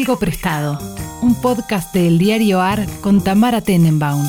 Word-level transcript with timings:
Algo 0.00 0.18
Prestado, 0.18 0.78
un 1.20 1.38
podcast 1.42 1.92
del 1.92 2.16
diario 2.16 2.62
AR 2.62 2.86
con 3.02 3.22
Tamara 3.22 3.60
Tenenbaum. 3.60 4.26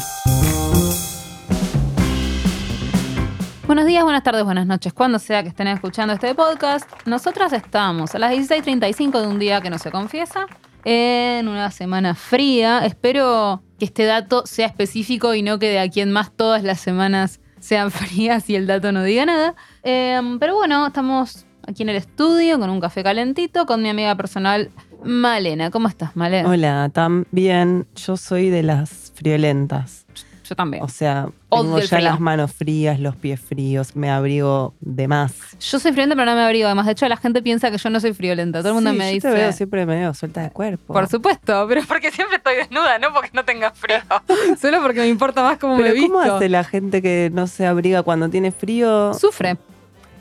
Buenos 3.68 3.86
días, 3.86 4.04
buenas 4.04 4.22
tardes, 4.22 4.44
buenas 4.44 4.68
noches, 4.68 4.92
cuando 4.92 5.18
sea 5.18 5.44
que 5.44 5.48
estén 5.48 5.68
escuchando 5.68 6.14
este 6.14 6.36
podcast. 6.36 6.90
Nosotras 7.06 7.54
estamos 7.54 8.14
a 8.14 8.20
las 8.20 8.34
16.35 8.34 9.22
de 9.22 9.28
un 9.28 9.40
día 9.40 9.62
que 9.62 9.70
no 9.70 9.78
se 9.78 9.92
confiesa, 9.92 10.46
en 10.84 11.48
una 11.48 11.72
semana 11.72 12.16
fría. 12.16 12.86
Espero 12.86 13.64
que 13.80 13.86
este 13.86 14.04
dato 14.04 14.44
sea 14.46 14.66
específico 14.66 15.36
y 15.36 15.42
no 15.42 15.58
que 15.58 15.70
de 15.70 15.80
aquí 15.80 16.02
en 16.02 16.12
más 16.12 16.34
todas 16.36 16.64
las 16.64 16.82
semanas 16.82 17.40
sean 17.62 17.92
frías 17.92 18.50
y 18.50 18.58
el 18.58 18.68
dato 18.68 18.92
no 18.92 19.04
diga 19.04 19.26
nada. 19.26 19.56
Em, 19.84 20.38
pero 20.38 20.54
bueno, 20.54 20.88
estamos 20.88 21.46
aquí 21.66 21.84
en 21.84 21.90
el 21.90 21.96
estudio 21.96 22.60
con 22.60 22.70
un 22.70 22.82
café 22.82 23.04
calentito 23.04 23.66
con 23.66 23.82
mi 23.82 23.88
amiga 23.88 24.16
personal 24.16 24.70
Malena. 25.04 25.72
¿Cómo 25.72 25.88
estás, 25.88 26.16
Malena? 26.16 26.50
Hola, 26.50 26.90
Tam. 26.94 27.26
Bien, 27.32 27.88
yo 27.96 28.18
soy 28.18 28.50
de 28.50 28.64
las 28.64 29.12
friolentas. 29.16 30.06
Yo 30.48 30.56
también. 30.56 30.84
O 30.84 30.90
sea, 30.90 31.30
Odio 31.48 31.64
tengo 31.64 31.78
el 31.78 31.84
ya 31.88 31.98
frío. 31.98 32.10
las 32.10 32.20
manos 32.20 32.52
frías, 32.52 33.00
los 33.00 33.16
pies 33.16 33.40
fríos, 33.40 33.96
me 33.96 34.10
abrigo 34.12 34.74
de 34.82 35.08
más. 35.08 35.34
Yo 35.62 35.80
soy 35.80 35.94
friolenta, 35.94 36.16
pero 36.16 36.30
no 36.32 36.36
me 36.36 36.44
abrigo. 36.44 36.66
Además, 36.66 36.88
de 36.88 36.92
hecho, 36.92 37.08
la 37.08 37.16
gente 37.16 37.42
piensa 37.42 37.72
que 37.72 37.78
yo 37.78 37.90
no 37.90 38.02
soy 38.02 38.14
friolenta. 38.14 38.60
Todo 38.60 38.70
el 38.70 38.76
mundo 38.76 38.92
Sí, 38.92 38.98
me 38.98 39.08
yo 39.08 39.14
dice. 39.14 39.30
te 39.30 39.34
veo 39.34 39.52
siempre 39.54 39.86
medio 39.86 40.14
suelta 40.14 40.42
de 40.42 40.50
cuerpo. 40.50 40.94
Por 40.94 41.08
supuesto, 41.08 41.66
pero 41.70 41.82
porque 41.88 42.12
siempre 42.12 42.36
estoy 42.38 42.56
desnuda, 42.56 43.00
no 43.00 43.14
porque 43.14 43.30
no 43.34 43.46
tenga 43.46 43.72
frío. 43.72 44.00
Solo 44.62 44.82
porque 44.82 45.00
me 45.00 45.08
importa 45.08 45.42
más 45.42 45.58
cómo 45.58 45.78
me 45.78 45.84
Pero 45.84 45.94
visto. 45.96 46.12
¿cómo 46.12 46.20
hace 46.36 46.50
la 46.50 46.66
gente 46.66 47.02
que 47.02 47.30
no 47.34 47.48
se 47.48 47.66
abriga 47.66 48.04
cuando 48.04 48.28
tiene 48.30 48.52
frío? 48.52 49.14
Sufre. 49.14 49.58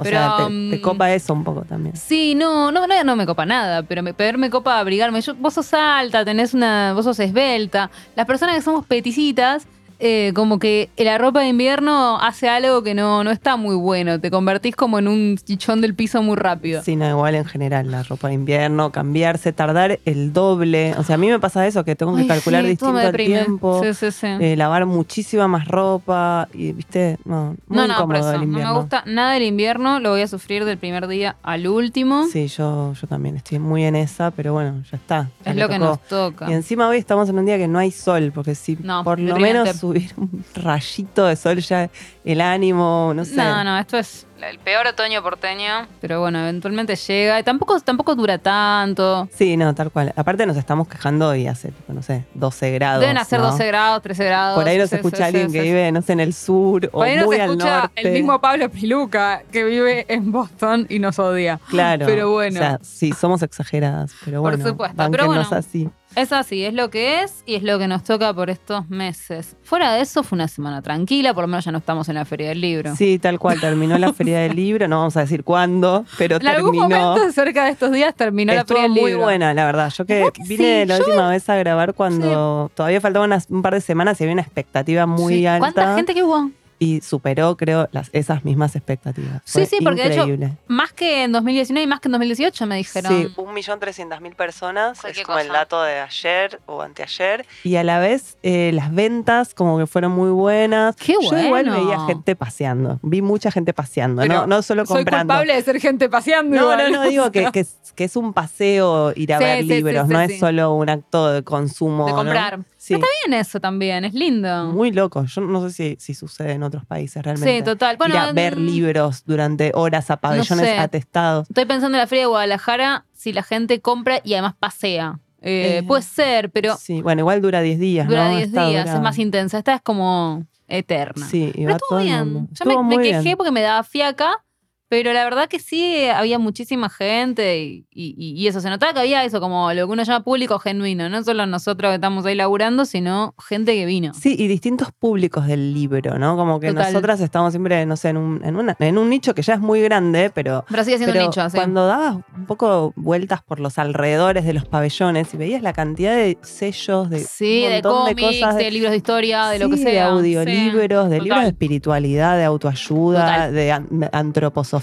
O 0.01 0.03
pero, 0.03 0.17
sea, 0.17 0.47
te, 0.49 0.71
te 0.71 0.81
copa 0.81 1.13
eso 1.13 1.35
un 1.35 1.45
poco 1.45 1.63
también. 1.63 1.95
Sí, 1.95 2.35
no, 2.35 2.73
no, 2.73 2.87
no, 2.87 3.05
no 3.05 3.17
me 3.17 3.27
copa 3.27 3.45
nada, 3.45 3.83
pero 3.83 4.03
me, 4.03 4.15
pero 4.15 4.39
me 4.39 4.49
copa 4.49 4.79
abrigarme. 4.79 5.21
Yo- 5.21 5.35
vos 5.35 5.53
sos 5.55 5.73
alta, 5.75 6.25
tenés 6.25 6.55
una, 6.55 6.95
vos 6.95 7.05
sos 7.05 7.21
esbelta. 7.21 7.91
Las 8.17 8.27
personas 8.27 8.57
que 8.57 8.62
somos 8.62 8.87
peticitas, 8.87 9.67
eh, 10.01 10.33
como 10.34 10.59
que 10.59 10.89
la 10.97 11.19
ropa 11.19 11.41
de 11.41 11.48
invierno 11.48 12.19
hace 12.20 12.48
algo 12.48 12.83
que 12.83 12.95
no, 12.95 13.23
no 13.23 13.31
está 13.31 13.56
muy 13.56 13.75
bueno. 13.77 14.19
Te 14.19 14.31
convertís 14.31 14.75
como 14.75 14.98
en 14.98 15.07
un 15.09 15.37
chichón 15.37 15.81
del 15.81 15.95
piso 15.95 16.23
muy 16.23 16.37
rápido. 16.37 16.83
Sí, 16.83 16.97
no, 16.97 17.09
igual 17.09 17.34
en 17.34 17.45
general, 17.45 17.91
la 17.91 18.03
ropa 18.03 18.29
de 18.29 18.34
invierno, 18.34 18.91
cambiarse, 18.92 19.53
tardar 19.53 20.01
el 20.07 20.33
doble. 20.33 20.95
O 20.98 21.03
sea, 21.05 21.17
a 21.17 21.19
mí 21.19 21.29
me 21.29 21.39
pasa 21.39 21.67
eso, 21.67 21.84
que 21.84 21.95
tengo 21.97 22.15
que 22.15 22.23
Ay, 22.23 22.29
calcular 22.29 22.62
sí, 22.65 22.70
distinto 22.70 22.98
el 23.01 23.17
tiempo. 23.17 23.83
Sí, 23.84 23.95
sí, 23.95 24.11
sí. 24.11 24.27
eh, 24.27 24.57
lavar 24.57 24.87
muchísima 24.87 25.48
más 25.48 25.69
ropa 25.69 26.48
y, 26.55 26.73
viste, 26.73 27.19
no, 27.25 27.57
muy 27.69 27.77
no, 27.79 27.87
no, 27.87 27.95
por 28.07 28.17
incómodo 28.17 28.33
eso. 28.33 28.42
el 28.42 28.51
No 28.51 28.59
me 28.59 28.73
gusta 28.73 29.03
nada 29.07 29.37
el 29.37 29.42
invierno. 29.42 30.01
Lo 30.01 30.11
voy 30.11 30.23
a 30.23 30.29
sufrir 30.29 30.64
del 30.64 30.79
primer 30.79 31.09
día 31.09 31.37
al 31.42 31.67
último. 31.69 32.27
Sí, 32.33 32.48
yo, 32.48 32.95
yo 32.95 33.07
también 33.07 33.37
estoy 33.37 33.59
muy 33.59 33.85
en 33.85 33.97
esa, 33.97 34.31
pero 34.31 34.55
bueno, 34.55 34.83
ya 34.91 34.97
está. 34.97 35.29
ya 35.45 35.51
es 35.51 35.57
lo 35.57 35.69
que 35.69 35.79
nos 35.79 36.01
toca. 36.03 36.51
Y 36.51 36.55
encima 36.55 36.89
hoy 36.89 36.97
estamos 36.98 37.29
en 37.29 37.39
un 37.39 37.45
día 37.45 37.59
que 37.59 37.69
no 37.69 37.79
hay 37.79 37.91
sol, 37.91 38.33
porque 38.35 38.55
si 38.55 38.79
No, 38.83 39.05
por 39.05 39.19
lo 39.20 39.37
menos 39.37 39.69
subir 39.91 40.12
un 40.16 40.44
rayito 40.55 41.27
de 41.27 41.36
sol 41.36 41.58
ya 41.60 41.91
el 42.24 42.41
ánimo, 42.41 43.12
no 43.14 43.24
sé. 43.24 43.36
No, 43.36 43.64
no, 43.64 43.78
esto 43.78 43.98
es 43.98 44.27
el 44.41 44.58
peor 44.58 44.86
otoño 44.86 45.22
porteño, 45.22 45.86
pero 46.00 46.20
bueno, 46.20 46.38
eventualmente 46.41 46.96
llega 46.96 47.38
y 47.38 47.42
tampoco, 47.42 47.78
tampoco 47.80 48.14
dura 48.14 48.38
tanto. 48.38 49.28
Sí, 49.34 49.56
no, 49.56 49.74
tal 49.74 49.91
cual. 49.91 50.12
Aparte 50.16 50.46
nos 50.46 50.56
estamos 50.56 50.88
quejando 50.88 51.34
y 51.34 51.46
hace, 51.46 51.68
tipo, 51.72 51.92
no 51.92 52.02
sé, 52.02 52.24
12 52.34 52.70
grados. 52.72 53.00
Deben 53.00 53.18
hacer 53.18 53.41
¿no? 53.41 53.50
12 53.50 53.66
grados, 53.66 54.02
13 54.02 54.24
grados. 54.24 54.58
Por 54.58 54.66
ahí 54.68 54.78
nos 54.78 54.88
Sí, 54.91 54.96
escucha 54.96 55.16
sí, 55.18 55.22
alguien 55.24 55.50
sí, 55.50 55.52
que 55.58 55.62
vive, 55.62 55.92
no 55.92 56.00
sé, 56.02 56.12
en 56.14 56.20
el 56.20 56.33
sur 56.33 56.86
o 56.86 56.91
Por 56.91 57.06
ahí 57.06 57.16
nos 57.16 57.27
muy 57.27 57.36
al 57.36 57.50
escucha 57.50 57.80
norte. 57.80 58.00
el 58.00 58.12
mismo 58.12 58.41
Pablo 58.41 58.70
Piluca 58.70 59.42
que 59.52 59.64
vive 59.64 60.06
en 60.08 60.33
Boston 60.33 60.86
y 60.88 60.98
nos 61.00 61.18
odia. 61.18 61.61
Claro. 61.68 62.06
Pero 62.06 62.30
bueno. 62.30 62.56
O 62.61 62.62
sea, 62.62 62.78
sí, 62.83 63.12
somos 63.12 63.42
exageradas, 63.42 64.12
pero 64.24 64.41
Por 64.41 64.52
bueno. 64.56 64.68
supuesto, 64.68 65.11
pero 65.11 65.27
bueno. 65.27 65.46
así. 65.50 65.91
Es 66.16 66.33
así, 66.33 66.64
es 66.64 66.75
lo 66.75 66.91
que 66.91 67.22
es 67.22 67.44
y 67.47 67.55
es 67.55 67.62
lo 67.62 67.78
que 67.78 67.86
nos 67.86 68.03
toca 68.03 68.34
por 68.34 68.50
estos 68.50 68.89
meses. 68.91 69.56
Fuera 69.62 69.92
de 69.94 70.00
eso, 70.00 70.25
fue 70.25 70.36
una 70.36 70.48
semana 70.48 70.83
tranquila, 70.83 71.33
por 71.34 71.44
lo 71.44 71.48
menos 71.48 71.64
ya 71.64 71.70
no 71.70 71.78
estamos 71.78 72.08
en 72.08 72.17
la 72.17 72.25
Feria 72.25 72.48
del 72.48 72.61
Libro. 72.61 72.96
Sí, 72.96 73.18
tal 73.20 73.39
cual. 73.39 73.61
Terminó 73.61 73.96
la 73.96 74.12
feria 74.12 74.40
del 74.40 74.57
libro, 74.57 74.89
no 74.89 74.98
vamos 74.98 75.17
a 75.17 75.20
decir 75.20 75.45
cuándo, 75.45 76.05
pero 76.18 76.36
en 76.36 76.46
algún 76.48 76.73
terminó. 76.73 76.98
momento 77.14 77.33
cerca 77.33 77.64
de 77.64 77.70
estos 77.70 77.92
días 77.92 78.14
terminó 78.17 78.52
la 78.52 78.61
Estuvo 78.62 78.79
Feria 78.79 78.92
del 78.92 79.01
muy 79.02 79.11
Libro. 79.12 79.24
buena, 79.24 79.55
la 79.55 79.64
verdad. 79.64 79.92
Yo 79.96 80.05
que 80.05 80.14
¿Verdad 80.14 80.33
que 80.33 80.42
vine 80.42 80.83
sí? 80.83 80.89
la 80.89 80.98
Yo- 80.98 81.05
última 81.05 81.29
vez 81.30 81.48
a 81.48 81.57
grabar 81.57 81.95
cuando 81.95 82.70
todavía 82.74 83.01
faltaban 83.01 83.33
un 83.48 83.62
par 83.62 83.74
de 83.74 83.80
semanas 83.80 84.20
y 84.20 84.24
había 84.24 84.33
una 84.33 84.42
expectativa 84.42 85.06
muy 85.06 85.35
Sí. 85.35 85.46
alta. 85.46 85.61
¿Cuánta 85.73 85.95
gente 85.95 86.12
que 86.14 86.23
hubo? 86.24 86.51
Y 86.83 87.02
superó, 87.02 87.58
creo, 87.58 87.91
las, 87.92 88.08
esas 88.14 88.42
mismas 88.42 88.74
expectativas. 88.74 89.42
Sí, 89.45 89.52
Fue 89.61 89.67
sí, 89.67 89.79
porque 89.85 90.02
de 90.02 90.08
hecho, 90.14 90.23
increíble. 90.23 90.57
Más 90.67 90.95
que 90.95 91.24
en 91.24 91.33
2019 91.33 91.85
y 91.85 91.86
más 91.86 92.01
que 92.01 92.08
en 92.08 92.13
2018 92.13 92.67
me 92.67 92.77
dijeron. 92.79 93.13
Sí, 93.13 93.33
un 93.36 93.52
millón 93.52 93.79
trescientas 93.79 94.23
mil 94.23 94.35
personas, 94.35 95.05
es 95.05 95.20
como 95.23 95.39
el 95.39 95.48
cosa. 95.48 95.58
dato 95.58 95.83
de 95.83 96.01
ayer 96.01 96.58
o 96.64 96.80
anteayer. 96.80 97.45
Y 97.64 97.77
a 97.77 97.85
la 97.85 97.98
vez 97.98 98.39
eh, 98.42 98.70
las 98.73 98.95
ventas 98.95 99.52
como 99.52 99.77
que 99.79 99.86
fueron 99.86 100.13
muy 100.13 100.30
buenas. 100.30 100.96
¡Qué 100.96 101.13
Yo 101.13 101.20
igual 101.20 101.48
bueno! 101.51 101.74
veía 101.85 102.01
gente 102.07 102.35
paseando, 102.35 102.98
vi 103.02 103.20
mucha 103.20 103.51
gente 103.51 103.74
paseando, 103.74 104.23
Pero 104.23 104.35
no, 104.35 104.47
no 104.47 104.62
solo 104.62 104.86
Soy 104.86 104.97
comprando. 105.05 105.35
culpable 105.35 105.55
de 105.55 105.62
ser 105.62 105.80
gente 105.80 106.08
paseando. 106.08 106.57
No, 106.57 106.62
igual, 106.62 106.92
no, 106.92 107.05
no, 107.05 107.11
digo 107.11 107.30
que, 107.30 107.52
que 107.52 107.61
es, 107.61 107.77
que 107.95 108.05
es 108.05 108.17
un 108.17 108.33
paseo 108.33 109.12
ir 109.17 109.35
a 109.35 109.39
Sí, 109.39 109.45
ver 109.45 109.58
sí, 109.64 109.68
libros, 109.68 110.07
sí, 110.07 110.12
no 110.14 110.20
es 110.23 110.39
solo 110.41 110.73
un 110.74 110.89
acto 110.89 111.30
de 111.30 111.42
consumo. 111.42 112.07
De 112.07 112.12
¿no? 112.12 112.17
comprar. 112.17 112.61
Sí, 112.79 112.95
Está 112.95 113.07
bien 113.27 113.39
eso 113.39 113.61
también, 113.61 114.07
es 114.07 114.14
lindo. 114.14 114.64
muy 114.73 114.91
loco. 114.91 115.23
Yo 115.27 115.42
no 115.42 115.68
sé 115.68 115.74
si, 115.74 115.97
si 116.01 116.14
sucede 116.14 116.52
en 116.52 116.62
otros 116.70 116.86
países 116.86 117.23
realmente. 117.23 117.58
Sí, 117.58 117.63
total. 117.63 117.97
Bueno, 117.98 118.14
ir 118.14 118.20
a 118.20 118.33
ver 118.33 118.57
libros 118.58 119.25
durante 119.27 119.73
horas 119.75 120.11
a 120.11 120.17
pabellones 120.19 120.67
sé. 120.67 120.79
atestados. 120.79 121.48
Estoy 121.51 121.67
pensando 121.67 121.97
en 121.97 122.01
la 122.01 122.07
Feria 122.07 122.23
de 122.25 122.29
Guadalajara, 122.29 123.05
si 123.13 123.33
la 123.33 123.42
gente 123.42 123.81
compra 123.81 124.20
y 124.25 124.33
además 124.35 124.55
pasea. 124.58 125.19
Eh, 125.42 125.79
Eh, 125.79 125.83
puede 125.86 126.03
ser, 126.03 126.51
pero 126.51 126.77
Sí, 126.77 127.01
bueno, 127.03 127.20
igual 127.20 127.41
dura 127.41 127.61
10 127.63 127.79
días. 127.79 128.06
dura 128.09 128.29
¿no? 128.29 128.37
10 128.37 128.49
Esta 128.49 128.67
días, 128.69 128.85
dura- 128.87 128.97
es 128.97 129.00
más 129.03 129.19
intensa. 129.19 129.59
Esta 129.59 129.75
es 129.76 129.81
como 129.82 130.44
eterna. 130.69 131.26
Sí, 131.26 131.44
y 131.49 131.53
pero 131.53 131.67
va 131.70 131.73
estuvo 131.76 131.88
todo 131.88 131.99
bien. 132.00 132.49
Yo 132.53 132.82
me, 132.82 132.99
quejé 132.99 133.20
bien. 133.23 133.37
porque 133.37 133.50
me 133.50 133.61
daba 133.62 133.82
fiaca, 133.82 134.44
pero 134.90 135.12
la 135.12 135.23
verdad 135.25 135.49
que 135.49 135.61
sí 135.61 136.05
había 136.12 136.38
muchísima 136.40 136.90
gente 136.90 137.61
y, 137.62 137.87
y- 137.94 138.34
y 138.37 138.46
eso. 138.49 138.61
Se 138.61 138.69
notaba 138.69 138.93
que 138.93 138.99
había 139.00 139.25
eso, 139.25 139.40
como 139.40 139.73
lo 139.73 139.87
que 139.87 139.93
uno 139.93 140.02
llama 140.02 140.25
público 140.25 140.58
genuino. 140.58 141.08
No 141.08 141.23
solo 141.23 141.46
nosotros 141.46 141.90
que 141.93 141.94
estamos 141.94 142.26
ahí 142.26 142.34
laburando, 142.34 142.84
sino 142.84 143.34
gente 143.49 143.73
que 143.75 143.87
vino. 143.87 144.12
Sí, 144.14 144.34
y 144.37 144.49
distintos 144.49 144.88
públicos 144.93 145.46
del 145.46 145.73
libro, 145.73 146.19
¿no? 146.19 146.37
Como 146.37 146.58
que 146.61 146.69
Total. 146.73 146.93
nosotras 146.93 147.20
estamos 147.20 147.52
siempre, 147.52 147.87
no 147.87 147.96
sé, 147.96 148.08
en 148.08 148.17
un, 148.17 148.44
en, 148.44 148.56
una- 148.56 148.76
en 148.81 148.99
un 148.99 149.08
nicho 149.08 149.32
que 149.32 149.43
ya 149.43 149.55
es 149.55 149.61
muy 149.61 149.81
grande, 149.81 150.31
pero, 150.34 150.64
Pero 150.69 150.82
sigue 150.84 150.96
siendo 150.99 151.12
pero 151.14 151.25
un 151.26 151.31
nicho, 151.31 151.43
cuando 151.55 151.87
dabas 151.87 152.17
un 152.37 152.46
poco 152.46 152.93
vueltas 152.96 153.43
por 153.43 153.61
los 153.61 153.79
alrededores 153.79 154.44
de 154.44 154.55
los 154.55 154.64
pabellones 154.67 155.32
y 155.32 155.37
veías 155.37 155.62
la 155.62 155.73
cantidad 155.73 156.17
de 156.17 156.37
sellos, 156.43 157.08
de 157.11 157.20
Sí, 157.20 157.62
un 157.64 157.69
de 157.70 157.75
montón 157.82 158.06
de 158.06 158.14
cómics, 158.14 158.34
de, 158.34 158.40
cosas, 158.40 158.56
de, 158.56 158.70
libros 158.73 158.90
de 158.90 158.96
historia, 158.96 159.46
de 159.50 159.58
lo 159.61 159.70
que 159.70 159.76
sea. 159.76 159.90
de 159.93 160.00
audiolibros, 160.00 161.05
Sí, 161.06 161.11
de 161.12 161.20
libros 161.20 161.43
de 161.43 161.49
espiritualidad, 161.49 162.37
de 162.37 162.44
autoayuda, 162.44 163.20
Total. 163.25 163.55
de 163.55 163.70
an- 163.73 164.11
antroposofía, 164.12 164.80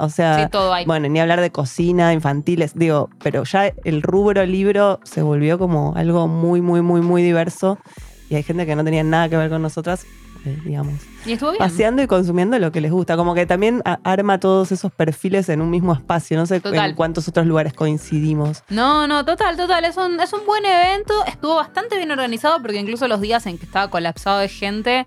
o 0.00 0.08
sea, 0.08 0.44
Sí, 0.44 0.50
todo 0.50 0.72
hay. 0.72 0.84
bueno, 0.86 1.08
ni 1.08 1.20
hablar 1.20 1.40
de 1.40 1.50
cocina, 1.50 2.12
infantiles, 2.12 2.72
digo, 2.74 3.10
pero 3.22 3.44
ya 3.44 3.72
el 3.84 4.02
rubro 4.02 4.44
libro 4.46 5.00
se 5.04 5.22
volvió 5.22 5.58
como 5.58 5.94
algo 5.96 6.26
muy, 6.28 6.60
muy, 6.60 6.82
muy, 6.82 7.00
muy 7.00 7.22
diverso 7.22 7.78
y 8.30 8.34
hay 8.36 8.42
gente 8.42 8.66
que 8.66 8.74
no 8.76 8.84
tenía 8.84 9.02
nada 9.04 9.28
que 9.28 9.36
ver 9.36 9.50
con 9.50 9.62
nosotras, 9.62 10.04
eh, 10.46 10.58
digamos, 10.64 10.94
y 11.26 11.32
estuvo 11.32 11.52
bien. 11.52 11.58
paseando 11.58 12.02
y 12.02 12.06
consumiendo 12.06 12.58
lo 12.58 12.70
que 12.72 12.80
les 12.82 12.90
gusta, 12.92 13.16
como 13.16 13.34
que 13.34 13.46
también 13.46 13.82
arma 14.02 14.38
todos 14.40 14.72
esos 14.72 14.92
perfiles 14.92 15.48
en 15.48 15.60
un 15.62 15.70
mismo 15.70 15.92
espacio, 15.94 16.36
no 16.36 16.44
sé 16.46 16.60
Total. 16.60 16.90
en 16.90 16.96
cuántos 16.96 17.28
otros 17.28 17.46
lugares 17.46 17.72
coincidimos. 17.72 18.62
No, 18.68 19.06
no, 19.06 19.24
total, 19.24 19.56
total. 19.56 19.84
Es 19.86 19.96
un, 19.96 20.20
es 20.20 20.32
un 20.34 20.44
buen 20.46 20.64
evento. 20.66 21.14
Estuvo 21.26 21.54
bastante 21.56 21.96
bien 21.96 22.10
organizado 22.10 22.60
porque 22.60 22.78
incluso 22.78 23.08
los 23.08 23.20
días 23.22 23.46
en 23.46 23.56
que 23.58 23.64
estaba 23.64 23.88
colapsado 23.88 24.38
de 24.38 24.48
gente, 24.48 25.06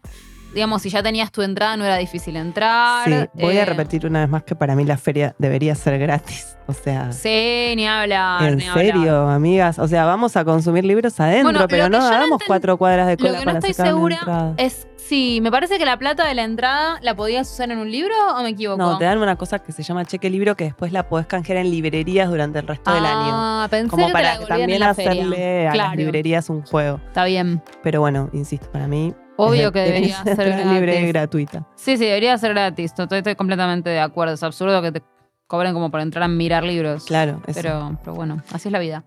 digamos, 0.57 0.81
si 0.81 0.89
ya 0.89 1.01
tenías 1.03 1.31
tu 1.31 1.41
entrada 1.43 1.77
no 1.77 1.85
era 1.85 1.97
difícil 1.97 2.35
entrar. 2.35 3.05
Sí, 3.07 3.13
voy 3.41 3.57
a 3.57 3.61
Eh, 3.61 3.65
repetir 3.65 4.05
una 4.05 4.21
vez 4.21 4.29
más 4.29 4.43
que 4.43 4.55
para 4.55 4.75
mí 4.75 4.83
la 4.83 4.97
feria 4.97 5.35
debería 5.37 5.75
ser 5.75 5.97
gratis, 5.99 6.57
o 6.67 6.73
sea... 6.73 7.11
Sí, 7.13 7.73
ni 7.75 7.87
hablar. 7.87 8.43
¿En 8.43 8.57
ni 8.57 8.67
hablar. 8.67 8.85
serio, 8.85 9.27
amigas? 9.29 9.79
O 9.79 9.87
sea, 9.87 10.05
vamos 10.05 10.35
a 10.35 10.43
consumir 10.43 10.83
libros 10.83 11.19
adentro, 11.19 11.51
Bueno, 11.51 11.67
pero 11.69 11.87
lo 11.89 11.97
no 11.99 12.05
hagamos 12.05 12.41
cuatro 12.45 12.77
cuadras 12.77 13.07
de 13.07 13.13
Lo 13.13 13.17
cola 13.19 13.39
que 13.39 13.45
no 13.45 13.45
para 13.45 13.59
estoy 13.59 13.73
sacar 13.73 13.93
segura 13.93 14.15
entrada. 14.17 14.53
es 14.57 14.87
si 14.95 15.39
me 15.41 15.51
parece 15.51 15.77
que 15.77 15.85
la 15.85 15.97
plata 15.97 16.27
de 16.27 16.33
la 16.33 16.43
entrada 16.43 16.99
la 17.01 17.15
podías 17.15 17.49
usar 17.49 17.71
en 17.71 17.77
un 17.77 17.89
libro 17.89 18.13
o 18.35 18.43
me 18.43 18.49
equivoco. 18.49 18.77
No, 18.77 18.97
te 18.97 19.05
dan 19.05 19.19
una 19.19 19.37
cosa 19.37 19.59
que 19.59 19.71
se 19.71 19.81
llama 19.83 20.03
cheque 20.03 20.29
libro 20.29 20.55
que 20.57 20.65
después 20.65 20.91
la 20.91 21.07
podés 21.07 21.27
canjear 21.27 21.59
en 21.59 21.71
librerías 21.71 22.27
durante 22.29 22.59
el 22.59 22.67
resto 22.67 22.93
del 22.93 23.05
año. 23.05 23.29
Ah, 23.31 23.67
pensé 23.69 23.87
Como 23.89 24.07
que 24.07 24.07
te 24.07 24.13
para 24.13 24.33
la 24.33 24.39
que 24.39 24.39
devolvían 24.45 24.59
también 24.59 24.81
en 24.81 24.87
la 24.87 24.93
feria. 24.93 25.11
hacerle 25.11 25.67
a 25.67 25.71
Claro. 25.71 25.89
las 25.91 25.97
librerías 25.97 26.49
un 26.49 26.61
juego. 26.63 26.99
Está 27.07 27.23
bien. 27.23 27.61
Pero 27.83 28.01
bueno, 28.01 28.29
insisto, 28.33 28.69
para 28.71 28.87
mí. 28.87 29.13
Obvio 29.37 29.71
que 29.71 29.79
debería 29.79 30.23
ser 30.23 30.65
libre 30.67 30.93
y 30.93 31.11
gratis. 31.11 31.13
gratuita. 31.13 31.67
Sí, 31.75 31.97
sí, 31.97 32.05
debería 32.05 32.37
ser 32.37 32.51
gratis. 32.53 32.93
Estoy, 32.97 33.19
estoy 33.19 33.35
completamente 33.35 33.89
de 33.89 33.99
acuerdo. 33.99 34.33
Es 34.33 34.43
absurdo 34.43 34.81
que 34.81 34.91
te 34.91 35.01
cobren 35.47 35.73
como 35.73 35.89
por 35.89 36.01
entrar 36.01 36.23
a 36.23 36.27
mirar 36.27 36.63
libros. 36.63 37.05
Claro, 37.05 37.41
eso. 37.47 37.59
Pero, 37.61 37.97
pero 38.03 38.13
bueno, 38.15 38.41
así 38.51 38.67
es 38.67 38.71
la 38.71 38.79
vida. 38.79 39.03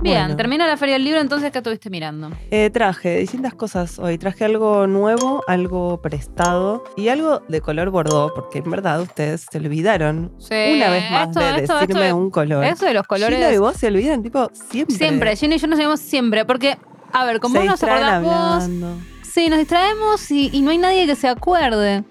Bien, 0.00 0.18
Bueno. 0.22 0.36
termina 0.36 0.66
la 0.66 0.76
feria 0.76 0.94
del 0.96 1.04
libro, 1.04 1.20
entonces, 1.20 1.52
¿qué 1.52 1.58
estuviste 1.58 1.88
mirando? 1.88 2.30
Eh, 2.50 2.70
traje 2.70 3.18
distintas 3.18 3.54
cosas 3.54 4.00
hoy. 4.00 4.18
Traje 4.18 4.44
algo 4.44 4.88
nuevo, 4.88 5.44
algo 5.46 6.02
prestado 6.02 6.82
y 6.96 7.06
algo 7.06 7.40
de 7.48 7.60
color 7.60 7.90
bordó, 7.90 8.32
porque 8.34 8.58
en 8.58 8.68
verdad 8.72 9.00
ustedes 9.00 9.46
se 9.48 9.58
olvidaron 9.58 10.32
Sí, 10.40 10.54
una 10.74 10.90
vez 10.90 11.08
más 11.08 11.28
esto- 11.28 11.38
de 11.38 11.60
esto- 11.62 11.78
decirme 11.78 12.06
esto- 12.06 12.16
un 12.16 12.30
color. 12.30 12.64
Eso 12.64 12.84
de 12.86 12.94
los 12.94 13.06
colores. 13.06 13.54
Y 13.54 13.58
vos 13.58 13.76
se 13.76 13.86
olvidan, 13.86 14.24
tipo, 14.24 14.50
siempre. 14.52 14.96
Siempre, 14.96 15.36
Gina 15.36 15.54
y 15.54 15.58
yo 15.58 15.68
nos 15.68 15.78
llamamos 15.78 16.00
siempre, 16.00 16.44
porque, 16.44 16.76
a 17.12 17.24
ver, 17.24 17.40
como 17.40 17.60
se 17.60 17.66
nos 17.66 17.82
hablando. 17.82 18.96
sí, 19.22 19.48
nos 19.48 19.58
distraemos 19.58 20.30
y, 20.30 20.50
y 20.52 20.62
no 20.62 20.70
hay 20.70 20.78
nadie 20.78 21.06
que 21.06 21.16
se 21.16 21.28
acuerde. 21.28 22.04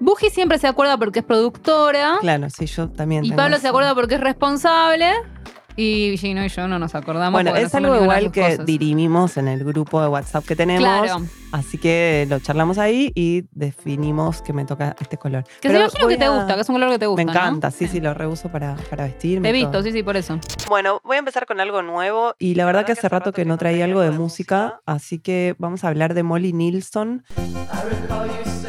Buji 0.00 0.30
siempre 0.30 0.58
se 0.58 0.66
acuerda 0.66 0.98
porque 0.98 1.20
es 1.20 1.24
productora. 1.24 2.18
Claro, 2.20 2.48
sí, 2.50 2.66
yo 2.66 2.88
también. 2.88 3.24
Y 3.24 3.32
Pablo 3.32 3.56
eso. 3.56 3.62
se 3.62 3.68
acuerda 3.68 3.94
porque 3.94 4.16
es 4.16 4.20
responsable. 4.20 5.12
Y 5.76 6.16
Gino 6.18 6.44
y 6.44 6.48
yo 6.48 6.68
no 6.68 6.78
nos 6.78 6.94
acordamos. 6.94 7.32
Bueno, 7.32 7.50
no 7.50 7.56
es 7.56 7.74
algo 7.74 7.96
igual 7.96 8.30
que 8.30 8.42
cosas. 8.42 8.66
dirimimos 8.66 9.36
en 9.36 9.48
el 9.48 9.64
grupo 9.64 10.00
de 10.00 10.08
WhatsApp 10.08 10.44
que 10.44 10.54
tenemos. 10.54 10.82
Claro. 10.82 11.26
Así 11.54 11.78
que 11.78 12.26
lo 12.28 12.40
charlamos 12.40 12.78
ahí 12.78 13.12
y 13.14 13.44
definimos 13.52 14.42
que 14.42 14.52
me 14.52 14.64
toca 14.64 14.96
este 15.00 15.16
color. 15.18 15.44
Que 15.60 15.68
se 15.68 15.74
Pero 15.74 15.84
imagino 15.84 16.08
que 16.08 16.16
te 16.16 16.24
a- 16.24 16.30
gusta, 16.30 16.54
que 16.56 16.60
es 16.62 16.68
un 16.68 16.74
color 16.74 16.90
que 16.90 16.98
te 16.98 17.06
gusta. 17.06 17.20
Me 17.20 17.26
¿no? 17.26 17.30
encanta, 17.30 17.70
sí, 17.70 17.86
sí, 17.86 18.00
lo 18.00 18.12
reuso 18.12 18.48
para, 18.48 18.74
para 18.90 19.04
vestirme. 19.04 19.42
Te 19.46 19.50
he 19.50 19.52
visto, 19.52 19.70
todo. 19.70 19.82
sí, 19.84 19.92
sí, 19.92 20.02
por 20.02 20.16
eso. 20.16 20.40
Bueno, 20.68 21.00
voy 21.04 21.14
a 21.14 21.20
empezar 21.20 21.46
con 21.46 21.60
algo 21.60 21.80
nuevo 21.82 22.34
y 22.40 22.56
la 22.56 22.64
verdad 22.66 22.84
que 22.84 22.90
hace 22.92 23.08
rato 23.08 23.32
que 23.32 23.44
no 23.44 23.56
traía 23.56 23.84
algo 23.84 24.00
de 24.00 24.10
música, 24.10 24.80
así 24.84 25.20
que 25.20 25.54
vamos 25.58 25.84
a 25.84 25.88
hablar 25.88 26.14
de 26.14 26.24
Molly 26.24 26.52
Nilsson. 26.52 27.22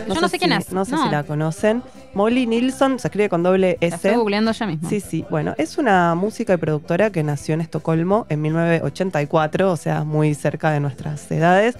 Yo 0.07 0.21
no 0.21 0.29
sé 0.29 0.37
quién 0.37 0.51
si- 0.51 0.57
es, 0.57 0.71
No 0.71 0.85
sé 0.85 0.91
no. 0.91 1.03
si 1.05 1.09
la 1.09 1.23
conocen. 1.23 1.81
Molly 2.13 2.45
Nilsson 2.45 2.99
se 2.99 3.07
escribe 3.07 3.27
con 3.27 3.41
doble 3.41 3.77
La 3.81 3.87
estoy 3.87 4.11
S. 4.11 4.17
googleando 4.17 4.51
ya 4.51 4.67
mismo. 4.67 4.87
Sí, 4.87 4.99
sí. 5.01 5.25
Bueno, 5.29 5.55
es 5.57 5.77
una 5.79 6.13
música 6.15 6.53
y 6.53 6.57
productora 6.57 7.09
que 7.09 7.23
nació 7.23 7.55
en 7.55 7.61
Estocolmo 7.61 8.25
en 8.29 8.41
1984, 8.43 9.71
o 9.71 9.75
sea, 9.75 10.03
muy 10.03 10.33
cerca 10.35 10.69
de 10.71 10.79
nuestras 10.79 11.29
edades. 11.31 11.75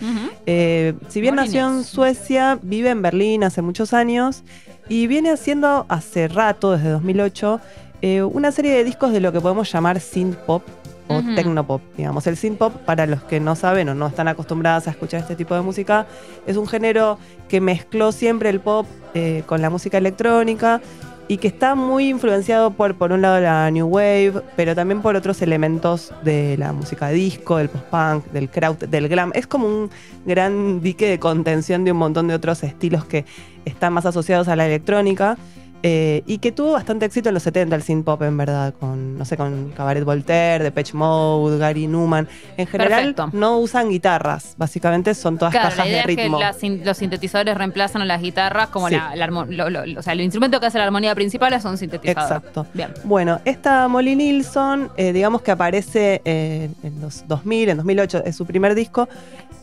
Eh, 0.47 0.94
si 1.07 1.21
bien 1.21 1.35
nació 1.35 1.67
en. 1.67 1.83
Suecia, 1.83 2.59
vive 2.61 2.89
en 2.89 3.01
Berlín 3.01 3.43
hace 3.43 3.61
muchos 3.61 3.93
años 3.93 4.43
y 4.89 5.07
viene 5.07 5.31
haciendo 5.31 5.85
hace 5.89 6.27
rato, 6.27 6.71
desde 6.71 6.89
2008, 6.89 7.59
eh, 8.01 8.23
una 8.23 8.51
serie 8.51 8.71
de 8.71 8.83
discos 8.83 9.11
de 9.11 9.19
lo 9.19 9.31
que 9.31 9.41
podemos 9.41 9.71
llamar 9.71 9.99
synth 9.99 10.35
pop 10.37 10.63
o 11.07 11.17
Ujú. 11.19 11.35
tecnopop, 11.35 11.81
digamos. 11.97 12.25
El 12.27 12.35
synth 12.37 12.57
pop, 12.57 12.73
para 12.85 13.05
los 13.05 13.23
que 13.23 13.39
no 13.39 13.55
saben 13.55 13.89
o 13.89 13.95
no 13.95 14.07
están 14.07 14.27
acostumbradas 14.27 14.87
a 14.87 14.91
escuchar 14.91 15.21
este 15.21 15.35
tipo 15.35 15.53
de 15.55 15.61
música, 15.61 16.07
es 16.47 16.57
un 16.57 16.67
género 16.67 17.19
que 17.47 17.61
mezcló 17.61 18.11
siempre 18.11 18.49
el 18.49 18.59
pop 18.59 18.87
eh, 19.13 19.43
con 19.45 19.61
la 19.61 19.69
música 19.69 19.97
electrónica 19.97 20.81
y 21.27 21.37
que 21.37 21.47
está 21.47 21.75
muy 21.75 22.09
influenciado 22.09 22.71
por, 22.71 22.95
por 22.95 23.11
un 23.11 23.21
lado, 23.21 23.39
la 23.39 23.69
New 23.71 23.87
Wave, 23.87 24.41
pero 24.55 24.75
también 24.75 25.01
por 25.01 25.15
otros 25.15 25.41
elementos 25.41 26.13
de 26.23 26.57
la 26.57 26.71
música 26.71 27.09
disco, 27.09 27.57
del 27.57 27.69
post-punk, 27.69 28.25
del 28.31 28.49
kraut, 28.49 28.79
del 28.79 29.07
glam. 29.07 29.31
Es 29.33 29.47
como 29.47 29.67
un 29.67 29.89
gran 30.25 30.81
dique 30.81 31.07
de 31.07 31.19
contención 31.19 31.83
de 31.83 31.91
un 31.91 31.97
montón 31.97 32.27
de 32.27 32.35
otros 32.35 32.63
estilos 32.63 33.05
que 33.05 33.25
están 33.65 33.93
más 33.93 34.05
asociados 34.05 34.47
a 34.47 34.55
la 34.55 34.67
electrónica. 34.67 35.37
Eh, 35.87 36.23
y 36.25 36.39
que 36.39 36.51
tuvo 36.51 36.71
bastante 36.71 37.05
éxito 37.05 37.29
en 37.29 37.35
los 37.35 37.43
70 37.43 37.75
el 37.75 37.83
synth 37.83 38.03
pop, 38.05 38.19
en 38.23 38.35
verdad, 38.37 38.73
con, 38.79 39.19
no 39.19 39.23
sé, 39.23 39.37
con 39.37 39.71
Cabaret 39.77 40.03
Voltaire, 40.03 40.63
Depeche 40.63 40.93
Mode, 40.97 41.59
Gary 41.59 41.85
Newman. 41.85 42.27
En 42.57 42.65
general, 42.65 43.13
Perfecto. 43.13 43.29
no 43.37 43.59
usan 43.59 43.89
guitarras, 43.89 44.55
básicamente 44.57 45.13
son 45.13 45.37
todas 45.37 45.51
Claro, 45.51 45.69
la 45.69 45.75
cajas 45.75 45.85
idea 45.87 46.03
de 46.07 46.11
es 46.11 46.15
que 46.17 46.23
ritmo. 46.23 46.39
las 46.39 46.57
sin- 46.57 46.83
los 46.83 46.97
sintetizadores 46.97 47.55
reemplazan 47.55 48.01
a 48.01 48.05
las 48.05 48.19
guitarras 48.19 48.69
como 48.69 48.89
Sí. 48.89 48.95
la, 48.95 49.15
la 49.15 49.27
lo- 49.27 49.69
lo- 49.69 49.99
o 49.99 50.01
sea, 50.01 50.13
el 50.13 50.21
instrumento 50.21 50.59
que 50.59 50.65
hace 50.65 50.79
la 50.79 50.85
armonía 50.85 51.13
principal 51.13 51.61
son 51.61 51.77
sintetizadores. 51.77 52.37
Exacto. 52.37 52.65
Bien. 52.73 52.89
Bueno, 53.03 53.39
esta 53.45 53.87
Molly 53.87 54.15
Nilsson, 54.15 54.89
eh, 54.97 55.13
digamos 55.13 55.43
que 55.43 55.51
aparece 55.51 56.21
eh, 56.25 56.69
en 56.81 56.99
los 56.99 57.27
2000, 57.27 57.69
en 57.69 57.77
2008, 57.77 58.23
es 58.25 58.35
su 58.35 58.45
primer 58.47 58.73
disco, 58.73 59.07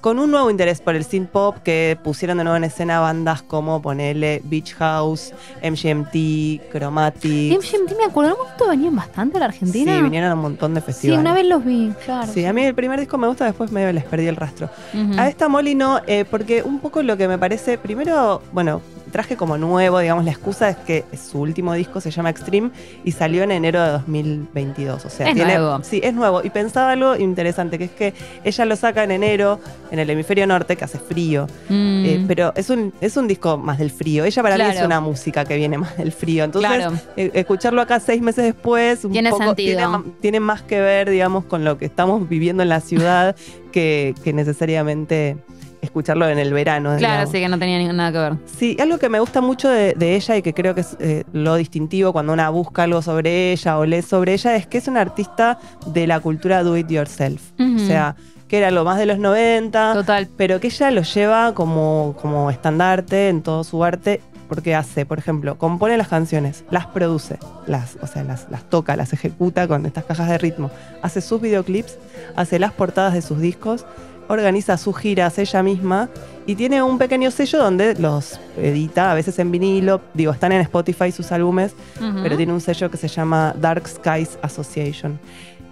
con 0.02 0.18
un 0.18 0.30
nuevo 0.32 0.50
interés 0.50 0.80
por 0.80 0.96
el 0.96 1.04
synth 1.04 1.30
pop 1.30 1.56
que 1.62 1.96
pusieron 2.02 2.36
de 2.36 2.42
nuevo 2.44 2.56
en 2.56 2.64
escena 2.64 2.98
bandas 2.98 3.40
como 3.42 3.80
ponele 3.80 4.42
Beach 4.44 4.74
House, 4.74 5.32
MGMT, 5.62 6.70
Chromatic. 6.72 7.56
MGMT 7.56 7.96
me 7.96 8.04
acuerdo, 8.04 8.36
momento 8.36 8.68
venían 8.68 8.96
bastante 8.96 9.36
a 9.36 9.40
la 9.40 9.46
Argentina. 9.46 9.96
Sí, 9.96 10.02
vinieron 10.02 10.30
a 10.30 10.34
un 10.34 10.40
montón 10.40 10.74
de 10.74 10.80
Sí, 10.80 10.86
festivales. 10.86 11.20
una 11.20 11.32
vez 11.32 11.46
los 11.46 11.64
vi, 11.64 11.92
claro. 12.04 12.30
Sí, 12.32 12.44
a 12.44 12.52
mí 12.52 12.62
el 12.64 12.74
primer 12.74 12.98
disco 12.98 13.16
me 13.16 13.28
gusta, 13.28 13.44
después 13.44 13.70
medio 13.72 13.92
les 13.92 14.04
perdí 14.04 14.26
el 14.26 14.36
rastro. 14.36 14.68
A 15.16 15.28
esta 15.28 15.48
Molly 15.48 15.74
no, 15.76 16.00
eh, 16.06 16.24
porque 16.28 16.62
un 16.62 16.80
poco 16.80 17.02
lo 17.02 17.16
que 17.16 17.28
me 17.28 17.38
parece, 17.38 17.78
primero, 17.78 18.42
bueno, 18.52 18.82
traje 19.12 19.36
como 19.36 19.56
nuevo, 19.58 20.00
digamos, 20.00 20.24
la 20.24 20.32
excusa 20.32 20.70
es 20.70 20.76
que 20.78 21.04
su 21.16 21.38
último 21.40 21.74
disco 21.74 22.00
se 22.00 22.10
llama 22.10 22.30
Extreme 22.30 22.70
y 23.04 23.12
salió 23.12 23.44
en 23.44 23.52
enero 23.52 23.80
de 23.84 23.90
2022. 23.92 25.04
O 25.04 25.10
sea, 25.10 25.28
Es 25.28 25.34
tiene. 25.34 25.54
nuevo. 25.58 25.84
Sí, 25.84 26.00
es 26.02 26.14
nuevo. 26.14 26.40
Y 26.42 26.50
pensaba 26.50 26.92
algo 26.92 27.14
interesante, 27.16 27.78
que 27.78 27.84
es 27.84 27.90
que 27.92 28.14
ella 28.42 28.64
lo 28.64 28.74
saca 28.74 29.04
en 29.04 29.10
enero, 29.12 29.60
en 29.90 29.98
el 29.98 30.10
hemisferio 30.10 30.46
norte, 30.46 30.76
que 30.76 30.84
hace 30.84 30.98
frío. 30.98 31.46
Mm. 31.68 32.04
Eh, 32.06 32.24
pero 32.26 32.52
es 32.56 32.70
un, 32.70 32.92
es 33.00 33.16
un 33.16 33.28
disco 33.28 33.58
más 33.58 33.78
del 33.78 33.90
frío. 33.90 34.24
Ella 34.24 34.42
para 34.42 34.56
mí 34.56 34.64
es 34.74 34.82
una 34.82 35.00
música 35.00 35.44
que 35.44 35.56
viene 35.56 35.78
más 35.78 35.96
del 35.96 36.10
frío. 36.12 36.44
Entonces, 36.44 36.70
Claro. 36.72 36.94
eh, 37.16 37.30
escucharlo 37.34 37.82
acá 37.82 38.00
seis 38.00 38.22
meses 38.22 38.44
después, 38.44 39.04
un 39.04 39.12
Tiene 39.12 39.30
poco, 39.30 39.44
sentido. 39.44 39.78
Tiene, 39.78 40.04
tiene 40.20 40.40
más 40.40 40.62
que 40.62 40.80
ver, 40.80 41.10
digamos, 41.10 41.44
con 41.44 41.64
lo 41.64 41.76
que 41.78 41.84
estamos 41.84 42.28
viviendo 42.28 42.62
en 42.62 42.70
la 42.70 42.80
ciudad 42.80 43.36
que, 43.72 44.14
que 44.24 44.32
necesariamente 44.32 45.36
escucharlo 45.82 46.28
en 46.28 46.38
el 46.38 46.52
verano. 46.54 46.96
Claro, 46.96 47.30
sí, 47.30 47.40
que 47.40 47.48
no 47.48 47.58
tenía 47.58 47.92
nada 47.92 48.12
que 48.12 48.18
ver. 48.18 48.32
Sí, 48.46 48.76
algo 48.80 48.98
que 48.98 49.08
me 49.08 49.20
gusta 49.20 49.40
mucho 49.42 49.68
de, 49.68 49.94
de 49.94 50.16
ella 50.16 50.36
y 50.36 50.42
que 50.42 50.54
creo 50.54 50.74
que 50.74 50.80
es 50.80 50.96
eh, 51.00 51.24
lo 51.32 51.56
distintivo 51.56 52.12
cuando 52.12 52.32
una 52.32 52.48
busca 52.48 52.84
algo 52.84 53.02
sobre 53.02 53.52
ella 53.52 53.78
o 53.78 53.84
lee 53.84 54.00
sobre 54.00 54.32
ella 54.32 54.56
es 54.56 54.66
que 54.66 54.78
es 54.78 54.88
una 54.88 55.00
artista 55.00 55.58
de 55.86 56.06
la 56.06 56.20
cultura 56.20 56.62
do 56.62 56.76
it 56.76 56.88
yourself. 56.88 57.42
O 57.58 57.78
sea, 57.80 58.16
que 58.48 58.58
era 58.58 58.70
lo 58.70 58.84
más 58.84 58.98
de 58.98 59.06
los 59.06 59.18
90, 59.18 59.94
Total. 59.94 60.28
pero 60.36 60.60
que 60.60 60.68
ella 60.68 60.90
lo 60.90 61.02
lleva 61.02 61.52
como, 61.52 62.14
como 62.22 62.50
estandarte 62.50 63.28
en 63.28 63.42
todo 63.42 63.64
su 63.64 63.82
arte 63.82 64.20
porque 64.52 64.74
hace, 64.74 65.06
por 65.06 65.18
ejemplo, 65.18 65.56
compone 65.56 65.96
las 65.96 66.08
canciones, 66.08 66.64
las 66.70 66.84
produce, 66.84 67.38
las, 67.66 67.96
o 68.02 68.06
sea, 68.06 68.22
las, 68.22 68.50
las 68.50 68.68
toca, 68.68 68.96
las 68.96 69.14
ejecuta 69.14 69.66
con 69.66 69.86
estas 69.86 70.04
cajas 70.04 70.28
de 70.28 70.36
ritmo, 70.36 70.70
hace 71.00 71.22
sus 71.22 71.40
videoclips, 71.40 71.96
hace 72.36 72.58
las 72.58 72.72
portadas 72.72 73.14
de 73.14 73.22
sus 73.22 73.40
discos, 73.40 73.86
organiza 74.28 74.76
sus 74.76 74.96
giras 74.96 75.38
ella 75.38 75.62
misma 75.62 76.08
y 76.46 76.54
tiene 76.56 76.82
un 76.82 76.98
pequeño 76.98 77.30
sello 77.30 77.58
donde 77.58 77.94
los 77.94 78.40
edita, 78.56 79.12
a 79.12 79.14
veces 79.14 79.38
en 79.38 79.50
vinilo, 79.50 80.00
digo, 80.14 80.32
están 80.32 80.52
en 80.52 80.60
Spotify 80.62 81.12
sus 81.12 81.30
álbumes, 81.32 81.74
pero 82.22 82.36
tiene 82.36 82.52
un 82.52 82.60
sello 82.60 82.90
que 82.90 82.96
se 82.96 83.08
llama 83.08 83.54
Dark 83.60 83.86
Skies 83.86 84.38
Association. 84.42 85.18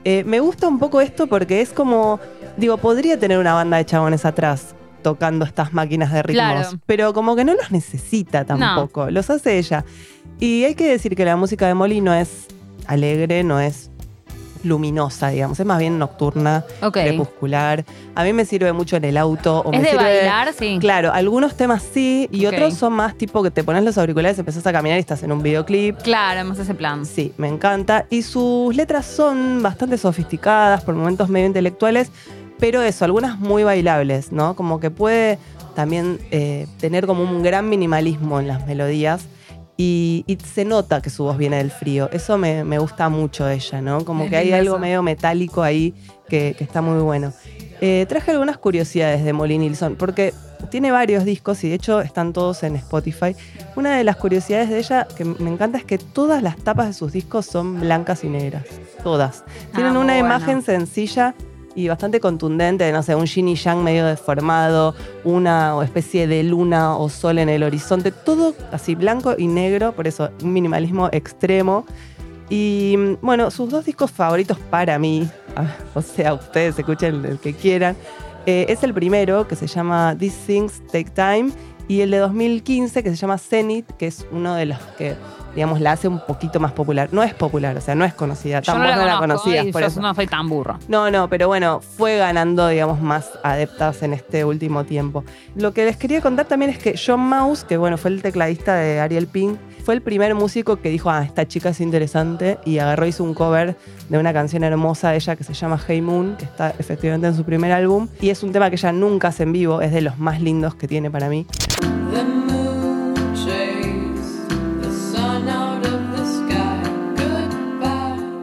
Eh, 0.05 0.25
me 0.25 0.41
gusta 0.41 0.67
un 0.69 0.79
poco 0.79 1.01
esto 1.01 1.27
porque 1.27 1.61
es 1.61 1.71
como, 1.73 2.21
digo, 2.57 2.77
podría 2.79 3.19
tener 3.19 3.39
una 3.39 3.53
banda 3.55 3.77
de 3.77 3.85
chabones 3.85 4.25
atrás 4.25 4.75
tocando 5.03 5.45
estas 5.45 5.73
máquinas 5.73 6.13
de 6.13 6.23
ritmos, 6.23 6.45
Claro. 6.53 6.79
pero 6.87 7.13
como 7.15 7.35
que 7.37 7.45
no 7.45 7.55
los 7.55 7.71
necesita 7.71 8.45
tampoco, 8.45 9.11
los 9.11 9.29
hace 9.31 9.59
ella. 9.59 9.85
Y 10.39 10.65
hay 10.65 10.75
que 10.75 10.89
decir 10.89 11.17
que 11.17 11.25
la 11.25 11.37
música 11.37 11.67
de 11.67 11.75
Molly 11.75 12.01
no 12.01 12.15
es 12.15 12.47
alegre, 12.87 13.43
no 13.45 13.61
es 13.61 13.90
luminosa, 14.63 15.29
digamos, 15.31 15.59
es 15.59 15.67
más 15.67 15.79
bien 15.79 15.99
nocturna, 15.99 16.65
crepuscular. 16.93 17.85
A 18.15 18.25
mí 18.25 18.33
me 18.33 18.45
sirve 18.45 18.73
mucho 18.73 18.97
en 18.97 19.05
el 19.05 19.17
auto. 19.17 19.61
O 19.65 19.73
¿Es 19.73 19.79
me 19.81 19.85
de 19.87 19.91
sirve- 19.93 20.03
bailar? 20.03 20.53
Sí. 20.53 20.79
Claro, 20.81 21.13
algunos 21.13 21.57
temas 21.57 21.83
sí 21.83 22.29
y 22.31 22.47
otros 22.47 22.75
son 22.75 22.93
más 22.93 23.17
tipo 23.17 23.43
que 23.43 23.51
te 23.51 23.65
pones 23.65 23.85
los 23.85 23.97
auriculares, 23.99 24.39
empezás 24.39 24.67
a 24.67 24.73
caminar 24.73 24.99
y 24.99 25.01
estás 25.01 25.23
en 25.23 25.33
un 25.33 25.43
videoclip. 25.43 25.97
Claro, 26.03 26.49
más 26.49 26.59
ese 26.59 26.75
plan. 26.75 27.05
Sí, 27.07 27.33
me 27.37 27.49
encanta. 27.49 28.07
Y 28.11 28.23
sus 28.23 28.75
letras 28.77 29.07
son 29.07 29.63
bastante 29.63 29.97
sofisticadas, 29.99 30.83
por 30.85 30.95
momentos 30.95 31.29
medio 31.29 31.47
intelectuales, 31.47 32.11
pero 32.59 32.83
eso, 32.83 33.05
algunas 33.05 33.39
muy 33.39 33.65
bailables, 33.65 34.33
¿no? 34.33 34.55
Como 34.55 34.81
que 34.81 34.91
puede 34.91 35.39
también 35.75 36.19
eh, 36.31 36.67
tener 36.79 37.07
como 37.07 37.23
un 37.23 37.43
gran 37.43 37.69
minimalismo 37.69 38.41
en 38.41 38.49
las 38.49 38.67
melodías. 38.67 39.23
Y, 39.83 40.25
y 40.27 40.37
se 40.37 40.67
nota 40.67 41.01
que 41.01 41.09
su 41.09 41.25
voz 41.25 41.39
viene 41.39 41.57
del 41.57 41.71
frío. 41.71 42.11
Eso 42.13 42.37
me, 42.37 42.65
me 42.65 42.79
gusta 42.79 43.09
mucho 43.09 43.47
de 43.47 43.55
ella, 43.55 43.81
¿no? 43.81 44.05
Como 44.05 44.25
Es 44.25 44.31
que 44.31 44.37
hay 44.37 44.53
algo 44.53 44.75
eso. 44.75 44.79
medio 44.79 45.03
metálico 45.03 45.63
ahí 45.63 45.95
que, 46.29 46.55
que 46.59 46.65
está 46.65 46.83
muy 46.83 47.01
bueno. 47.03 47.33
Eh, 47.81 48.05
traje 48.07 48.33
algunas 48.33 48.59
curiosidades 48.59 49.25
de 49.25 49.33
Molly 49.33 49.57
Nilsson, 49.57 49.97
porque 49.97 50.35
tiene 50.71 50.91
varios 50.93 51.25
discos 51.25 51.65
y 51.65 51.71
de 51.71 51.77
hecho 51.77 52.03
están 52.03 52.35
todos 52.35 52.63
en 52.63 52.77
Spotify. 52.77 53.35
Una 53.75 53.97
de 53.97 54.05
las 54.05 54.17
curiosidades 54.17 54.69
de 54.69 54.79
ella 54.81 55.09
que 55.17 55.25
me 55.25 55.51
encanta 55.51 55.79
es 55.79 55.85
que 55.85 55.97
todas 55.97 56.43
las 56.43 56.57
tapas 56.59 56.89
de 56.89 56.93
sus 56.93 57.13
discos 57.13 57.47
son 57.47 57.81
blancas 57.81 58.23
y 58.23 58.29
negras. 58.29 58.65
Todas. 59.03 59.45
Tienen 59.75 59.97
Ah, 59.97 60.01
una 60.01 60.13
bueno. 60.13 60.27
imagen 60.27 60.61
sencilla 60.63 61.35
y 61.75 61.89
bastante 61.89 62.21
contundente 62.21 62.85
de, 62.85 62.93
no 62.93 63.03
sé, 63.03 63.15
un 63.15 63.27
yin 63.27 63.49
y 63.49 63.55
yang 63.55 63.83
medio 63.83 64.07
deformado, 64.07 64.95
una 65.25 65.77
especie 65.83 66.27
de 66.27 66.43
luna 66.43 66.97
o 66.97 67.09
sol 67.09 67.39
en 67.39 67.49
el 67.49 67.63
horizonte. 67.63 68.11
Todo 68.11 68.55
así 68.73 68.95
blanco 68.95 69.35
y 69.37 69.47
negro, 69.47 69.93
por 69.93 70.07
eso 70.07 70.31
un 70.43 70.53
minimalismo 70.53 71.09
extremo. 71.13 71.85
Y 72.49 72.97
mm, 72.99 73.17
bueno, 73.23 73.51
sus 73.51 73.71
dos 73.71 73.85
discos 73.85 74.11
favoritos 74.11 74.59
para 74.59 74.99
mí, 74.99 75.29
o 75.95 76.03
sea, 76.03 76.35
ustedes 76.35 76.79
escuchen 76.79 77.25
el 77.25 77.39
que 77.39 77.55
quieran, 77.55 77.97
eh, 78.47 78.67
es 78.69 78.83
el 78.83 78.95
primero 78.95 79.47
que 79.47 79.55
se 79.55 79.67
llama 79.67 80.17
These 80.19 80.47
Things 80.47 80.83
Take 80.91 81.11
Time 81.11 81.53
y 81.89 82.01
el 82.01 82.11
de 82.11 82.19
2015 82.19 83.03
que 83.03 83.11
se 83.11 83.17
llama 83.17 83.37
Zenith, 83.37 83.87
que 83.99 84.07
es 84.07 84.27
uno 84.33 84.55
de 84.55 84.67
los 84.67 84.79
que 84.97 85.15
digamos, 85.55 85.81
la 85.81 85.93
hace 85.93 86.09
un 86.09 86.21
poquito 86.27 86.61
más 86.61 86.73
popular. 86.73 87.09
No 87.13 87.23
es 87.23 87.35
popular, 87.35 87.77
o 87.77 87.81
sea, 87.81 87.95
no 87.95 88.05
es 88.05 88.15
conocida. 88.15 88.61
Yo 88.61 88.73
no 88.75 88.81
Tampoco 88.81 88.99
la 89.01 89.13
la 89.13 89.19
conozco 89.19 89.43
conocías, 89.45 89.67
y 89.67 89.73
por 89.73 89.83
yo 89.83 89.89
eso. 89.89 90.01
no 90.01 90.15
soy 90.15 90.27
tan 90.27 90.49
burro. 90.49 90.79
No, 90.89 91.11
no, 91.11 91.29
pero 91.29 91.49
bueno, 91.49 91.81
fue 91.81 92.17
ganando, 92.19 92.69
digamos, 92.69 93.01
más 93.01 93.31
adeptas 93.43 94.03
en 94.03 94.13
este 94.13 94.45
último 94.45 94.85
tiempo. 94.85 95.25
Lo 95.55 95.73
que 95.73 95.85
les 95.85 95.97
quería 95.97 96.21
contar 96.21 96.47
también 96.47 96.71
es 96.71 96.79
que 96.79 96.95
John 96.97 97.21
Mouse, 97.21 97.65
que 97.65 97.77
bueno, 97.77 97.97
fue 97.99 98.11
el 98.11 98.23
tecladista 98.23 98.75
de 98.75 99.01
Ariel 99.01 99.27
Pink, 99.27 99.59
fue 99.85 99.95
el 99.95 100.03
primer 100.03 100.35
músico 100.35 100.77
que 100.77 100.91
dijo, 100.91 101.11
ah, 101.11 101.23
esta 101.25 101.49
chica 101.49 101.71
es 101.71 101.81
interesante, 101.81 102.59
y 102.65 102.79
agarró, 102.79 103.07
hizo 103.07 103.25
un 103.25 103.35
cover 103.35 103.77
de 104.09 104.19
una 104.19 104.33
canción 104.33 104.63
hermosa 104.63 105.11
de 105.11 105.17
ella 105.17 105.37
que 105.37 105.45
se 105.45 105.55
llama 105.55 105.81
Hey 105.87 106.03
Moon, 106.03 106.37
que 106.37 106.45
está 106.45 106.75
efectivamente 106.79 107.27
en 107.27 107.35
su 107.35 107.45
primer 107.45 107.73
álbum, 107.73 108.09
y 108.21 108.31
es 108.31 108.43
un 108.43 108.53
tema 108.53 108.69
que 108.71 108.77
ella 108.77 108.93
nunca 108.93 109.29
hace 109.29 109.45
en 109.45 109.53
vivo, 109.53 109.81
es 109.81 109.93
de 109.93 110.03
los 110.03 110.19
más 110.19 110.41
lindos 110.41 110.75
que 110.75 110.87
tiene 110.87 111.11
para 111.11 111.29
mí. 111.29 111.47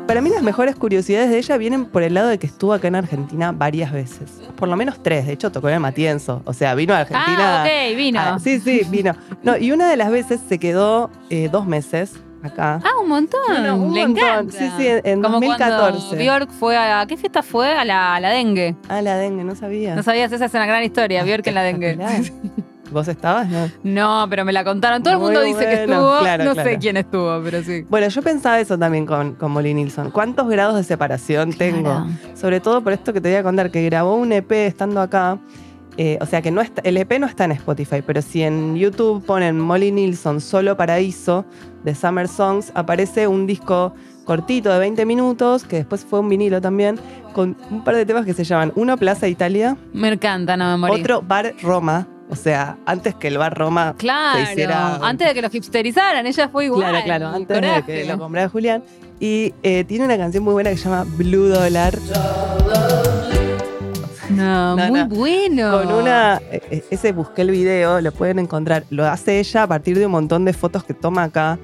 Para 0.08 0.22
mí 0.22 0.30
las 0.30 0.42
mejores 0.42 0.76
curiosidades 0.78 1.30
de 1.30 1.38
ella 1.38 1.58
vienen 1.58 1.86
por 1.86 2.02
el 2.02 2.14
lado 2.14 2.30
de 2.30 2.38
que 2.40 2.48
estuvo 2.48 2.72
acá 2.74 2.88
en 2.88 2.96
Argentina 2.96 3.52
varias 3.52 3.92
veces. 3.92 4.42
Por 4.56 4.70
lo 4.70 4.78
menos 4.78 5.04
tres, 5.04 5.28
de 5.28 5.34
hecho 5.34 5.52
tocó 5.52 5.68
en 5.68 5.76
el 5.76 5.80
Matienzo. 5.82 6.42
O 6.46 6.54
sea, 6.54 6.76
vino 6.76 6.94
a 6.94 7.00
Argentina. 7.00 7.64
Ah, 7.64 7.66
ok, 7.66 7.98
vino. 7.98 8.20
Ah, 8.22 8.38
sí, 8.42 8.60
sí, 8.62 8.82
vino. 8.90 9.14
No, 9.44 9.58
y 9.58 9.72
una 9.74 9.90
de 9.90 9.98
las 9.98 10.10
veces 10.10 10.40
se 10.48 10.60
quedó 10.60 11.10
eh, 11.30 11.50
dos 11.52 11.66
meses 11.68 12.14
acá. 12.42 12.80
Ah, 12.86 13.02
un 13.02 13.10
montón. 13.10 13.42
Bueno, 13.50 13.76
un 13.76 13.94
Le 13.94 14.08
montón. 14.08 14.24
encanta. 14.24 14.58
Sí, 14.58 14.72
sí, 14.78 14.88
en- 14.88 15.02
en 15.04 15.22
Como 15.22 15.42
2014. 15.42 16.08
cuando 16.08 16.24
Bjork 16.24 16.52
fue 16.52 16.78
a. 16.78 17.06
¿Qué 17.06 17.18
fiesta 17.18 17.44
fue? 17.44 17.74
A 17.74 17.84
la, 17.84 18.16
a 18.16 18.20
la 18.22 18.30
dengue. 18.30 18.76
Ah, 18.88 19.02
la 19.02 19.18
dengue, 19.18 19.44
no 19.44 19.56
sabía. 19.56 19.94
No 19.94 20.04
sabías, 20.04 20.32
esa 20.32 20.46
es 20.46 20.54
una 20.54 20.66
gran 20.66 20.84
historia. 20.84 21.24
Bjork 21.26 21.46
en 21.48 21.56
la 21.56 21.64
dengue. 21.64 21.98
¿Vos 22.92 23.08
estabas? 23.08 23.48
No. 23.48 23.70
No, 23.84 24.28
pero 24.30 24.46
me 24.46 24.54
la 24.54 24.64
contaron. 24.64 25.04
Todo 25.04 25.14
el 25.14 25.20
mundo 25.20 25.42
dice 25.42 25.66
que 25.66 25.74
estuvo. 25.84 26.20
claro, 26.20 26.44
no 26.46 26.54
claro. 26.54 26.70
sé 26.70 26.78
quién 26.78 26.98
estuvo, 26.98 27.42
pero 27.44 27.62
sí. 27.64 27.86
Bueno, 27.90 28.08
yo 28.08 28.22
pensaba 28.22 28.60
eso 28.60 28.78
también 28.78 29.06
con, 29.06 29.34
con 29.36 29.52
Molly 29.52 29.74
Nilsson. 29.74 30.12
¿Cuántos 30.12 30.48
grados 30.48 30.76
de 30.76 30.84
separación 30.84 31.52
tengo? 31.54 31.82
Claro. 31.84 32.08
Sobre 32.36 32.60
todo 32.60 32.82
por 32.84 32.94
esto 32.94 33.14
que 33.14 33.22
te 33.22 33.30
voy 33.30 33.38
a 33.38 33.44
contar, 33.44 33.72
que 33.72 33.84
grabó 33.86 34.16
un 34.16 34.32
EP 34.32 34.52
estando 34.52 35.02
acá. 35.02 35.38
Eh, 36.00 36.20
o 36.22 36.28
sea 36.28 36.44
que 36.44 36.52
no 36.52 36.62
está, 36.62 36.80
el 36.84 36.96
EP 36.96 37.18
no 37.20 37.26
está 37.26 37.46
en 37.46 37.54
Spotify, 37.54 38.04
pero 38.06 38.22
si 38.22 38.44
en 38.44 38.76
YouTube 38.76 39.26
ponen 39.26 39.60
Molly 39.60 39.92
Nilsson 39.92 40.42
solo 40.42 40.78
paraíso 40.78 41.44
de 41.84 41.96
Summer 41.96 42.28
Songs, 42.28 42.72
aparece 42.76 43.28
un 43.28 43.48
disco 43.48 43.96
cortito 44.24 44.72
de 44.72 44.78
20 44.78 45.06
minutos, 45.08 45.64
que 45.64 45.78
después 45.78 46.06
fue 46.06 46.20
un 46.20 46.30
vinilo 46.30 46.62
también, 46.62 47.00
con 47.34 47.58
un 47.72 47.84
par 47.84 47.96
de 47.96 48.06
temas 48.06 48.26
que 48.26 48.34
se 48.36 48.44
llaman 48.44 48.72
Uno 48.76 48.96
Plaza 48.98 49.28
Italia, 49.28 49.76
Me 49.92 50.10
encanta, 50.10 50.56
no 50.56 50.70
me 50.70 50.78
morí. 50.78 51.02
otro 51.02 51.24
Bar 51.24 51.56
Roma, 51.64 52.08
o 52.30 52.36
sea, 52.36 52.78
antes 52.86 53.16
que 53.16 53.28
el 53.30 53.38
Bar 53.38 53.58
Roma 53.58 53.96
Claro, 53.98 54.46
se 54.46 54.52
hiciera... 54.54 54.96
antes 54.98 55.28
de 55.28 55.34
que 55.34 55.42
lo 55.42 55.50
hipsterizaran, 55.52 56.26
ella 56.28 56.50
fue 56.50 56.66
igual. 56.66 56.90
Claro, 56.90 57.04
claro, 57.06 57.28
antes 57.28 57.56
Coraje. 57.58 57.92
de 57.92 58.02
que 58.04 58.08
lo 58.08 58.18
comprara 58.20 58.50
Julián. 58.50 58.84
Y 59.20 59.54
eh, 59.64 59.84
tiene 59.86 60.06
una 60.06 60.18
canción 60.18 60.44
muy 60.44 60.54
buena 60.54 60.70
que 60.70 60.78
se 60.78 60.84
llama 60.90 61.06
Blue 61.18 61.48
Dollar. 61.48 61.98
No, 64.30 64.76
No, 64.76 64.88
muy 64.90 65.00
no. 65.00 65.08
bueno. 65.08 65.72
Con 65.84 65.92
una. 65.94 66.42
eh, 66.52 66.62
eh, 66.70 66.84
Ese 66.92 67.14
busqué 67.14 67.44
el 67.44 67.52
video, 67.52 68.02
lo 68.02 68.12
pueden 68.12 68.40
encontrar. 68.40 68.84
Lo 68.90 69.06
hace 69.08 69.40
ella 69.40 69.64
a 69.64 69.68
partir 69.68 69.98
de 69.98 70.06
un 70.06 70.12
montón 70.12 70.44
de 70.46 70.54
fotos 70.54 70.84
que 70.84 70.94
toma 70.94 71.24
acá. 71.24 71.58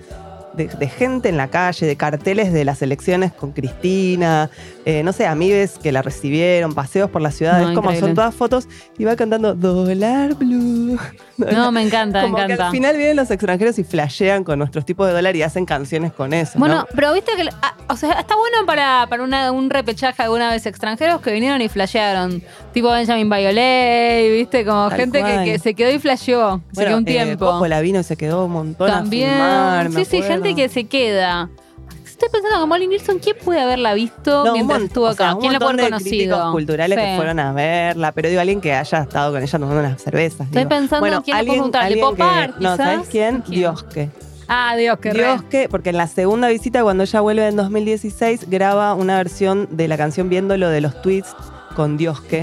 De, 0.54 0.68
de 0.68 0.88
gente 0.88 1.30
en 1.30 1.38
la 1.38 1.48
calle, 1.48 1.88
de 1.88 1.96
carteles 1.96 2.54
de 2.54 2.64
las 2.64 2.84
elecciones 2.84 3.34
con 3.34 3.54
Cristina, 3.54 4.52
eh, 4.86 5.02
no 5.04 5.14
sé, 5.14 5.26
amigues 5.28 5.80
que 5.82 5.92
la 5.92 6.02
recibieron, 6.02 6.74
paseos 6.74 7.10
por 7.10 7.22
la 7.22 7.32
ciudad, 7.32 7.62
No, 7.62 7.70
es 7.70 7.76
como 7.76 7.90
increíble. 7.90 8.08
son 8.10 8.16
todas 8.16 8.36
fotos 8.36 8.68
y 8.98 9.06
va 9.06 9.16
cantando 9.16 9.54
Dólar 9.56 10.36
Blue. 10.36 10.98
No, 11.38 11.72
me 11.72 11.82
encanta, 11.82 12.20
me 12.20 12.26
como 12.26 12.38
que 12.38 12.44
encanta. 12.44 12.66
al 12.68 12.72
final 12.72 12.96
vienen 12.96 13.16
los 13.16 13.32
extranjeros 13.32 13.80
y 13.80 13.84
flashean 13.84 14.44
con 14.44 14.60
nuestros 14.60 14.86
tipos 14.86 15.08
de 15.08 15.14
dólar 15.14 15.36
y 15.36 15.42
hacen 15.42 15.66
canciones 15.66 16.14
con 16.14 16.32
eso. 16.32 16.60
Bueno, 16.60 16.76
¿no? 16.82 16.88
pero 16.96 17.12
viste 17.12 17.32
que. 17.36 17.50
ah, 17.62 17.74
o 17.90 17.96
sea, 17.96 18.12
está 18.20 18.36
bueno 18.36 18.58
para, 18.68 19.08
para 19.10 19.24
una- 19.24 19.52
un 19.52 19.72
repechaje 19.72 20.22
alguna 20.22 20.52
vez 20.52 20.66
extranjeros 20.68 21.22
que 21.22 21.32
vinieron 21.32 21.60
y 21.62 21.70
flashearon. 21.70 22.44
Tipo 22.72 22.92
Benjamin 22.92 23.28
Violet, 23.30 24.32
viste, 24.32 24.64
como 24.64 24.90
Tal 24.90 25.00
gente 25.00 25.24
que, 25.24 25.44
que 25.44 25.60
se 25.60 25.74
quedó 25.74 25.92
y 25.92 25.98
flasheó. 26.00 26.58
se 26.58 26.64
Bueno, 26.76 26.90
quedó 26.90 26.98
un 27.00 27.04
eh, 27.08 27.12
tiempo. 27.12 27.68
La 27.68 27.82
vino 27.82 28.00
y 28.00 28.04
se 28.04 28.16
quedó 28.16 28.46
un 28.46 28.52
montón 28.52 28.90
También. 28.92 29.30
a 29.32 29.34
filmar, 29.34 29.90
me 29.90 30.06
sí, 30.06 30.12
sí, 30.18 30.22
gente 30.22 30.54
que 30.54 30.70
se 30.70 30.84
queda. 30.86 31.50
Estoy 32.14 32.30
pensando 32.30 32.60
que 32.60 32.66
Molly 32.68 32.88
Nilsson, 32.88 33.18
¿quién 33.20 33.36
puede 33.44 33.60
haberla 33.60 33.94
visto 33.96 34.46
No, 34.46 34.54
mientras 34.54 34.84
estuvo 34.84 35.08
acá? 35.08 35.32
sea, 35.32 35.38
¿Quién 35.40 35.54
la 35.54 35.60
puede 35.60 35.72
haber 35.82 35.86
conocido? 35.94 36.52
culturales 36.52 37.00
Sí. 37.00 37.06
que 37.06 37.16
fueron 37.16 37.40
a 37.40 37.54
verla, 37.54 38.12
pero 38.12 38.30
digo, 38.30 38.40
alguien 38.40 38.62
que 38.62 38.72
haya 38.74 39.00
estado 39.00 39.32
con 39.34 39.42
ella 39.42 39.60
tomando 39.60 39.80
unas 39.80 40.02
cervezas. 40.02 40.42
Estoy 40.48 40.60
digo. 40.60 40.70
pensando 40.70 41.00
bueno, 41.00 41.24
quién 41.24 41.38
le 41.38 41.44
puedo 41.44 41.52
alguien, 41.64 41.72
preguntar. 41.72 41.82
¿De 41.82 41.88
alguien 41.88 42.06
Pop 42.06 42.16
que- 42.16 42.24
Art, 42.24 42.56
No, 42.60 42.78
¿sabes 42.78 43.10
quién? 43.10 43.42
¿Quién? 43.42 43.60
Diosque. 43.60 44.10
Ah, 44.48 44.76
Dios, 44.78 45.00
qué 45.00 45.14
re. 45.14 45.24
Diosque, 45.24 45.68
porque 45.70 45.90
en 45.90 45.98
la 45.98 46.08
segunda 46.08 46.50
visita, 46.50 46.84
cuando 46.84 47.04
ella 47.04 47.20
vuelve 47.22 47.48
en 47.48 47.56
2016, 47.56 48.50
graba 48.50 48.94
una 48.94 49.18
versión 49.18 49.68
de 49.72 49.88
la 49.88 49.98
canción 49.98 50.30
Viéndolo 50.30 50.70
de 50.70 50.82
los 50.82 51.02
tweets 51.02 51.34
con. 51.74 51.98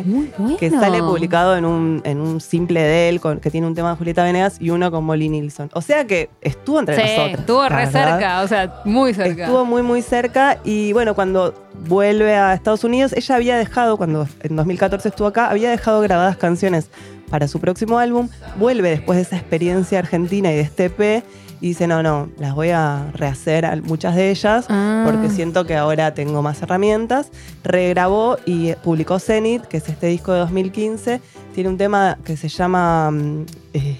Muy 0.04 0.32
bueno. 0.38 0.56
Que 0.58 0.70
sale 0.70 1.00
publicado 1.00 1.56
en 1.56 1.64
un, 1.64 2.00
en 2.04 2.20
un 2.20 2.40
simple 2.40 2.80
de 2.82 3.08
él, 3.08 3.20
con- 3.20 3.40
que 3.40 3.50
tiene 3.50 3.66
un 3.66 3.74
tema 3.74 3.90
de 3.90 3.96
Julieta 3.96 4.22
Venegas 4.24 4.56
y 4.60 4.70
uno 4.70 4.90
con 4.90 5.04
Molly 5.04 5.28
Nilsson. 5.28 5.70
O 5.74 5.80
sea 5.82 6.06
que 6.06 6.30
estuvo 6.40 6.80
entre 6.80 6.96
Sí, 6.96 7.02
nosotros. 7.16 7.40
estuvo 7.40 7.68
re 7.68 7.76
verdad. 7.86 8.10
cerca, 8.10 8.42
o 8.42 8.48
sea, 8.48 8.74
muy 8.84 9.14
cerca. 9.14 9.44
Estuvo 9.44 9.64
muy, 9.64 9.82
muy 9.82 10.02
cerca 10.02 10.58
y 10.64 10.92
bueno, 10.92 11.14
cuando 11.14 11.54
vuelve 11.86 12.34
a 12.36 12.54
Estados 12.54 12.84
Unidos, 12.84 13.12
ella 13.14 13.34
había 13.36 13.56
dejado, 13.56 13.96
cuando 13.96 14.26
en 14.42 14.56
2014 14.56 15.08
estuvo 15.08 15.26
acá, 15.28 15.48
había 15.50 15.70
dejado 15.70 16.00
grabadas 16.00 16.36
canciones 16.36 16.90
para 17.30 17.46
su 17.48 17.60
próximo 17.60 17.98
álbum, 17.98 18.28
vuelve 18.58 18.90
después 18.90 19.16
de 19.16 19.22
esa 19.22 19.36
experiencia 19.36 19.98
argentina 20.00 20.50
y 20.52 20.56
de 20.56 20.60
este 20.62 20.86
EP 20.86 21.24
y 21.60 21.68
dice, 21.68 21.86
no, 21.86 22.02
no, 22.02 22.28
las 22.38 22.54
voy 22.54 22.70
a 22.70 23.10
rehacer 23.14 23.82
muchas 23.82 24.14
de 24.16 24.30
ellas 24.30 24.66
Ah. 24.68 25.02
porque 25.06 25.28
siento 25.28 25.66
que 25.66 25.76
ahora 25.76 26.14
tengo 26.14 26.40
más 26.42 26.62
herramientas. 26.62 27.30
Regrabó 27.64 28.36
y 28.46 28.72
publicó 28.82 29.18
Zenith, 29.18 29.62
que 29.64 29.76
es 29.78 29.88
este 29.88 30.06
disco 30.06 30.32
de 30.32 30.38
2015. 30.40 31.20
Tiene 31.54 31.68
un 31.68 31.76
tema 31.76 32.16
que 32.24 32.36
se 32.36 32.48
llama 32.48 33.10
mm, 33.10 33.44
eh, 33.74 33.96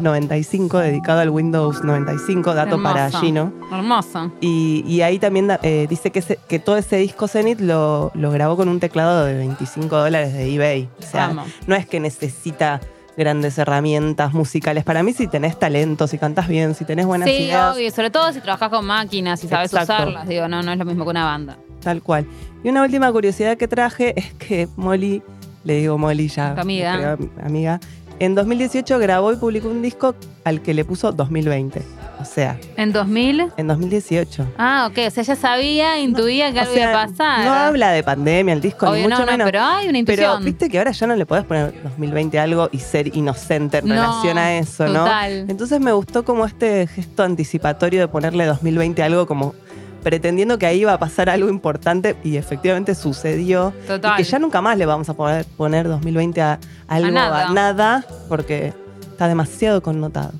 95, 0.00 0.78
dedicado 0.78 1.20
al 1.20 1.30
Windows 1.30 1.84
95, 1.84 2.54
dato 2.54 2.82
para. 2.82 3.10
Gino. 3.10 3.52
Hermoso. 3.72 4.32
Y, 4.40 4.82
y 4.86 5.02
ahí 5.02 5.18
también 5.18 5.48
eh, 5.62 5.86
dice 5.88 6.10
que, 6.10 6.22
que 6.48 6.58
todo 6.58 6.76
ese 6.76 6.96
disco 6.96 7.28
Zenith 7.28 7.60
lo, 7.60 8.10
lo 8.14 8.30
grabó 8.30 8.56
con 8.56 8.68
un 8.68 8.80
teclado 8.80 9.24
de 9.24 9.34
25 9.34 9.96
dólares 9.96 10.32
de 10.32 10.52
eBay. 10.54 10.88
O 10.98 11.02
sea, 11.02 11.28
Vamos. 11.28 11.48
no 11.66 11.74
es 11.74 11.86
que 11.86 12.00
necesita 12.00 12.80
grandes 13.16 13.58
herramientas 13.58 14.32
musicales. 14.34 14.84
Para 14.84 15.02
mí, 15.02 15.12
si 15.12 15.26
tenés 15.28 15.58
talento, 15.58 16.06
si 16.06 16.18
cantas 16.18 16.48
bien, 16.48 16.74
si 16.74 16.84
tenés 16.84 17.06
buenas 17.06 17.28
Sí, 17.28 17.36
ideas, 17.36 17.74
obvio, 17.76 17.90
sobre 17.90 18.10
todo 18.10 18.32
si 18.32 18.40
trabajas 18.40 18.70
con 18.70 18.84
máquinas 18.84 19.42
y 19.44 19.48
sabes 19.48 19.72
Exacto. 19.72 19.92
usarlas, 19.94 20.28
digo, 20.28 20.48
no, 20.48 20.62
no 20.62 20.72
es 20.72 20.78
lo 20.78 20.84
mismo 20.84 21.04
que 21.04 21.10
una 21.10 21.24
banda. 21.24 21.56
tal 21.82 22.02
cual. 22.02 22.26
Y 22.62 22.68
una 22.70 22.82
última 22.82 23.12
curiosidad 23.12 23.56
que 23.56 23.68
traje 23.68 24.18
es 24.18 24.32
que 24.34 24.68
Molly, 24.76 25.22
le 25.64 25.74
digo 25.76 25.98
Molly 25.98 26.28
ya, 26.28 26.54
Tu 26.54 26.60
amiga. 26.62 26.96
creo, 27.16 27.30
amiga, 27.44 27.80
en 28.20 28.34
2018 28.34 28.98
grabó 28.98 29.32
y 29.32 29.36
publicó 29.36 29.68
un 29.68 29.82
disco 29.82 30.14
al 30.44 30.62
que 30.62 30.72
le 30.74 30.84
puso 30.84 31.12
2020. 31.12 31.82
O 32.20 32.24
sea, 32.24 32.58
¿En 32.76 32.92
2000? 32.92 33.52
en 33.56 33.66
2018. 33.66 34.46
Ah, 34.56 34.88
ok, 34.90 34.98
o 35.06 35.10
sea, 35.10 35.22
ya 35.24 35.36
sabía, 35.36 35.98
intuía 35.98 36.52
que 36.52 36.58
O 36.58 36.62
algo 36.62 36.74
sea, 36.74 36.90
iba 36.90 37.02
a 37.02 37.06
pasar. 37.08 37.44
No 37.44 37.52
habla 37.52 37.90
de 37.90 38.02
pandemia 38.02 38.54
el 38.54 38.60
disco, 38.60 38.86
Obvio, 38.88 39.02
ni 39.02 39.02
mucho 39.04 39.18
no, 39.20 39.26
no, 39.26 39.32
menos. 39.32 39.44
pero 39.46 39.60
hay 39.62 39.88
una 39.88 39.98
Pero 40.04 40.22
intuición. 40.22 40.44
viste 40.44 40.68
que 40.70 40.78
ahora 40.78 40.90
ya 40.92 41.06
no 41.06 41.16
le 41.16 41.26
podés 41.26 41.44
poner 41.44 41.74
2020 41.82 42.38
algo 42.38 42.68
y 42.72 42.78
ser 42.78 43.14
inocente 43.16 43.78
en 43.78 43.88
relación 43.88 44.38
a 44.38 44.56
eso, 44.58 44.86
¿no? 44.86 45.00
total. 45.04 45.46
Entonces 45.48 45.80
me 45.80 45.92
gustó 45.92 46.24
como 46.24 46.44
este 46.46 46.86
gesto 46.86 47.22
anticipatorio 47.22 48.00
de 48.00 48.08
ponerle 48.08 48.46
2020 48.46 49.02
algo 49.02 49.26
como 49.26 49.54
pretendiendo 50.02 50.58
que 50.58 50.66
ahí 50.66 50.80
iba 50.80 50.92
a 50.92 50.98
pasar 50.98 51.30
algo 51.30 51.48
importante 51.48 52.14
y 52.22 52.36
efectivamente 52.36 52.94
sucedió. 52.94 53.72
Total. 53.86 54.12
Y 54.14 54.16
que 54.22 54.24
ya 54.30 54.38
nunca 54.38 54.60
más 54.60 54.76
le 54.76 54.84
vamos 54.86 55.08
a 55.08 55.14
poder 55.14 55.46
poner 55.56 55.88
2020 55.88 56.42
a 56.42 56.58
algo, 56.88 57.08
a 57.08 57.10
nada. 57.10 57.50
nada, 57.52 58.04
porque 58.28 58.74
está 59.10 59.28
demasiado 59.28 59.82
connotado. 59.82 60.32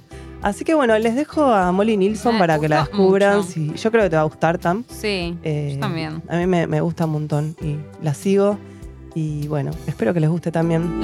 Así 0.44 0.62
que 0.62 0.74
bueno, 0.74 0.98
les 0.98 1.16
dejo 1.16 1.42
a 1.42 1.72
Molly 1.72 1.96
Nilsson 1.96 2.34
Me 2.34 2.38
para 2.40 2.58
que 2.60 2.68
la 2.68 2.80
descubran. 2.80 3.42
Si, 3.44 3.72
yo 3.72 3.90
creo 3.90 4.02
que 4.04 4.10
te 4.10 4.16
va 4.16 4.22
a 4.22 4.26
gustar, 4.26 4.58
Tam. 4.58 4.84
Sí, 4.88 5.38
Eh, 5.42 5.70
yo 5.74 5.80
también. 5.80 6.22
A 6.28 6.36
mí 6.36 6.46
me, 6.46 6.66
me 6.66 6.82
gusta 6.82 7.06
un 7.06 7.12
montón 7.12 7.56
y 7.62 7.78
la 8.04 8.12
sigo. 8.12 8.58
Y 9.14 9.48
bueno, 9.48 9.70
espero 9.86 10.12
que 10.12 10.20
les 10.20 10.28
guste 10.28 10.52
también. 10.52 11.00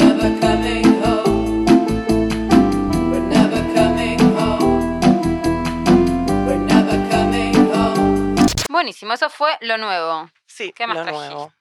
Buenísimo, 8.69 9.13
eso 9.13 9.29
fue 9.31 9.51
lo 9.63 9.77
nuevo. 9.79 10.31
Sí, 10.47 10.73
¿Qué 10.75 10.87
más 10.87 10.97
lo 10.97 11.03
trajiste? 11.05 11.29
nuevo. 11.29 11.53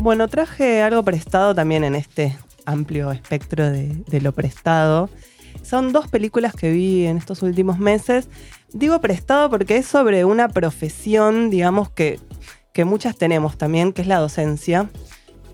Bueno, 0.00 0.28
traje 0.28 0.82
algo 0.82 1.02
prestado 1.02 1.54
también 1.54 1.84
en 1.84 1.94
este 1.94 2.36
amplio 2.64 3.10
espectro 3.12 3.70
de, 3.70 3.88
de 4.06 4.20
lo 4.20 4.32
prestado. 4.32 5.10
Son 5.66 5.92
dos 5.92 6.06
películas 6.08 6.54
que 6.54 6.70
vi 6.70 7.06
en 7.06 7.16
estos 7.16 7.42
últimos 7.42 7.78
meses. 7.78 8.28
Digo 8.72 9.00
prestado 9.00 9.50
porque 9.50 9.76
es 9.78 9.86
sobre 9.86 10.24
una 10.24 10.48
profesión, 10.48 11.50
digamos, 11.50 11.90
que, 11.90 12.20
que 12.72 12.84
muchas 12.84 13.16
tenemos 13.16 13.58
también, 13.58 13.92
que 13.92 14.02
es 14.02 14.08
la 14.08 14.18
docencia. 14.18 14.88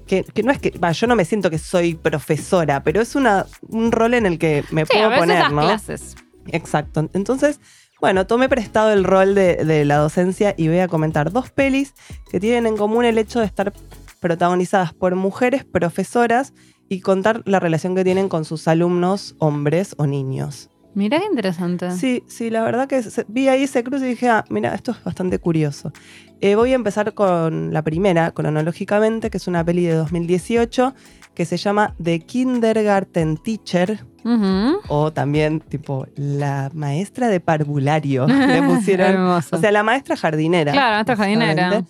Que, 0.07 0.25
que 0.25 0.43
no 0.43 0.53
es 0.53 0.59
que, 0.59 0.73
yo 0.95 1.07
no 1.07 1.17
me 1.17 1.25
siento 1.25 1.49
que 1.49 1.59
soy 1.59 1.95
profesora, 1.95 2.83
pero 2.83 3.01
es 3.01 3.15
una, 3.15 3.47
un 3.69 3.91
rol 3.93 4.13
en 4.15 4.27
el 4.27 4.39
que 4.39 4.65
me 4.71 4.85
Sí, 4.85 4.99
a 4.99 5.09
puedo 5.09 5.09
veces 5.11 5.21
poner, 5.21 5.39
das 5.39 5.53
¿no? 5.53 5.63
clases. 5.63 6.17
Exacto. 6.49 7.09
Entonces, 7.15 7.61
Bueno, 8.01 8.27
tomé 8.27 8.49
prestado 8.49 8.93
el 8.93 9.05
rol 9.05 9.35
de, 9.37 9.65
de 9.65 9.85
la 9.85 9.97
docencia 9.99 10.55
y 10.59 10.67
voy 10.67 10.81
a 10.81 10.89
comentar 10.89 11.31
dos 11.31 11.51
pelis 11.51 11.95
que 12.31 12.41
tienen 12.41 12.67
en 12.67 12.77
común 12.77 13.05
el 13.05 13.17
hecho 13.17 13.39
de 13.39 13.47
estar 13.47 13.73
protagonizadas 14.21 14.93
por 14.93 15.15
mujeres 15.15 15.65
profesoras 15.65 16.53
y 16.93 17.01
contar 17.01 17.43
la 17.47 17.59
relación 17.59 17.95
que 17.95 18.05
tienen 18.05 18.29
con 18.29 18.45
sus 18.45 18.69
alumnos 18.69 19.35
hombres 19.39 19.95
o 19.99 20.07
niños. 20.07 20.69
Mirá 20.95 21.19
qué 21.21 21.25
interesante. 21.25 21.91
Sí, 21.93 22.23
sí, 22.29 22.51
la 22.51 22.63
verdad 22.63 22.87
que 22.87 23.03
se- 23.03 23.25
vi 23.29 23.49
ahí 23.49 23.63
ese 23.63 23.83
cruce 23.83 24.05
y 24.07 24.11
dije, 24.11 24.29
ah, 24.29 24.45
mira, 24.51 24.75
esto 24.75 24.91
es 24.91 25.03
bastante 25.03 25.39
curioso. 25.39 25.91
Eh, 26.43 26.55
voy 26.55 26.73
a 26.73 26.75
empezar 26.75 27.15
con 27.15 27.73
la 27.73 27.81
primera, 27.83 28.31
cronológicamente, 28.33 29.31
que 29.31 29.39
es 29.39 29.47
una 29.49 29.65
peli 29.65 29.85
de 29.87 29.95
2018 29.95 30.95
que 31.35 31.47
se 31.47 31.57
llama 31.57 31.95
The 32.03 32.21
Kindergarten 32.21 33.39
Teacher, 33.39 34.05
o 34.89 35.13
también 35.13 35.61
tipo 35.61 36.07
la 36.15 36.71
maestra 36.75 37.29
de 37.29 37.41
parvulario, 37.41 38.27
le 38.29 38.63
pusieron. 38.63 39.17
O 39.17 39.41
sea, 39.41 39.73
la 39.73 39.83
maestra 39.83 40.15
jardinera. 40.17 40.73
Claro, 40.73 40.93
maestra 40.97 41.17
jardinera. 41.17 41.85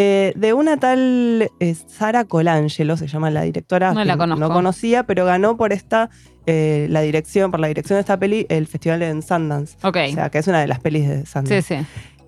Eh, 0.00 0.32
de 0.36 0.52
una 0.52 0.76
tal 0.76 1.50
eh, 1.58 1.74
Sara 1.74 2.24
Colangelo, 2.24 2.96
se 2.96 3.08
llama 3.08 3.30
la 3.32 3.42
directora. 3.42 3.92
No 3.92 4.04
la 4.04 4.16
conozco. 4.16 4.38
No 4.40 4.52
conocía, 4.54 5.02
pero 5.02 5.24
ganó 5.24 5.56
por 5.56 5.72
esta, 5.72 6.08
eh, 6.46 6.86
la 6.88 7.00
dirección, 7.00 7.50
por 7.50 7.58
la 7.58 7.66
dirección 7.66 7.96
de 7.96 8.00
esta 8.02 8.16
peli, 8.16 8.46
el 8.48 8.68
festival 8.68 9.02
en 9.02 9.22
Sundance. 9.22 9.76
ok. 9.82 9.96
O 10.10 10.12
sea, 10.14 10.30
que 10.30 10.38
es 10.38 10.46
una 10.46 10.60
de 10.60 10.68
las 10.68 10.78
pelis 10.78 11.08
de 11.08 11.20
sí, 11.22 11.32
Sundance. 11.32 11.62
sí. 11.62 11.74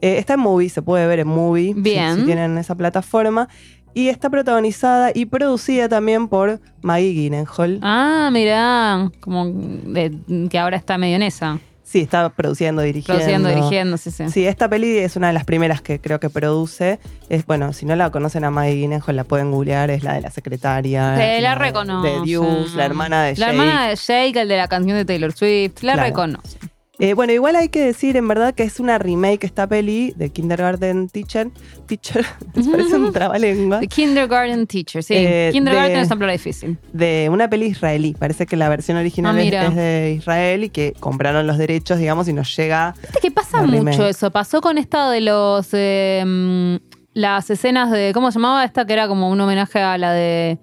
Eh, 0.03 0.19
está 0.19 0.35
en 0.35 0.41
Movie, 0.41 0.69
se 0.69 0.83
puede 0.83 1.07
ver 1.07 1.21
en 1.21 1.29
Movie. 1.29 1.75
si- 1.75 1.81
Bien. 1.81 2.17
Si, 2.17 2.25
tienen 2.25 2.59
esa 2.59 2.75
plataforma. 2.75 3.49
Y 3.95 4.09
está 4.09 4.31
protagonizada 4.31 5.12
y 5.15 5.27
producida 5.27 5.89
también 5.89 6.27
por 6.29 6.61
Maggie 6.83 7.12
Gyllenhaal. 7.12 7.79
Ah, 7.83 8.31
mirá. 8.33 9.11
Como 9.21 9.47
de- 9.47 10.17
que 10.50 10.59
ahora 10.59 10.77
está 10.77 10.99
medio 10.99 11.17
en 11.17 11.23
esa. 11.23 11.59
Sí, 11.91 11.99
está 12.03 12.29
produciendo, 12.29 12.83
dirigiendo. 12.83 13.19
Produciendo, 13.19 13.49
dirigiendo, 13.49 13.97
sí, 13.97 14.13
sí. 14.13 14.29
Sí, 14.29 14.47
esta 14.47 14.69
peli 14.69 14.99
es 14.99 15.17
una 15.17 15.27
de 15.27 15.33
las 15.33 15.45
primeras 15.45 15.83
que 15.83 16.01
creo 16.01 16.21
que 16.21 16.31
produce. 16.31 17.01
Es, 17.29 17.45
bueno, 17.47 17.73
si 17.73 17.85
no 17.85 17.97
la 17.97 18.11
conocen 18.11 18.45
a 18.45 18.51
Maggie 18.53 18.77
Gyllenhaal, 18.77 19.17
la 19.17 19.25
pueden 19.25 19.51
googlear. 19.51 19.91
Es 19.91 20.05
la 20.05 20.15
de 20.15 20.21
la 20.21 20.31
secretaria. 20.31 21.17
Sí, 21.17 21.43
la 21.43 21.51
de- 21.51 21.55
reconoce. 21.57 22.09
De 22.09 22.21
Deuce, 22.25 22.77
la 22.77 22.85
hermana 22.87 23.25
de 23.25 23.31
La 23.33 23.47
Jake. 23.47 23.51
hermana 23.51 23.89
de 23.89 23.97
Jake, 23.97 24.41
el 24.41 24.49
de 24.49 24.57
la 24.57 24.69
canción 24.69 24.97
de 24.99 25.05
Taylor 25.05 25.33
Swift. 25.33 25.83
La 25.83 25.95
Claro. 25.95 26.09
reconoce. 26.09 26.59
Eh, 27.00 27.14
bueno, 27.14 27.33
igual 27.33 27.57
hay 27.57 27.71
que 27.71 27.80
decir 27.80 28.16
en 28.16 28.28
verdad 28.28 28.54
que 28.54 28.62
es 28.62 28.78
una 28.78 28.99
remake 28.99 29.45
esta 29.45 29.66
peli 29.66 30.12
de 30.16 30.30
Kindergarten 30.30 31.09
Teacher. 31.09 31.49
Teacher, 31.87 32.25
¿les 32.54 32.69
parece 32.69 32.97
un 32.97 33.12
trabalengua? 33.12 33.80
The 33.80 33.88
Kindergarten 33.88 34.66
Teacher, 34.66 35.02
sí. 35.02 35.14
Eh, 35.16 35.49
Kindergarten 35.52 35.95
de- 35.95 36.00
es 36.02 36.09
palabra 36.09 36.33
difícil. 36.33 36.76
de 36.92 37.28
una 37.33 37.49
peli 37.49 37.66
israelí. 37.66 38.14
Parece 38.19 38.45
que 38.47 38.57
la 38.57 38.69
versión 38.69 38.97
original 38.99 39.37
Ah, 39.37 39.42
es, 39.42 39.75
de 39.76 40.14
Israel 40.19 40.64
y 40.64 40.69
que 40.71 40.92
compraron 41.00 41.47
los 41.47 41.57
derechos, 41.59 41.99
digamos, 41.99 42.28
y 42.28 42.33
nos 42.35 42.54
llega. 42.57 42.95
Viste 43.00 43.19
que 43.23 43.30
pasa 43.30 43.62
mucho 43.62 43.73
remake. 43.73 44.09
eso. 44.11 44.30
Pasó 44.30 44.61
con 44.61 44.76
esta 44.78 45.11
de 45.11 45.21
los. 45.23 45.69
eh, 45.73 46.23
mm, 46.26 46.76
las 47.14 47.50
escenas 47.50 47.90
de. 47.90 48.12
¿Cómo 48.14 48.30
se 48.30 48.38
llamaba 48.38 48.64
esta? 48.64 48.85
Que 48.87 48.92
era 48.92 49.09
como 49.09 49.30
un 49.30 49.40
homenaje 49.40 49.80
a 49.80 49.97
la 49.99 50.12
de. 50.12 50.59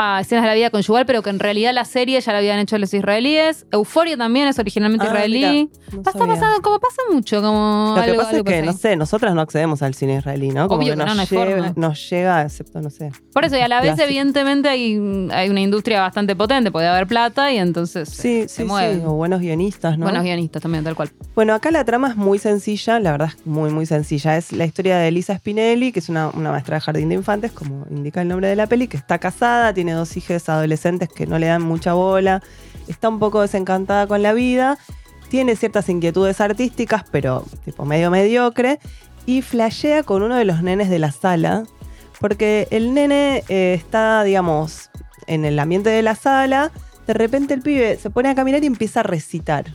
A 0.00 0.20
escenas 0.20 0.44
de 0.44 0.48
la 0.50 0.54
vida 0.54 0.70
conyugal, 0.70 1.06
pero 1.06 1.22
que 1.22 1.30
en 1.30 1.40
realidad 1.40 1.74
la 1.74 1.84
serie 1.84 2.20
ya 2.20 2.30
la 2.32 2.38
habían 2.38 2.60
hecho 2.60 2.78
los 2.78 2.94
israelíes. 2.94 3.66
Euforia 3.72 4.16
también 4.16 4.46
es 4.46 4.56
originalmente 4.60 5.04
Ah, 5.06 5.08
israelí. 5.08 5.70
no 5.92 6.02
Pasa 6.04 6.18
sabía. 6.20 6.34
pasando, 6.34 6.62
como 6.62 6.78
pasa 6.78 7.02
mucho, 7.10 7.42
como 7.42 7.94
Lo 7.96 8.02
que 8.04 8.10
algo, 8.10 8.22
pasa 8.22 8.36
es 8.36 8.42
que, 8.44 8.62
no 8.62 8.72
sé, 8.74 8.94
nosotras 8.94 9.34
no 9.34 9.40
accedemos 9.40 9.82
al 9.82 9.94
cine 9.94 10.18
israelí, 10.18 10.50
¿no? 10.50 10.68
Como 10.68 10.82
Obvio 10.82 10.94
que 10.94 11.00
que 11.00 11.04
no, 11.04 11.14
nos, 11.14 11.16
no 11.16 11.24
llega, 11.36 11.56
forma. 11.56 11.72
nos 11.76 12.10
llega, 12.10 12.42
excepto, 12.42 12.80
no 12.80 12.90
sé. 12.90 13.10
Por 13.32 13.44
eso, 13.44 13.56
y 13.56 13.60
a 13.60 13.66
la 13.66 13.80
vez, 13.80 13.98
evidentemente, 13.98 14.68
hay, 14.68 15.28
hay 15.32 15.48
una 15.50 15.60
industria 15.62 16.00
bastante 16.00 16.36
potente, 16.36 16.70
puede 16.70 16.86
haber 16.86 17.08
plata 17.08 17.50
y 17.52 17.58
entonces 17.58 18.08
Sí, 18.08 18.42
se 18.42 18.48
sí, 18.48 18.64
mueve. 18.64 18.94
sí. 18.96 19.02
O 19.04 19.14
buenos 19.14 19.40
guionistas, 19.40 19.98
¿no? 19.98 20.04
Buenos 20.04 20.22
guionistas 20.22 20.62
también, 20.62 20.84
tal 20.84 20.94
cual. 20.94 21.10
Bueno, 21.34 21.54
acá 21.54 21.72
la 21.72 21.84
trama 21.84 22.08
es 22.10 22.16
muy 22.16 22.38
sencilla, 22.38 23.00
la 23.00 23.10
verdad 23.10 23.30
es 23.36 23.44
muy, 23.46 23.70
muy 23.70 23.84
sencilla. 23.84 24.36
Es 24.36 24.52
la 24.52 24.64
historia 24.64 24.96
de 24.98 25.08
Elisa 25.08 25.36
Spinelli, 25.36 25.90
que 25.90 25.98
es 25.98 26.08
una, 26.08 26.28
una 26.28 26.52
maestra 26.52 26.76
de 26.76 26.80
jardín 26.82 27.08
de 27.08 27.16
infantes, 27.16 27.50
como 27.50 27.84
indica 27.90 28.22
el 28.22 28.28
nombre 28.28 28.46
de 28.46 28.54
la 28.54 28.68
peli, 28.68 28.86
que 28.86 28.96
está 28.96 29.18
casada, 29.18 29.74
tiene 29.74 29.87
dos 29.92 30.16
hijos 30.16 30.48
adolescentes 30.48 31.08
que 31.08 31.26
no 31.26 31.38
le 31.38 31.46
dan 31.46 31.62
mucha 31.62 31.92
bola, 31.94 32.42
está 32.88 33.08
un 33.08 33.18
poco 33.18 33.42
desencantada 33.42 34.06
con 34.06 34.22
la 34.22 34.32
vida, 34.32 34.78
tiene 35.28 35.56
ciertas 35.56 35.88
inquietudes 35.88 36.40
artísticas, 36.40 37.04
pero 37.10 37.44
tipo 37.64 37.84
medio 37.84 38.10
mediocre, 38.10 38.78
y 39.26 39.42
flashea 39.42 40.02
con 40.02 40.22
uno 40.22 40.36
de 40.36 40.44
los 40.44 40.62
nenes 40.62 40.88
de 40.88 40.98
la 40.98 41.12
sala, 41.12 41.64
porque 42.20 42.66
el 42.70 42.94
nene 42.94 43.44
eh, 43.48 43.74
está, 43.74 44.24
digamos, 44.24 44.90
en 45.26 45.44
el 45.44 45.58
ambiente 45.58 45.90
de 45.90 46.02
la 46.02 46.14
sala, 46.14 46.72
de 47.06 47.14
repente 47.14 47.54
el 47.54 47.60
pibe 47.60 47.96
se 47.96 48.10
pone 48.10 48.30
a 48.30 48.34
caminar 48.34 48.62
y 48.64 48.66
empieza 48.66 49.00
a 49.00 49.02
recitar. 49.02 49.66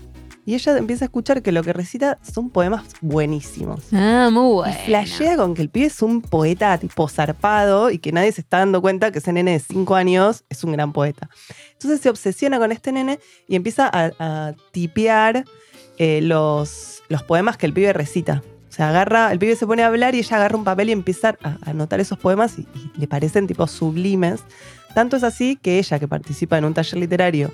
Y 0.45 0.55
ella 0.55 0.77
empieza 0.77 1.05
a 1.05 1.07
escuchar 1.07 1.41
que 1.41 1.51
lo 1.53 1.63
que 1.63 1.71
recita 1.71 2.19
son 2.21 2.49
poemas 2.49 2.83
buenísimos. 3.01 3.81
Ah, 3.93 4.29
muy 4.31 4.53
bueno. 4.53 4.73
Y 4.73 4.85
flashea 4.85 5.37
con 5.37 5.53
que 5.53 5.61
el 5.61 5.69
pibe 5.69 5.85
es 5.85 6.01
un 6.01 6.21
poeta 6.21 6.77
tipo 6.77 7.07
zarpado 7.07 7.89
y 7.89 7.97
que 7.99 8.11
nadie 8.11 8.31
se 8.33 8.41
está 8.41 8.59
dando 8.59 8.81
cuenta 8.81 9.11
que 9.11 9.19
ese 9.19 9.31
nene 9.31 9.51
de 9.51 9.59
5 9.59 9.95
años 9.95 10.43
es 10.49 10.63
un 10.65 10.73
gran 10.73 10.91
poeta. 10.91 11.29
Entonces 11.73 12.01
se 12.01 12.09
obsesiona 12.09 12.59
con 12.59 12.71
este 12.73 12.91
nene 12.91 13.19
y 13.47 13.55
empieza 13.55 13.89
a, 13.91 14.11
a 14.19 14.53
tipear 14.71 15.45
eh, 15.97 16.21
los, 16.21 17.03
los 17.07 17.23
poemas 17.23 17.55
que 17.55 17.65
el 17.65 17.73
pibe 17.73 17.93
recita. 17.93 18.43
O 18.69 18.75
sea, 18.75 18.89
agarra, 18.89 19.31
el 19.31 19.39
pibe 19.39 19.55
se 19.55 19.67
pone 19.67 19.83
a 19.83 19.87
hablar 19.87 20.13
y 20.15 20.19
ella 20.19 20.35
agarra 20.35 20.57
un 20.57 20.63
papel 20.65 20.89
y 20.89 20.91
empieza 20.91 21.37
a 21.43 21.57
anotar 21.69 21.99
esos 21.99 22.17
poemas 22.17 22.57
y, 22.57 22.67
y 22.73 22.99
le 22.99 23.07
parecen 23.07 23.47
tipo 23.47 23.65
sublimes. 23.67 24.41
Tanto 24.93 25.15
es 25.15 25.23
así 25.23 25.57
que 25.61 25.79
ella, 25.79 25.99
que 25.99 26.07
participa 26.07 26.57
en 26.57 26.65
un 26.65 26.73
taller 26.73 26.99
literario 26.99 27.51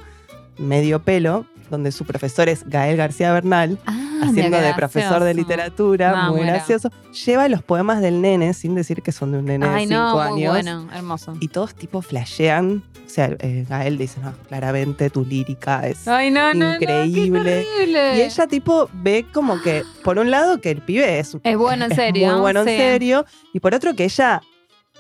medio 0.57 1.01
pelo, 1.03 1.45
donde 1.69 1.91
su 1.91 2.05
profesor 2.05 2.49
es 2.49 2.63
Gael 2.67 2.97
García 2.97 3.31
Bernal, 3.33 3.77
Ah, 3.85 4.21
haciendo 4.23 4.57
de 4.59 4.73
profesor 4.73 5.23
de 5.23 5.33
literatura, 5.33 6.11
No, 6.25 6.31
muy 6.33 6.41
gracioso, 6.45 6.91
lleva 7.25 7.47
los 7.47 7.63
poemas 7.63 8.01
del 8.01 8.21
nene 8.21 8.53
sin 8.53 8.75
decir 8.75 9.01
que 9.01 9.11
son 9.11 9.31
de 9.31 9.37
un 9.39 9.45
nene 9.45 9.65
Ay, 9.65 9.85
de 9.85 9.95
5 9.95 9.99
no, 10.01 10.13
muy 10.31 10.43
años. 10.45 10.53
bueno, 10.53 10.87
hermoso. 10.93 11.35
Y 11.39 11.47
todos 11.47 11.73
tipo 11.75 12.01
flashean. 12.01 12.83
O 13.05 13.09
sea, 13.11 13.35
eh, 13.39 13.65
Gael 13.67 13.97
dice, 13.97 14.19
no, 14.21 14.33
claramente 14.47 15.09
tu 15.09 15.25
lírica 15.25 15.87
es... 15.87 16.07
Ay, 16.07 16.29
no, 16.29 16.51
increíble. 16.53 17.65
Y 17.87 18.21
ella 18.21 18.47
tipo 18.47 18.89
ve 18.93 19.25
como 19.33 19.61
que, 19.61 19.83
por 20.03 20.19
un 20.19 20.29
lado, 20.31 20.61
que 20.61 20.71
el 20.71 20.81
pibe 20.81 21.17
es, 21.19 21.35
Es 21.43 21.57
bueno 21.57 21.85
en 21.85 21.91
es 21.91 21.97
serio. 21.97 22.31
muy 22.33 22.41
bueno 22.41 22.63
sí. 22.65 22.69
en 22.71 22.77
serio, 22.77 23.25
y 23.53 23.59
por 23.59 23.73
otro 23.73 23.95
que 23.95 24.03
ella 24.03 24.41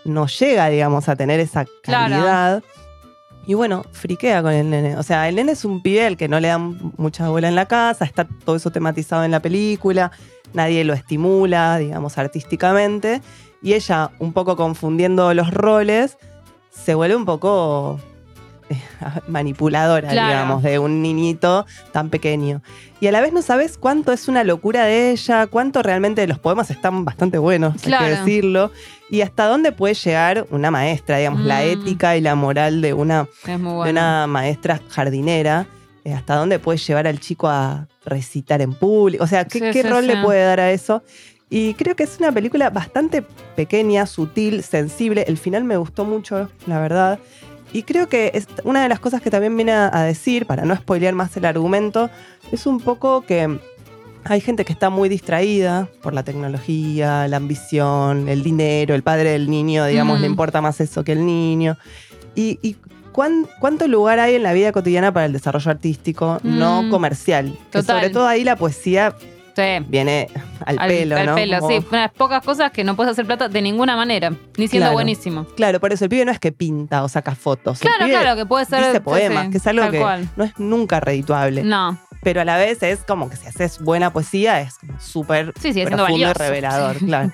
no 0.05 0.25
llega, 0.27 0.69
digamos, 0.69 1.07
a 1.09 1.15
tener 1.15 1.39
esa 1.39 1.65
Claro. 1.83 2.63
Y 3.49 3.55
bueno, 3.55 3.83
friquea 3.93 4.43
con 4.43 4.53
el 4.53 4.69
nene. 4.69 4.95
O 4.97 5.01
sea, 5.01 5.27
el 5.27 5.33
nene 5.35 5.53
es 5.53 5.65
un 5.65 5.81
pibe 5.81 6.15
que 6.15 6.27
no 6.27 6.39
le 6.39 6.49
dan 6.49 6.77
mucha 6.97 7.29
bola 7.29 7.47
en 7.47 7.55
la 7.55 7.65
casa, 7.65 8.05
está 8.05 8.27
todo 8.45 8.55
eso 8.55 8.69
tematizado 8.69 9.23
en 9.23 9.31
la 9.31 9.39
película, 9.39 10.11
nadie 10.53 10.83
lo 10.83 10.93
estimula, 10.93 11.79
digamos, 11.79 12.19
artísticamente. 12.19 13.23
Y 13.63 13.73
ella, 13.73 14.11
un 14.19 14.33
poco 14.33 14.55
confundiendo 14.55 15.33
los 15.33 15.51
roles, 15.51 16.19
se 16.69 16.93
vuelve 16.93 17.15
un 17.15 17.25
poco 17.25 17.99
eh, 18.69 18.79
manipuladora, 19.27 20.09
Claro. 20.11 20.27
digamos, 20.29 20.61
de 20.61 20.77
un 20.77 21.01
niñito 21.01 21.65
tan 21.91 22.11
pequeño. 22.11 22.61
Y 23.01 23.07
a 23.07 23.11
la 23.11 23.19
vez 23.19 23.33
no 23.33 23.41
sabes 23.41 23.79
cuánto 23.79 24.11
es 24.13 24.27
una 24.27 24.43
locura 24.43 24.83
de 24.85 25.09
ella, 25.09 25.47
cuánto 25.47 25.81
realmente 25.81 26.27
los 26.27 26.37
poemas 26.37 26.69
están 26.69 27.03
bastante 27.03 27.39
buenos, 27.39 27.73
hay 27.77 27.79
Claro. 27.81 28.05
que 28.05 28.11
decirlo, 28.11 28.71
y 29.09 29.21
hasta 29.21 29.45
dónde 29.47 29.71
puede 29.71 29.93
llegar 29.93 30.45
una 30.51 30.71
maestra, 30.71 31.17
digamos, 31.17 31.41
la 31.41 31.59
Mm. 31.61 31.67
ética 31.69 32.15
y 32.17 32.21
la 32.21 32.35
moral 32.35 32.81
de 32.81 32.93
una, 32.93 33.27
de 33.45 33.55
una 33.91 34.27
maestra 34.27 34.79
jardinera, 34.89 35.65
eh, 36.05 36.13
hasta 36.13 36.35
dónde 36.35 36.59
puede 36.59 36.77
llevar 36.77 37.07
al 37.07 37.19
chico 37.19 37.47
a 37.47 37.87
recitar 38.05 38.61
en 38.61 38.73
público, 38.73 39.23
o 39.23 39.27
sea, 39.27 39.45
¿qué, 39.45 39.59
Sí, 39.59 39.65
qué 39.71 39.81
sí, 39.83 39.89
rol 39.89 40.03
sí. 40.03 40.07
le 40.07 40.17
puede 40.23 40.43
dar 40.43 40.59
a 40.59 40.71
eso? 40.71 41.03
Y 41.49 41.73
creo 41.73 41.95
que 41.95 42.03
es 42.03 42.17
una 42.19 42.31
película 42.31 42.69
bastante 42.69 43.23
pequeña, 43.55 44.05
sutil, 44.05 44.61
sensible. 44.63 45.25
El 45.27 45.37
final 45.37 45.63
me 45.63 45.77
gustó 45.77 46.05
mucho, 46.05 46.49
la 46.67 46.79
verdad. 46.79 47.17
Y 47.73 47.83
creo 47.83 48.07
que 48.07 48.31
es 48.35 48.47
una 48.63 48.81
de 48.83 48.89
las 48.89 48.99
cosas 48.99 49.21
que 49.21 49.29
también 49.31 49.55
viene 49.55 49.71
a 49.73 49.89
a 49.95 50.03
decir, 50.03 50.45
para 50.45 50.63
no 50.65 50.75
spoilear 50.75 51.13
más 51.15 51.35
el 51.37 51.45
argumento, 51.45 52.09
es 52.51 52.65
un 52.67 52.79
poco 52.79 53.21
que 53.25 53.59
hay 54.31 54.41
gente 54.41 54.63
que 54.63 54.71
está 54.73 54.89
muy 54.89 55.09
distraída 55.09 55.87
por 56.03 56.13
la 56.13 56.23
tecnología, 56.23 57.27
la 57.27 57.37
ambición, 57.37 58.29
el 58.29 58.43
dinero, 58.43 58.93
el 58.95 59.03
padre 59.03 59.31
del 59.31 59.49
niño, 59.49 59.85
digamos, 59.85 60.19
Mm. 60.19 60.21
le 60.21 60.27
importa 60.27 60.61
más 60.61 60.79
eso 60.81 61.03
que 61.03 61.13
el 61.13 61.25
niño. 61.25 61.77
Y, 62.35 62.59
y 62.61 62.75
cuán- 63.11 63.47
cuánto 63.59 63.87
lugar 63.87 64.19
hay 64.19 64.35
en 64.35 64.43
la 64.43 64.53
vida 64.53 64.71
cotidiana 64.71 65.11
para 65.11 65.25
el 65.25 65.33
desarrollo 65.33 65.71
artístico, 65.71 66.39
no 66.43 66.83
Mm. 66.83 66.89
comercial. 66.91 67.51
Que 67.71 67.79
Total. 67.79 67.97
sobre 67.97 68.09
todo 68.11 68.27
ahí 68.27 68.43
la 68.43 68.55
poesía 68.55 69.15
Sí. 69.55 69.63
viene 69.89 70.29
al, 70.65 70.77
pelo, 70.87 71.17
al 71.17 71.25
¿no? 71.25 71.35
pelo, 71.35 71.59
Como- 71.59 71.69
sí. 71.71 71.85
Una 71.89 71.97
de 71.97 72.03
las 72.05 72.13
pocas 72.13 72.43
cosas 72.45 72.71
que 72.71 72.83
no 72.83 72.95
puedes 72.95 73.11
hacer 73.11 73.25
plata 73.25 73.49
de 73.49 73.61
ninguna 73.61 73.95
manera, 73.97 74.29
ni 74.29 74.67
siendo 74.67 74.85
Claro. 74.85 74.93
buenísimo. 74.93 75.45
Claro, 75.57 75.79
por 75.81 75.91
eso 75.91 76.05
el 76.05 76.09
pibe 76.09 76.23
no 76.23 76.31
es 76.31 76.39
que 76.39 76.51
pinta 76.53 77.03
o 77.03 77.09
saca 77.09 77.35
fotos. 77.35 77.81
El 77.81 77.87
Claro, 77.89 78.05
pibe 78.05 78.19
claro, 78.21 78.35
que 78.37 78.45
puede 78.45 78.65
ser. 78.65 78.85
Dice 78.85 79.01
poemas, 79.01 79.45
sí, 79.45 79.51
que 79.51 79.57
es 79.57 79.67
algo 79.67 79.89
que 79.89 79.99
cual. 79.99 80.29
no 80.37 80.43
es 80.45 80.53
nunca 80.59 80.99
redituable. 81.01 81.63
No, 81.63 81.99
Pero 82.21 82.41
a 82.41 82.45
la 82.45 82.57
vez 82.57 82.83
es 82.83 82.99
como 83.03 83.29
que 83.29 83.37
si 83.37 83.47
haces 83.47 83.79
buena 83.79 84.11
poesía 84.11 84.61
es 84.61 84.77
como 84.77 84.99
súper 84.99 85.53
sí, 85.59 85.73
siendo 85.73 85.97
profundo 85.97 86.29
y 86.29 86.33
revelador, 86.33 86.97
claro. 86.97 87.31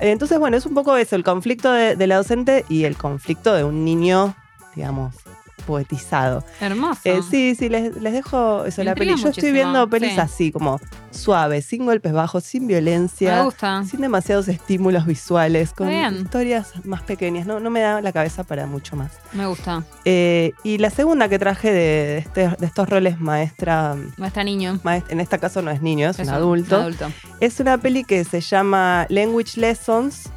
Entonces, 0.00 0.38
bueno, 0.38 0.56
es 0.56 0.66
un 0.66 0.74
poco 0.74 0.96
eso, 0.96 1.16
el 1.16 1.24
conflicto 1.24 1.72
de, 1.72 1.96
de 1.96 2.06
la 2.06 2.16
docente 2.16 2.64
y 2.68 2.84
el 2.84 2.96
conflicto 2.96 3.54
de 3.54 3.64
un 3.64 3.84
niño, 3.84 4.34
digamos, 4.74 5.14
poetizado. 5.62 6.44
Hermoso. 6.60 7.00
Eh, 7.04 7.20
sí, 7.28 7.54
sí, 7.54 7.68
les, 7.68 7.96
les 8.00 8.12
dejo 8.12 8.64
eso, 8.64 8.80
Me 8.82 8.84
la 8.86 8.94
peli. 8.94 9.16
Yo 9.16 9.28
estoy 9.28 9.52
viendo 9.52 9.88
pelis 9.88 10.12
sí. 10.14 10.20
así, 10.20 10.52
como 10.52 10.80
suaves, 11.10 11.64
sin 11.66 11.84
golpes 11.86 12.12
bajos, 12.12 12.44
sin 12.44 12.62
Me 12.66 12.74
violencia, 12.74 13.42
gusta. 13.42 13.84
sin 13.84 14.00
demasiados 14.00 14.48
estímulos 14.48 15.06
visuales, 15.06 15.72
con 15.72 15.88
Bien. 15.88 16.14
historias 16.22 16.72
más 16.84 17.02
pequeñas. 17.02 17.46
No, 17.46 17.60
no 17.60 17.70
me 17.70 17.80
da 17.80 18.00
la 18.00 18.12
cabeza 18.12 18.44
para 18.44 18.66
mucho 18.66 18.96
más. 18.96 19.12
Me 19.32 19.46
gusta. 19.46 19.84
Eh, 20.04 20.52
y 20.64 20.78
la 20.78 20.90
segunda 20.90 21.28
que 21.28 21.38
traje 21.38 21.72
de, 21.72 22.18
este- 22.18 22.48
de 22.58 22.66
estos 22.66 22.88
roles 22.88 23.20
maestra, 23.20 23.96
Nuestra 24.16 24.44
niño. 24.44 24.78
maest- 24.84 25.04
en 25.10 25.20
este 25.20 25.38
caso 25.38 25.62
no 25.62 25.70
es 25.70 25.82
niño, 25.82 26.08
es, 26.10 26.18
Es 26.18 26.28
un 26.28 26.34
adulto. 26.34 26.76
adulto. 26.76 27.10
Es 27.40 27.60
una 27.60 27.78
peli 27.78 28.04
que 28.04 28.24
se 28.24 28.40
llama 28.40 29.06
Language 29.08 29.60
Lessons, 29.60 30.30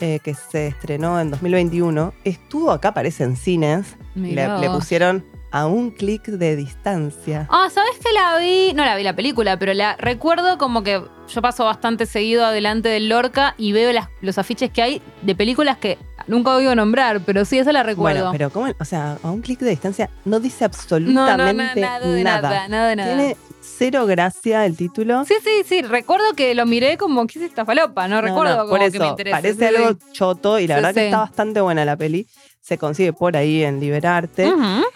eh, 0.00 0.20
que 0.22 0.34
se 0.34 0.68
estrenó 0.68 1.18
en 1.20 1.30
2021. 1.30 2.12
Estuvo 2.24 2.70
acá, 2.70 2.92
parece 2.92 3.24
en 3.24 3.36
cines. 3.36 3.96
Le, 4.22 4.70
pusieron 4.70 5.24
a 5.52 5.66
un 5.66 5.90
clic 5.90 6.22
de 6.26 6.54
distancia. 6.56 7.48
Ah, 7.50 7.68
¿sabes 7.72 7.98
que 7.98 8.12
la 8.12 8.38
vi? 8.38 8.72
No 8.74 8.84
la 8.84 8.94
vi 8.96 9.02
la 9.02 9.16
película, 9.16 9.58
pero 9.58 9.74
la 9.74 9.96
recuerdo 9.96 10.58
como 10.58 10.82
que 10.82 11.02
yo 11.28 11.42
paso 11.42 11.64
bastante 11.64 12.06
seguido 12.06 12.44
adelante 12.44 12.88
del 12.88 13.08
Lorca 13.08 13.54
y 13.58 13.72
veo 13.72 13.92
las- 13.92 14.08
los 14.20 14.38
afiches 14.38 14.70
que 14.70 14.82
hay 14.82 15.02
de 15.22 15.34
películas 15.34 15.76
que 15.78 15.98
nunca 16.26 16.54
oigo 16.54 16.74
nombrar, 16.74 17.20
pero 17.24 17.44
sí, 17.44 17.58
esa 17.58 17.72
la 17.72 17.82
recuerdo. 17.82 18.30
Bueno, 18.30 18.32
pero 18.32 18.50
¿cómo? 18.50 18.66
O 18.78 18.84
sea, 18.84 19.18
a 19.22 19.30
un 19.30 19.40
clic 19.40 19.58
de 19.60 19.70
distancia 19.70 20.08
no 20.24 20.38
dice 20.38 20.64
no, 20.64 20.66
absolutamente 20.66 21.12
no, 21.12 21.26
no, 21.26 21.74
nada 21.80 22.00
de 22.14 22.24
nada, 22.24 22.68
nada 22.68 22.88
de 22.90 22.96
nada. 22.96 23.16
Tiene 23.16 23.36
cero 23.62 24.06
gracia 24.06 24.64
el 24.66 24.76
título. 24.76 25.24
Sí, 25.24 25.34
sí, 25.42 25.62
sí, 25.66 25.82
recuerdo 25.82 26.32
que 26.36 26.54
lo 26.54 26.64
miré 26.66 26.96
como, 26.96 27.26
¿qué 27.26 27.38
es 27.40 27.44
esta 27.46 27.64
falopa? 27.64 28.06
No, 28.08 28.16
No, 28.16 28.22
recuerdo 28.22 28.52
no, 28.54 28.58
como 28.60 28.70
por 28.70 28.80
que 28.80 28.86
eso, 28.86 28.98
me 29.00 29.08
interese. 29.08 29.36
parece 29.36 29.58
Sí, 29.68 29.74
algo 29.76 29.90
sí. 29.92 29.98
choto 30.12 30.58
y 30.58 30.66
la 30.66 30.74
Sí, 30.76 30.80
verdad 30.82 30.94
que 30.94 31.04
está 31.06 31.18
bastante 31.18 31.60
buena 31.60 31.84
la 31.84 31.96
peli. 31.96 32.26
Se 32.60 32.78
consigue 32.78 33.12
por 33.12 33.36
ahí 33.36 33.62
en 33.64 33.80
Liberarte. 33.80 34.52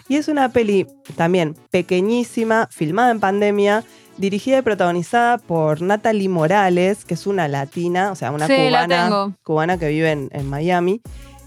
Y 0.07 0.15
es 0.17 0.27
una 0.27 0.49
peli 0.49 0.87
también 1.15 1.55
pequeñísima, 1.71 2.67
filmada 2.71 3.11
en 3.11 3.19
pandemia, 3.19 3.83
dirigida 4.17 4.59
y 4.59 4.61
protagonizada 4.61 5.37
por 5.37 5.81
Natalie 5.81 6.29
Morales, 6.29 7.03
que 7.05 7.15
es 7.15 7.27
una 7.27 7.47
latina, 7.47 8.11
o 8.11 8.15
sea, 8.15 8.31
una 8.31 8.47
Sí, 8.47 8.53
cubana, 8.55 9.33
cubana 9.43 9.77
que 9.77 9.89
vive 9.89 10.11
en, 10.11 10.29
en 10.31 10.49
Miami, 10.49 11.01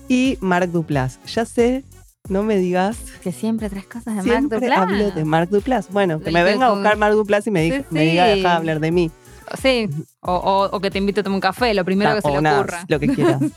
y 0.09 0.37
Mark 0.41 0.71
Duplass. 0.71 1.19
Ya 1.27 1.45
sé, 1.45 1.85
no 2.29 2.43
me 2.43 2.57
digas, 2.57 2.99
Que 3.23 3.33
siempre 3.33 3.71
tres 3.71 3.87
cosas 3.87 4.05
de 4.07 4.13
Mark 4.15 4.25
siempre 4.25 4.59
Duplass. 4.61 4.79
hablo 4.79 5.11
de 5.13 5.25
Mark 5.25 5.49
Duplass. 5.51 5.89
Bueno, 5.91 6.21
que 6.21 6.31
me 6.31 6.43
venga 6.43 6.67
a 6.67 6.71
buscar 6.73 6.97
Mark 6.99 7.15
Duplass 7.15 7.47
y 7.47 7.51
me, 7.51 7.63
diga, 7.63 7.79
Sí, 7.79 7.85
me 7.91 8.03
diga, 8.05 8.25
deja 8.27 8.49
de 8.51 8.55
hablar 8.57 8.81
de 8.81 8.91
mí. 8.91 9.11
Sí, 9.61 9.89
o, 10.21 10.33
o- 10.35 10.77
o 10.77 10.81
que 10.81 10.91
te 10.91 10.99
invite 10.99 11.21
a 11.21 11.23
tomar 11.23 11.37
un 11.37 11.41
café, 11.41 11.73
lo 11.75 11.85
primero 11.85 12.15
que 12.17 12.23
se 12.23 12.31
le 12.31 12.41
nada, 12.43 12.61
ocurra. 12.61 12.85
lo 12.89 13.01
que 13.01 13.09
quieras. 13.09 13.41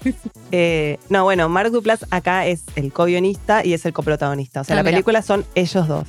Eh, 0.54 0.97
no, 1.08 1.23
bueno, 1.23 1.47
Mark 1.47 1.71
Duplass 1.71 2.06
acá 2.12 2.45
es 2.45 2.63
el 2.75 2.91
co-guionista 2.91 3.63
y 3.65 3.71
es 3.71 3.86
el 3.86 3.93
coprotagonista. 3.93 4.60
O 4.60 4.63
sea, 4.65 4.73
Ah, 4.73 4.75
la 4.75 4.84
mira. 4.84 4.91
película 4.95 5.21
son 5.21 5.45
ellos 5.56 5.88
dos. 5.88 6.06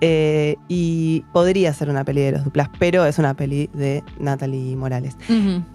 Eh, 0.00 0.54
y 0.68 1.22
podría 1.32 1.74
ser 1.74 1.90
una 1.90 2.04
peli 2.04 2.20
de 2.20 2.30
los 2.30 2.44
Duplas, 2.44 2.68
pero 2.78 3.04
es 3.04 3.18
una 3.18 3.34
peli 3.34 3.68
de 3.74 4.04
Natalie 4.20 4.76
Morales. 4.76 5.16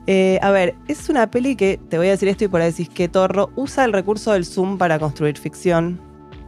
Eh, 0.08 0.40
a 0.42 0.52
ver, 0.52 0.76
es 0.88 1.10
una 1.10 1.30
peli 1.30 1.58
que, 1.58 1.78
te 1.90 1.98
voy 1.98 2.08
a 2.08 2.12
decir 2.12 2.30
esto 2.30 2.46
y 2.46 2.48
por 2.48 2.62
ahí 2.62 2.72
decís 2.72 2.88
que 2.88 3.10
torro, 3.10 3.50
usa 3.58 3.84
el 3.84 3.92
recurso 3.92 4.32
del 4.32 4.46
Zoom 4.46 4.78
para 4.78 4.98
construir 4.98 5.38
ficción. 5.38 6.00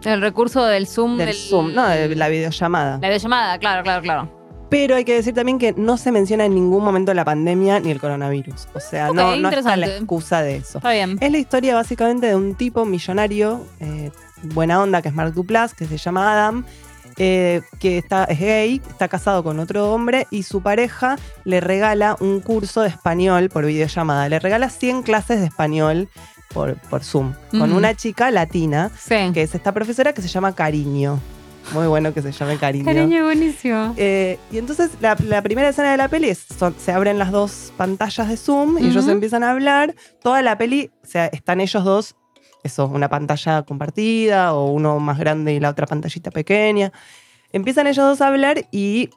El 0.05 0.21
recurso 0.21 0.63
del 0.63 0.87
Zoom. 0.87 1.17
Del 1.17 1.33
Zoom, 1.33 1.73
no, 1.73 1.85
de 1.85 2.15
la 2.15 2.29
videollamada. 2.29 2.91
La 3.01 3.09
videollamada, 3.09 3.57
claro, 3.57 3.83
claro, 3.83 4.01
claro. 4.03 4.37
Pero 4.69 4.95
hay 4.95 5.06
que 5.06 5.13
decir 5.13 5.34
también 5.34 5.60
que 5.60 5.73
no 5.73 5.97
se 5.97 6.12
menciona 6.12 6.43
en 6.45 6.53
ningún 6.53 6.84
momento 6.84 7.13
la 7.13 7.23
pandemia 7.23 7.80
ni 7.80 7.91
el 7.91 7.99
coronavirus. 8.01 8.67
O 8.73 8.80
sea, 8.80 9.12
no, 9.12 9.36
no 9.38 9.49
está 9.49 9.77
la 9.77 9.88
excusa 9.88 10.41
de 10.41 10.58
eso. 10.58 10.80
Está 10.80 10.91
bien. 10.91 11.17
Es 11.21 11.32
la 11.32 11.38
historia 11.38 11.75
básicamente 11.75 12.27
de 12.27 12.36
un 12.36 12.53
tipo 12.56 12.84
millonario, 12.86 13.65
eh, 13.80 14.12
buena 14.43 14.82
onda, 14.82 15.01
que 15.01 15.08
es 15.10 15.13
Mark 15.15 15.34
Duplass, 15.34 15.73
que 15.73 15.86
se 15.86 15.97
llama 15.97 16.34
Adam, 16.34 16.65
eh, 17.17 17.62
que 17.80 17.97
está, 17.97 18.25
es 18.25 18.39
gay, 18.39 18.82
está 18.89 19.08
casado 19.08 19.41
con 19.43 19.58
otro 19.60 19.93
hombre 19.93 20.27
y 20.32 20.43
su 20.43 20.62
pareja 20.62 21.17
le 21.45 21.62
regala 21.62 22.17
un 22.19 22.41
curso 22.41 22.82
de 22.82 22.89
español 22.89 23.49
por 23.49 23.65
videollamada. 23.65 24.27
Le 24.27 24.38
regala 24.39 24.69
100 24.69 25.01
clases 25.03 25.39
de 25.39 25.45
español 25.45 26.10
por, 26.53 26.75
por 26.75 27.03
Zoom, 27.06 27.34
con 27.51 27.71
una 27.71 27.95
chica 27.95 28.32
latina, 28.32 28.91
Sí. 28.99 29.32
que 29.34 29.43
es 29.43 29.56
esta 29.56 29.71
profesora 29.73 30.13
que 30.13 30.21
se 30.21 30.27
llama 30.27 30.53
Cariño. 30.53 31.19
Muy 31.73 31.88
bueno 31.88 32.13
que 32.13 32.21
se 32.21 32.32
llame 32.32 32.58
Cariño. 32.58 32.86
Cariño, 32.86 33.23
buenísimo. 33.25 33.93
Eh, 33.97 34.39
y 34.51 34.58
entonces 34.58 34.91
la, 35.01 35.17
la 35.25 35.41
primera 35.41 35.67
escena 35.69 35.91
de 35.91 35.97
la 35.97 36.08
peli 36.08 36.30
es, 36.30 36.39
son- 36.58 36.75
se 36.80 36.91
abren 36.93 37.19
las 37.19 37.32
dos 37.32 37.73
pantallas 37.75 38.30
de 38.30 38.38
Zoom 38.38 38.77
y 38.80 38.88
ellos 38.88 39.08
empiezan 39.08 39.43
a 39.43 39.51
hablar. 39.51 39.93
Toda 40.21 40.41
la 40.41 40.58
peli, 40.58 40.91
o 41.03 41.08
sea, 41.08 41.25
están 41.27 41.60
ellos 41.60 41.84
dos, 41.84 42.15
eso, 42.63 42.86
una 42.88 43.10
pantalla 43.10 43.63
compartida 43.63 44.53
o 44.53 44.71
uno 44.71 44.99
más 44.99 45.19
grande 45.19 45.53
y 45.53 45.60
la 45.60 45.69
otra 45.69 45.86
pantallita 45.88 46.32
pequeña. 46.32 46.91
Empiezan 47.51 47.86
ellos 47.88 48.06
dos 48.06 48.21
a 48.21 48.27
hablar 48.27 48.65
y 48.71 49.10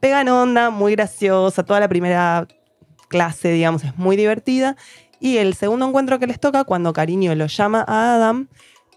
pegan 0.00 0.28
onda, 0.28 0.70
muy 0.70 0.92
graciosa. 0.92 1.62
Toda 1.62 1.78
la 1.80 1.88
primera 1.88 2.48
clase, 3.08 3.50
digamos, 3.52 3.84
es 3.84 3.96
muy 3.98 4.16
divertida. 4.16 4.76
Y 5.20 5.36
el 5.38 5.54
segundo 5.54 5.86
encuentro 5.88 6.18
que 6.18 6.26
les 6.26 6.40
toca, 6.40 6.64
cuando 6.64 6.92
Cariño 6.94 7.34
lo 7.34 7.46
llama 7.46 7.84
a 7.86 8.14
Adam, 8.14 8.48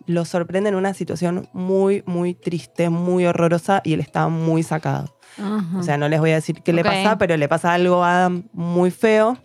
lo 0.05 0.25
sorprende 0.25 0.69
en 0.69 0.75
una 0.75 0.93
situación 0.93 1.47
muy, 1.53 2.03
muy 2.05 2.33
triste, 2.33 2.89
muy 2.89 3.25
horrorosa 3.25 3.81
y 3.83 3.93
él 3.93 3.99
está 3.99 4.27
muy 4.27 4.63
sacado. 4.63 5.15
O 5.77 5.83
sea, 5.83 5.97
no 5.97 6.09
les 6.09 6.19
voy 6.19 6.31
a 6.31 6.35
decir 6.35 6.61
qué 6.61 6.73
le 6.73 6.83
pasa, 6.83 7.17
pero 7.17 7.37
le 7.37 7.47
pasa 7.47 7.73
algo 7.73 8.03
a 8.03 8.17
Adam 8.17 8.43
muy 8.53 8.91
feo. 8.91 9.37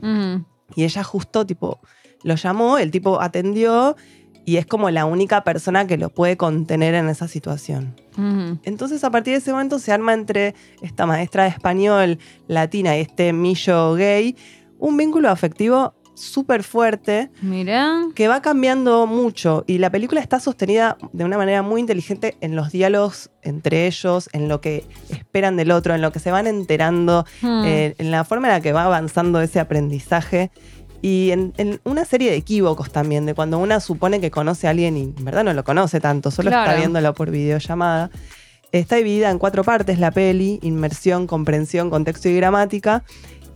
Y 0.75 0.85
ella 0.85 1.05
justo, 1.05 1.47
tipo, 1.47 1.81
lo 2.23 2.35
llamó, 2.35 2.79
el 2.79 2.91
tipo 2.91 3.21
atendió 3.21 3.97
y 4.45 4.59
es 4.59 4.67
como 4.67 4.91
la 4.91 5.05
única 5.05 5.43
persona 5.43 5.87
que 5.87 5.97
lo 5.97 6.09
puede 6.09 6.37
contener 6.37 6.95
en 6.95 7.09
esa 7.09 7.29
situación. 7.29 7.95
Entonces, 8.65 9.03
a 9.05 9.11
partir 9.11 9.33
de 9.33 9.39
ese 9.39 9.53
momento 9.53 9.79
se 9.79 9.93
arma 9.93 10.15
entre 10.15 10.55
esta 10.83 11.07
maestra 11.07 11.45
de 11.45 11.51
español 11.51 12.19
latina 12.47 12.97
y 12.97 13.01
este 13.01 13.33
millo 13.33 13.95
gay 13.95 14.37
un 14.79 14.97
vínculo 14.97 15.31
afectivo 15.31 15.95
súper 16.17 16.63
fuerte 16.65 17.31
Mirá. 17.43 18.07
que 18.15 18.27
va 18.27 18.43
cambiando 18.43 19.07
mucho 19.07 19.65
y 19.67 19.79
la 19.79 19.91
película 19.91 20.21
está 20.21 20.41
sostenida 20.41 20.97
de 21.13 21.25
una 21.25 21.37
manera 21.39 21.63
muy 21.63 21.81
inteligente 21.81 22.37
en 22.41 22.57
los 22.57 22.73
diálogos 22.73 23.31
entre 23.43 23.87
ellos, 23.87 24.29
en 24.33 24.49
lo 24.49 24.61
que 24.61 24.85
esperan 25.11 25.57
del 25.57 25.71
otro, 25.71 25.95
en 25.95 26.01
lo 26.03 26.11
que 26.13 26.19
se 26.19 26.31
van 26.33 26.47
enterando, 26.47 27.25
Hmm. 27.43 27.65
eh, 27.65 27.95
en 27.99 28.11
la 28.11 28.25
forma 28.25 28.49
en 28.49 28.55
la 28.55 28.61
que 28.61 28.73
va 28.73 28.85
avanzando 28.85 29.41
ese 29.41 29.61
aprendizaje 29.61 30.51
y 31.03 31.31
en, 31.31 31.53
en 31.59 31.81
una 31.85 32.05
serie 32.05 32.31
de 32.31 32.37
equívocos 32.39 32.91
también, 32.91 33.27
de 33.27 33.35
cuando 33.35 33.59
una 33.59 33.81
supone 33.81 34.21
que 34.21 34.31
conoce 34.31 34.67
a 34.67 34.71
alguien 34.71 34.97
y 34.97 35.03
en 35.17 35.25
verdad 35.25 35.45
no 35.45 35.53
lo 35.53 35.63
conoce 35.63 36.01
tanto, 36.01 36.31
solo 36.31 36.49
Claro. 36.51 36.65
está 36.65 36.77
viéndolo 36.79 37.13
por 37.15 37.31
videollamada. 37.31 38.11
Está 38.73 38.97
dividida 38.97 39.31
en 39.31 39.39
cuatro 39.39 39.63
partes 39.63 40.01
la 40.01 40.11
peli, 40.11 40.59
inmersión, 40.63 41.27
comprensión, 41.29 41.89
contexto 41.89 42.29
y 42.29 42.37
gramática. 42.37 43.05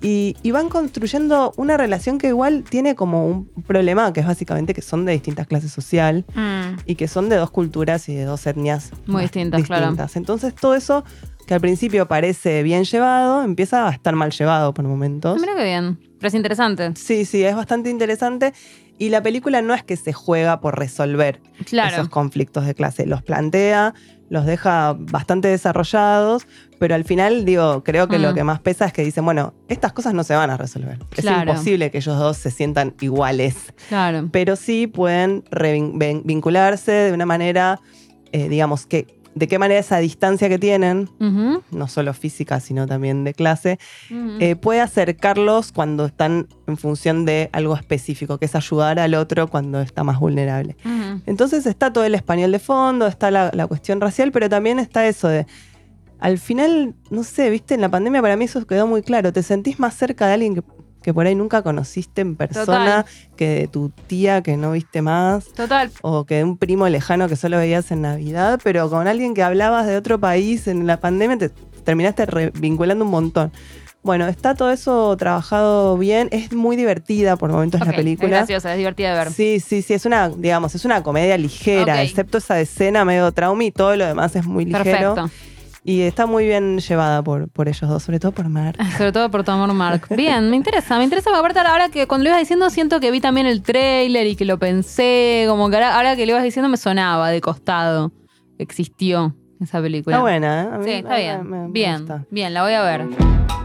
Y, 0.02 0.36
y 0.42 0.50
van 0.50 0.68
construyendo 0.70 1.52
una 1.56 1.76
relación 1.76 2.18
que 2.18 2.28
igual 2.28 2.64
tiene 2.68 2.94
como 2.94 3.26
un 3.26 3.46
problema, 3.66 4.12
que 4.12 4.20
es 4.20 4.26
básicamente 4.26 4.72
que 4.72 4.80
son 4.82 5.04
de 5.04 5.12
distintas 5.12 5.46
clases 5.46 5.70
social 5.72 6.24
Mm. 6.34 6.78
y 6.86 6.94
que 6.94 7.06
son 7.08 7.28
de 7.28 7.36
dos 7.36 7.50
culturas 7.50 8.08
y 8.08 8.14
de 8.14 8.24
dos 8.24 8.46
etnias 8.46 8.90
Muy 9.06 9.22
distintas, 9.22 9.62
claro. 9.64 9.94
Entonces 10.14 10.54
todo 10.54 10.74
eso 10.74 11.04
que 11.46 11.54
al 11.54 11.60
principio 11.60 12.06
parece 12.06 12.62
bien 12.62 12.84
llevado, 12.84 13.42
empieza 13.42 13.88
a 13.88 13.90
estar 13.90 14.14
mal 14.14 14.30
llevado 14.30 14.72
por 14.72 14.84
momentos. 14.84 15.40
Mira 15.40 15.54
qué 15.56 15.64
bien. 15.64 15.98
Pero 16.18 16.28
es 16.28 16.34
interesante. 16.34 16.92
Sí, 16.96 17.24
sí, 17.24 17.42
es 17.42 17.56
bastante 17.56 17.90
interesante. 17.90 18.52
Y 19.00 19.08
la 19.08 19.22
película 19.22 19.62
no 19.62 19.72
es 19.72 19.82
que 19.82 19.96
se 19.96 20.12
juega 20.12 20.60
por 20.60 20.78
resolver 20.78 21.40
Claro. 21.64 21.94
esos 21.96 22.08
conflictos 22.10 22.66
de 22.66 22.74
clase. 22.74 23.06
Los 23.06 23.22
plantea, 23.22 23.94
los 24.28 24.44
deja 24.44 24.94
bastante 24.96 25.48
desarrollados, 25.48 26.46
pero 26.78 26.94
al 26.94 27.04
final, 27.04 27.46
digo, 27.46 27.82
creo 27.82 28.08
que 28.08 28.18
lo 28.18 28.32
Mm. 28.32 28.34
que 28.34 28.44
más 28.44 28.60
pesa 28.60 28.84
es 28.84 28.92
que 28.92 29.02
dicen, 29.02 29.24
bueno, 29.24 29.54
estas 29.68 29.94
cosas 29.94 30.12
no 30.12 30.22
se 30.22 30.34
van 30.34 30.50
a 30.50 30.58
resolver. 30.58 30.98
Claro. 31.08 31.50
Es 31.50 31.56
imposible 31.58 31.90
que 31.90 31.96
ellos 31.98 32.18
dos 32.18 32.36
se 32.36 32.50
sientan 32.50 32.94
iguales, 33.00 33.72
Claro. 33.88 34.28
pero 34.30 34.54
sí 34.54 34.86
pueden 34.86 35.44
vincularse 36.24 36.92
de 36.92 37.12
una 37.12 37.24
manera, 37.26 37.80
eh, 38.32 38.48
digamos, 38.50 38.84
que 38.86 39.06
de 39.40 39.48
qué 39.48 39.59
manera 39.59 39.81
esa 39.81 39.96
distancia 39.98 40.50
que 40.50 40.59
tienen, 40.59 41.09
no 41.70 41.88
solo 41.88 42.12
física, 42.12 42.61
sino 42.61 42.87
también 42.87 43.24
de 43.24 43.33
clase, 43.33 43.79
eh, 44.38 44.55
puede 44.55 44.83
acercarlos 44.83 45.72
cuando 45.72 46.05
están 46.05 46.46
en 46.66 46.76
función 46.76 47.24
de 47.24 47.48
algo 47.55 47.74
específico, 47.74 48.37
que 48.37 48.44
es 48.44 48.55
ayudar 48.55 48.98
al 48.98 49.14
otro 49.14 49.48
cuando 49.48 49.81
está 49.81 50.05
más 50.05 50.20
vulnerable. 50.20 50.76
Entonces 51.24 51.64
está 51.64 51.90
todo 51.90 52.05
el 52.05 52.14
español 52.14 52.53
de 52.53 52.59
fondo, 52.59 53.07
está 53.07 53.31
la, 53.31 53.50
la 53.55 53.66
cuestión 53.66 53.98
racial, 54.03 54.31
pero 54.31 54.50
también 54.50 54.79
está 54.79 55.07
eso 55.07 55.29
de, 55.29 55.46
al 56.18 56.37
final, 56.37 56.94
no 57.09 57.24
sé, 57.24 57.48
viste, 57.48 57.74
en 57.74 57.81
la 57.81 57.88
pandemia 57.88 58.20
para 58.20 58.37
mí 58.37 58.44
eso 58.44 58.66
quedó 58.66 58.87
muy 58.87 59.00
claro, 59.00 59.33
te 59.33 59.42
sentís 59.42 59.79
más 59.79 59.94
cerca 59.94 60.26
de 60.26 60.35
alguien 60.35 60.55
que, 60.55 60.62
que 61.02 61.14
por 61.14 61.26
ahí 61.26 61.34
nunca 61.34 61.62
conociste 61.62 62.20
en 62.20 62.36
persona, 62.36 63.06
que 63.36 63.48
de 63.48 63.68
tu 63.68 63.90
tía 64.06 64.42
que 64.42 64.56
no 64.56 64.72
viste 64.72 65.02
más. 65.02 65.46
Total. 65.52 65.90
O 66.02 66.24
que 66.24 66.36
de 66.36 66.44
un 66.44 66.56
primo 66.58 66.88
lejano 66.88 67.28
que 67.28 67.36
solo 67.36 67.56
veías 67.58 67.90
en 67.90 68.02
Navidad, 68.02 68.60
pero 68.62 68.88
con 68.90 69.06
alguien 69.08 69.34
que 69.34 69.42
hablabas 69.42 69.86
de 69.86 69.96
otro 69.96 70.18
país 70.18 70.66
en 70.66 70.86
la 70.86 70.98
pandemia 71.00 71.38
te 71.38 71.48
terminaste 71.84 72.26
vinculando 72.54 73.04
un 73.04 73.10
montón. 73.10 73.52
Bueno, 74.02 74.26
está 74.28 74.54
todo 74.54 74.70
eso 74.70 75.14
trabajado 75.18 75.98
bien. 75.98 76.28
Es 76.32 76.52
muy 76.52 76.74
divertida 76.76 77.36
por 77.36 77.50
momentos 77.50 77.80
la 77.80 77.90
Es 77.90 77.96
película. 77.96 78.28
graciosa, 78.38 78.72
es 78.72 78.78
divertida 78.78 79.10
de 79.12 79.18
ver. 79.24 79.30
Sí, 79.32 79.60
sí, 79.60 79.82
sí, 79.82 79.92
es 79.92 80.06
una, 80.06 80.30
digamos, 80.30 80.74
es 80.74 80.86
una 80.86 81.02
comedia 81.02 81.36
ligera, 81.36 82.02
excepto 82.02 82.38
esa 82.38 82.58
escena 82.60 83.04
medio 83.04 83.30
trauma 83.32 83.62
y 83.64 83.70
todo 83.72 83.96
lo 83.96 84.06
demás 84.06 84.34
es 84.36 84.46
muy 84.46 84.64
ligero. 84.64 85.14
Perfecto. 85.14 85.30
Y 85.90 86.03
está 86.03 86.26
muy 86.26 86.46
bien 86.46 86.79
llevada 86.79 87.20
por, 87.22 87.48
por 87.50 87.66
ellos 87.68 87.88
dos, 87.90 88.03
sobre 88.05 88.20
todo 88.20 88.31
por 88.31 88.48
Mar. 88.48 88.76
Sobre 88.96 89.11
todo 89.11 89.29
por 89.31 89.42
tu 89.42 89.50
amor, 89.50 89.72
Mark. 89.74 90.07
Bien, 90.16 90.48
me 90.48 90.55
interesa, 90.57 90.96
me 90.98 91.05
interesa. 91.05 91.31
Aparte, 91.37 91.59
ahora 91.59 91.88
que 91.88 92.07
cuando 92.07 92.24
lo 92.24 92.31
ibas 92.31 92.40
diciendo, 92.40 92.70
siento 92.70 93.00
que 93.00 93.11
vi 93.11 93.20
también 93.20 93.46
el 93.46 93.61
trailer 93.62 94.26
y 94.29 94.37
que 94.37 94.44
lo 94.44 94.57
pensé. 94.59 95.46
Como 95.48 95.68
que 95.68 95.76
ahora, 95.76 95.96
ahora 95.96 96.14
que 96.14 96.26
lo 96.26 96.33
ibas 96.33 96.44
diciendo, 96.44 96.68
me 96.68 96.76
sonaba 96.76 97.31
de 97.31 97.40
costado. 97.40 98.12
Existió 98.59 99.35
esa 99.61 99.81
película. 99.83 100.14
Está 100.16 100.22
buena, 100.22 100.62
¿eh? 100.62 100.79
Mí- 100.79 100.85
Sí, 100.85 100.90
está 100.92 101.16
bien. 101.16 101.50
me- 101.50 101.59
me 101.66 101.72
bien, 101.72 101.98
gusta. 101.98 102.24
bien, 102.31 102.55
la 102.55 102.62
voy 102.62 102.72
a 102.74 102.83
ver. 102.83 103.60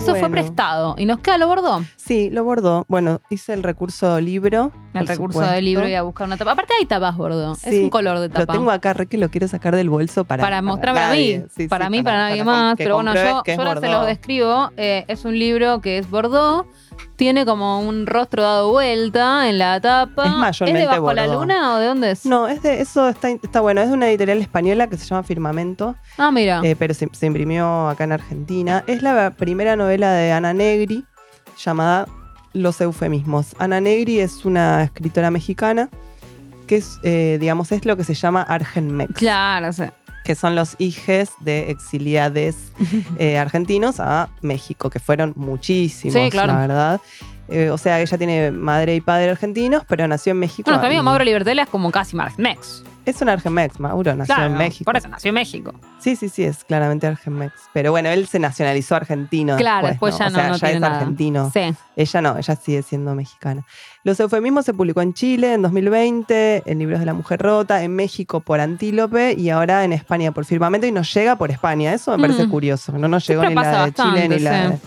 Eso 0.00 0.14
fue 0.14 0.30
prestado. 0.30 0.94
¿Y 0.96 1.04
nos 1.04 1.20
queda 1.20 1.36
lo 1.36 1.46
bordó? 1.46 1.84
Sí, 1.96 2.30
lo 2.30 2.42
bordó. 2.42 2.86
Bueno, 2.88 3.20
hice 3.28 3.52
el 3.52 3.62
recurso 3.62 4.18
libro. 4.18 4.72
El 4.94 5.06
recurso 5.06 5.34
supuesto. 5.34 5.54
del 5.54 5.64
libro 5.66 5.86
y 5.86 5.94
a 5.94 6.00
buscar 6.02 6.26
una 6.26 6.38
tapa. 6.38 6.52
Aparte 6.52 6.72
hay 6.78 6.86
tapas 6.86 7.16
bordó. 7.18 7.52
Es 7.62 7.82
un 7.82 7.90
color 7.90 8.18
de 8.18 8.28
Lo 8.28 8.34
tapa. 8.34 8.54
tengo 8.54 8.70
acá, 8.70 8.94
re 8.94 9.06
que 9.06 9.18
lo 9.18 9.28
quiero 9.28 9.46
sacar 9.46 9.76
del 9.76 9.90
bolso 9.90 10.24
para. 10.24 10.42
para 10.42 10.62
mostrarme 10.62 11.00
a 11.00 11.10
mí, 11.12 11.42
Sí, 11.50 11.62
sí, 11.64 11.68
para 11.68 11.90
mí, 11.90 12.02
para, 12.02 12.30
nadie 12.30 12.44
para 12.44 12.58
más. 12.58 12.74
Pero 12.78 12.94
bueno, 12.94 13.14
yo, 13.14 13.42
yo 13.46 13.62
ahora 13.62 13.78
se 13.80 13.88
los 13.88 14.06
describo. 14.06 14.70
Eh, 14.78 15.04
es 15.06 15.26
un 15.26 15.38
libro 15.38 15.82
que 15.82 15.98
es 15.98 16.10
Bordeaux. 16.10 16.66
Tiene 17.16 17.44
como 17.44 17.80
un 17.80 18.06
rostro 18.06 18.42
dado 18.42 18.70
vuelta 18.70 19.48
en 19.48 19.58
la 19.58 19.80
tapa. 19.80 20.24
Es 20.26 20.32
mayormente 20.32 20.80
de 20.80 20.86
bajo 20.86 21.12
la 21.12 21.22
Bordeaux. 21.26 21.40
luna 21.42 21.74
o 21.74 21.78
de 21.78 21.86
dónde 21.86 22.10
es? 22.12 22.24
No, 22.26 22.48
es 22.48 22.62
de, 22.62 22.80
eso 22.80 23.08
está, 23.08 23.28
está 23.30 23.60
bueno. 23.60 23.80
Es 23.82 23.88
de 23.88 23.94
una 23.94 24.08
editorial 24.08 24.38
española 24.38 24.86
que 24.88 24.96
se 24.96 25.06
llama 25.06 25.22
Firmamento, 25.22 25.96
Ah, 26.18 26.30
mira. 26.30 26.60
eh, 26.64 26.76
pero 26.78 26.94
se, 26.94 27.08
se 27.12 27.26
imprimió 27.26 27.88
acá 27.88 28.04
en 28.04 28.12
Argentina. 28.12 28.84
Es 28.86 29.02
la 29.02 29.30
primera 29.30 29.76
novela 29.76 30.12
de 30.12 30.32
Ana 30.32 30.52
Negri 30.54 31.04
llamada 31.62 32.06
Los 32.52 32.80
eufemismos. 32.80 33.54
Ana 33.58 33.80
Negri 33.80 34.20
es 34.20 34.44
una 34.44 34.82
escritora 34.84 35.30
mexicana 35.30 35.88
que 36.66 36.76
es, 36.76 37.00
eh, 37.02 37.36
digamos, 37.40 37.72
es 37.72 37.84
lo 37.84 37.96
que 37.96 38.04
se 38.04 38.14
llama 38.14 38.42
Argenmex. 38.42 39.14
claro, 39.14 39.72
sí. 39.72 39.82
Que 40.30 40.36
son 40.36 40.54
los 40.54 40.76
hijes 40.78 41.30
de 41.40 41.70
exiliades 41.72 42.54
eh, 43.18 43.36
argentinos 43.36 43.98
a 43.98 44.28
México, 44.42 44.88
que 44.88 45.00
fueron 45.00 45.32
muchísimos, 45.34 46.14
Sí, 46.14 46.30
claro. 46.30 46.52
la 46.52 46.58
verdad. 46.60 47.00
Eh, 47.48 47.68
o 47.70 47.78
sea, 47.78 48.00
ella 48.00 48.16
tiene 48.16 48.52
madre 48.52 48.94
y 48.94 49.00
padre 49.00 49.28
argentinos, 49.28 49.82
pero 49.88 50.06
nació 50.06 50.30
en 50.30 50.38
México. 50.38 50.70
Bueno, 50.70 50.92
y- 50.92 51.02
Mauro 51.02 51.24
Libertela 51.24 51.62
es 51.64 51.68
como 51.68 51.90
casi 51.90 52.14
Marmex. 52.14 52.84
Es 53.04 53.20
un 53.22 53.28
Argenmex, 53.28 53.80
Mauro, 53.80 54.14
nació 54.14 54.36
Claro, 54.36 54.52
en 54.52 54.58
México. 54.58 54.84
por 54.84 54.96
eso 54.96 55.08
nació 55.08 55.30
en 55.30 55.34
México. 55.34 55.72
Sí, 55.98 56.14
sí, 56.14 56.28
sí, 56.28 56.44
es 56.44 56.62
claramente 56.62 57.08
Argenmex. 57.08 57.52
Pero 57.72 57.90
bueno, 57.90 58.08
él 58.10 58.28
se 58.28 58.38
nacionalizó 58.38 58.94
argentino. 58.94 59.56
Claro, 59.56 59.88
después 59.88 60.16
ya 60.16 60.26
O 60.26 60.30
no, 60.30 60.36
sea, 60.36 60.48
no 60.48 60.54
ya 60.54 60.58
tiene 60.60 60.74
es 60.74 60.80
nada. 60.80 60.98
argentino. 60.98 61.50
Sí. 61.52 61.74
Ella 61.96 62.20
no, 62.20 62.38
ella 62.38 62.54
sigue 62.54 62.82
siendo 62.82 63.14
mexicana. 63.16 63.64
Los 64.02 64.18
eufemismos 64.18 64.64
se 64.64 64.72
publicó 64.72 65.02
en 65.02 65.12
Chile 65.12 65.52
en 65.54 65.62
2020, 65.62 66.62
en 66.64 66.78
Libros 66.78 67.00
de 67.00 67.06
la 67.06 67.12
Mujer 67.12 67.40
Rota, 67.42 67.82
en 67.82 67.94
México 67.94 68.40
por 68.40 68.58
Antílope 68.60 69.34
y 69.36 69.50
ahora 69.50 69.84
en 69.84 69.92
España 69.92 70.32
por 70.32 70.44
Firmamento 70.46 70.86
y 70.86 70.92
nos 70.92 71.12
llega 71.12 71.36
por 71.36 71.50
España. 71.50 71.92
Eso 71.92 72.16
me 72.16 72.22
parece 72.22 72.46
Mm. 72.46 72.50
curioso. 72.50 72.92
No 72.92 73.08
nos 73.08 73.26
llegó 73.26 73.42
Siempre 73.42 73.62
ni 73.64 73.70
la 73.70 73.84
de 73.86 73.92
Chile 73.92 74.28
ni 74.28 74.38
la, 74.38 74.70
de, 74.70 74.78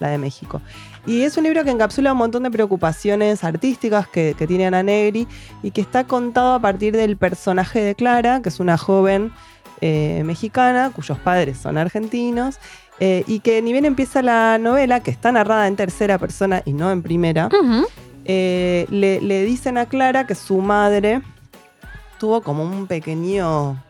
la 0.00 0.08
de 0.08 0.18
México. 0.18 0.62
Y 1.06 1.22
es 1.22 1.36
un 1.36 1.44
libro 1.44 1.64
que 1.64 1.70
encapsula 1.70 2.12
un 2.12 2.18
montón 2.18 2.44
de 2.44 2.50
preocupaciones 2.50 3.44
artísticas 3.44 4.08
que, 4.08 4.34
que 4.38 4.46
tiene 4.46 4.66
Ana 4.66 4.82
Negri 4.82 5.28
y 5.62 5.70
que 5.72 5.80
está 5.82 6.04
contado 6.04 6.54
a 6.54 6.60
partir 6.60 6.96
del 6.96 7.16
personaje 7.18 7.80
de 7.82 7.94
Clara, 7.94 8.40
que 8.40 8.48
es 8.48 8.58
una 8.60 8.78
joven 8.78 9.32
eh, 9.82 10.22
mexicana 10.24 10.92
cuyos 10.94 11.18
padres 11.18 11.58
son 11.58 11.76
argentinos. 11.76 12.58
eh, 13.00 13.24
y 13.26 13.40
que 13.40 13.60
ni 13.62 13.72
bien 13.72 13.84
empieza 13.84 14.22
la 14.22 14.58
novela, 14.58 15.00
que 15.00 15.10
está 15.10 15.32
narrada 15.32 15.66
en 15.66 15.74
tercera 15.74 16.18
persona 16.18 16.62
y 16.64 16.72
no 16.72 16.92
en 16.92 17.02
primera. 17.02 17.48
Eh, 18.24 18.86
le, 18.90 19.20
le 19.20 19.44
dicen 19.44 19.78
a 19.78 19.86
Clara 19.86 20.26
que 20.26 20.34
su 20.34 20.58
madre 20.58 21.22
tuvo 22.18 22.40
como 22.42 22.62
un 22.64 22.86
pequeño... 22.86 23.82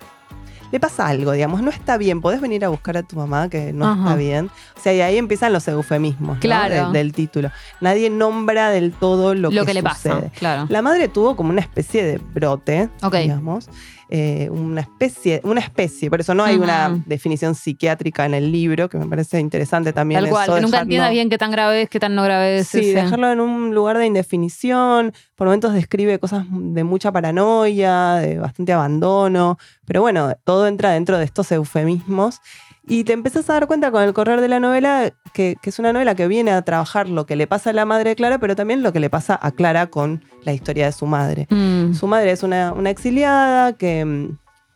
Le 0.71 0.81
pasa 0.81 1.07
algo, 1.07 1.33
digamos, 1.33 1.61
no 1.61 1.71
está 1.71 1.99
bien, 1.99 2.23
podés 2.23 2.41
venir 2.41 2.65
a 2.65 2.71
buscar 2.71 2.97
a 2.97 3.03
tu 3.03 3.15
mamá 3.15 3.51
que 3.51 3.75
no 3.75 3.85
Ajá. 3.87 4.01
está 4.01 4.17
bien. 4.17 4.51
O 4.75 4.81
sea, 4.81 4.95
y 4.95 5.03
ahí 5.03 5.19
empiezan 5.19 5.53
los 5.53 5.69
eufemismos 5.69 6.41
del, 6.41 7.13
título. 7.13 7.51
Nadie 7.83 8.09
nombra 8.09 8.71
del 8.71 8.93
todo 8.93 9.35
lo, 9.35 9.51
Lo, 9.51 9.61
que, 9.61 9.67
que, 9.67 9.75
le 9.75 9.83
pasa. 9.83 10.15
sucede. 10.15 10.31
Claro. 10.31 10.65
La 10.71 10.81
madre 10.81 11.09
tuvo 11.09 11.37
como 11.37 11.51
una 11.51 11.61
especie 11.61 12.03
de 12.03 12.17
brote, 12.17 12.89
digamos. 13.13 13.69
Eh, 14.15 14.51
una 14.51 14.83
especie, 14.83 15.41
una 15.43 15.61
especie, 15.61 16.11
por 16.11 16.21
eso 16.21 16.35
no 16.35 16.45
hay 16.45 16.57
una 16.57 17.03
definición 17.07 17.55
psiquiátrica 17.55 18.27
en 18.27 18.35
el 18.35 18.53
libro, 18.53 18.91
que 18.91 18.99
me 18.99 19.07
parece 19.07 19.41
interesante 19.41 19.95
también. 19.95 20.21
Tal 20.21 20.29
cual. 20.29 20.45
eso, 20.45 20.55
Que 20.57 20.61
nunca 20.61 20.77
dejarlo- 20.77 20.83
entiendas 20.83 21.11
bien 21.13 21.31
qué 21.31 21.39
tan 21.39 21.51
grave 21.51 21.83
es, 21.83 21.89
qué 21.89 21.99
tan 21.99 22.15
no 22.15 22.23
grave 22.23 22.59
es. 22.59 22.69
Sí, 22.69 22.81
ese. 22.81 22.95
dejarlo 22.95 23.33
en 23.33 23.41
un 23.41 23.75
lugar 23.75 23.97
de 23.97 24.05
indefinición. 24.05 25.15
Por 25.35 25.47
momentos 25.47 25.73
describe 25.73 26.19
cosas 26.19 26.45
de 26.51 26.85
mucha 26.85 27.11
paranoia, 27.11 28.17
de 28.17 28.39
bastante 28.39 28.75
abandono. 28.75 29.57
Pero 29.87 30.03
bueno, 30.03 30.35
todo 30.45 30.67
entra 30.67 30.91
dentro 30.91 31.17
de 31.17 31.25
estos 31.25 31.51
eufemismos. 31.51 32.41
Y 32.89 33.05
te 33.05 33.13
empezás 33.13 33.49
a 33.49 33.55
dar 33.55 33.67
cuenta 33.69 33.91
con 33.93 34.03
el 34.03 34.13
correr 34.13 34.41
de 34.41 34.49
la 34.49 34.59
novela 34.59 35.13
que, 35.33 35.57
que 35.63 35.71
es 35.71 35.79
una 35.79 35.93
novela 35.93 36.15
que 36.15 36.27
viene 36.27 36.51
a 36.51 36.63
trabajar 36.63 37.09
lo 37.09 37.27
que 37.27 37.37
le 37.37 37.47
pasa 37.47 37.71
a 37.71 37.73
la 37.73 37.85
madre 37.85 38.11
de 38.11 38.17
Clara, 38.17 38.39
pero 38.39 38.57
también 38.57 38.83
lo 38.83 38.93
que 38.93 39.01
le 39.01 39.09
pasa 39.09 39.39
a 39.41 39.53
Clara 39.53 39.87
con 39.87 40.25
la 40.43 40.53
historia 40.53 40.87
de 40.87 40.93
su 40.93 41.07
madre. 41.07 41.47
Mm. 41.51 41.95
Su 41.95 42.07
madre 42.09 42.33
es 42.33 42.43
una, 42.43 42.73
una 42.73 42.91
exiliada 42.91 43.75
que, 43.75 44.31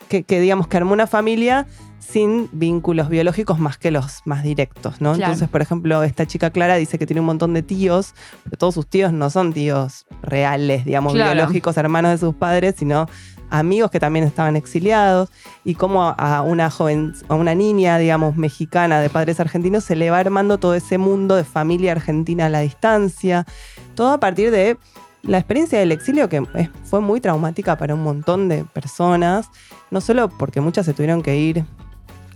que, 0.08 0.22
que, 0.22 0.40
digamos, 0.40 0.68
que 0.68 0.76
armó 0.76 0.92
una 0.92 1.08
familia 1.08 1.66
sin 1.98 2.48
vínculos 2.52 3.08
biológicos 3.08 3.58
más 3.58 3.78
que 3.78 3.90
los 3.90 4.22
más 4.24 4.44
directos, 4.44 5.00
¿no? 5.00 5.14
Claro. 5.14 5.32
Entonces, 5.32 5.48
por 5.48 5.60
ejemplo, 5.60 6.04
esta 6.04 6.24
chica 6.24 6.50
Clara 6.50 6.76
dice 6.76 6.98
que 6.98 7.06
tiene 7.06 7.18
un 7.20 7.26
montón 7.26 7.52
de 7.52 7.62
tíos, 7.64 8.14
pero 8.44 8.56
todos 8.56 8.74
sus 8.74 8.86
tíos 8.86 9.12
no 9.12 9.28
son 9.30 9.52
tíos 9.52 10.06
reales, 10.22 10.84
digamos, 10.84 11.14
Claro. 11.14 11.32
biológicos, 11.34 11.76
hermanos 11.76 12.12
de 12.12 12.18
sus 12.18 12.36
padres, 12.36 12.76
sino 12.78 13.08
amigos 13.50 13.90
que 13.90 14.00
también 14.00 14.24
estaban 14.24 14.56
exiliados, 14.56 15.30
y 15.64 15.74
cómo 15.74 16.14
a 16.16 16.42
una 16.42 16.70
joven, 16.70 17.14
a 17.28 17.34
una 17.34 17.54
niña, 17.54 17.98
digamos, 17.98 18.36
mexicana 18.36 19.00
de 19.00 19.10
padres 19.10 19.40
argentinos, 19.40 19.84
se 19.84 19.96
le 19.96 20.10
va 20.10 20.18
armando 20.18 20.58
todo 20.58 20.74
ese 20.74 20.98
mundo 20.98 21.36
de 21.36 21.44
familia 21.44 21.92
argentina 21.92 22.46
a 22.46 22.48
la 22.48 22.60
distancia, 22.60 23.46
todo 23.94 24.12
a 24.12 24.20
partir 24.20 24.50
de 24.50 24.76
la 25.22 25.38
experiencia 25.38 25.78
del 25.78 25.92
exilio 25.92 26.28
que 26.28 26.42
fue 26.84 27.00
muy 27.00 27.20
traumática 27.20 27.76
para 27.76 27.94
un 27.94 28.02
montón 28.02 28.48
de 28.48 28.64
personas, 28.64 29.48
no 29.90 30.00
solo 30.00 30.28
porque 30.28 30.60
muchas 30.60 30.86
se 30.86 30.94
tuvieron 30.94 31.22
que 31.22 31.36
ir 31.36 31.64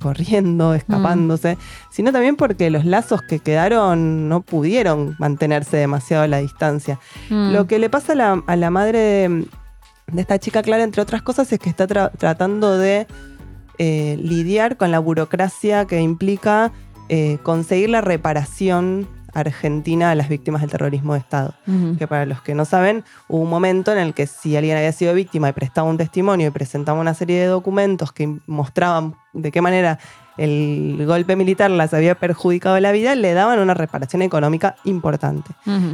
corriendo, 0.00 0.74
escapándose, 0.74 1.58
sino 1.90 2.10
también 2.10 2.34
porque 2.36 2.70
los 2.70 2.84
lazos 2.84 3.22
que 3.22 3.38
quedaron 3.38 4.28
no 4.28 4.40
pudieron 4.40 5.14
mantenerse 5.18 5.76
demasiado 5.76 6.24
a 6.24 6.26
la 6.26 6.38
distancia. 6.38 6.98
Mm. 7.28 7.52
Lo 7.52 7.66
que 7.66 7.78
le 7.78 7.90
pasa 7.90 8.14
a 8.14 8.16
la, 8.16 8.42
a 8.46 8.56
la 8.56 8.70
madre 8.70 8.98
de, 8.98 9.46
de 10.12 10.20
esta 10.20 10.38
chica 10.38 10.62
Clara, 10.62 10.82
entre 10.82 11.02
otras 11.02 11.22
cosas, 11.22 11.52
es 11.52 11.58
que 11.58 11.70
está 11.70 11.86
tra- 11.86 12.10
tratando 12.16 12.76
de 12.78 13.06
eh, 13.78 14.18
lidiar 14.22 14.76
con 14.76 14.90
la 14.90 14.98
burocracia 14.98 15.86
que 15.86 16.00
implica 16.00 16.70
eh, 17.08 17.38
conseguir 17.42 17.90
la 17.90 18.00
reparación 18.00 19.08
argentina 19.32 20.10
a 20.10 20.16
las 20.16 20.28
víctimas 20.28 20.60
del 20.60 20.70
terrorismo 20.70 21.12
de 21.12 21.20
Estado 21.20 21.54
que 21.96 22.08
para 22.08 22.26
los 22.26 22.42
que 22.42 22.56
no 22.56 22.64
saben, 22.64 23.04
hubo 23.28 23.42
un 23.42 23.48
momento 23.48 23.92
en 23.92 23.98
el 23.98 24.12
que 24.12 24.26
si 24.26 24.56
alguien 24.56 24.76
había 24.76 24.90
sido 24.90 25.14
víctima 25.14 25.48
y 25.48 25.52
prestaba 25.52 25.88
un 25.88 25.96
testimonio 25.96 26.48
y 26.48 26.50
presentaba 26.50 26.98
una 27.00 27.14
serie 27.14 27.38
de 27.38 27.46
documentos 27.46 28.10
que 28.12 28.38
mostraban 28.48 29.14
de 29.32 29.52
qué 29.52 29.60
manera 29.62 30.00
el 30.36 31.04
golpe 31.06 31.36
militar 31.36 31.70
las 31.70 31.94
había 31.94 32.16
perjudicado 32.16 32.78
la 32.80 32.90
vida, 32.90 33.14
le 33.14 33.32
daban 33.34 33.60
una 33.60 33.74
reparación 33.74 34.22
económica 34.22 34.74
importante. 34.84 35.52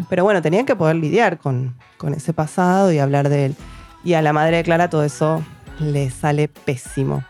Pero 0.08 0.24
bueno, 0.24 0.40
tenían 0.40 0.64
que 0.64 0.74
poder 0.76 0.96
lidiar 0.96 1.36
con, 1.38 1.74
con 1.98 2.14
ese 2.14 2.32
pasado 2.32 2.90
y 2.90 2.98
hablar 3.00 3.28
de 3.28 3.46
él. 3.46 3.56
Y 4.06 4.14
a 4.14 4.22
la 4.22 4.32
madre 4.32 4.58
de 4.58 4.62
Clara 4.62 4.88
todo 4.88 5.02
eso 5.02 5.42
le 5.80 6.10
sale 6.10 6.46
pésimo. 6.46 7.24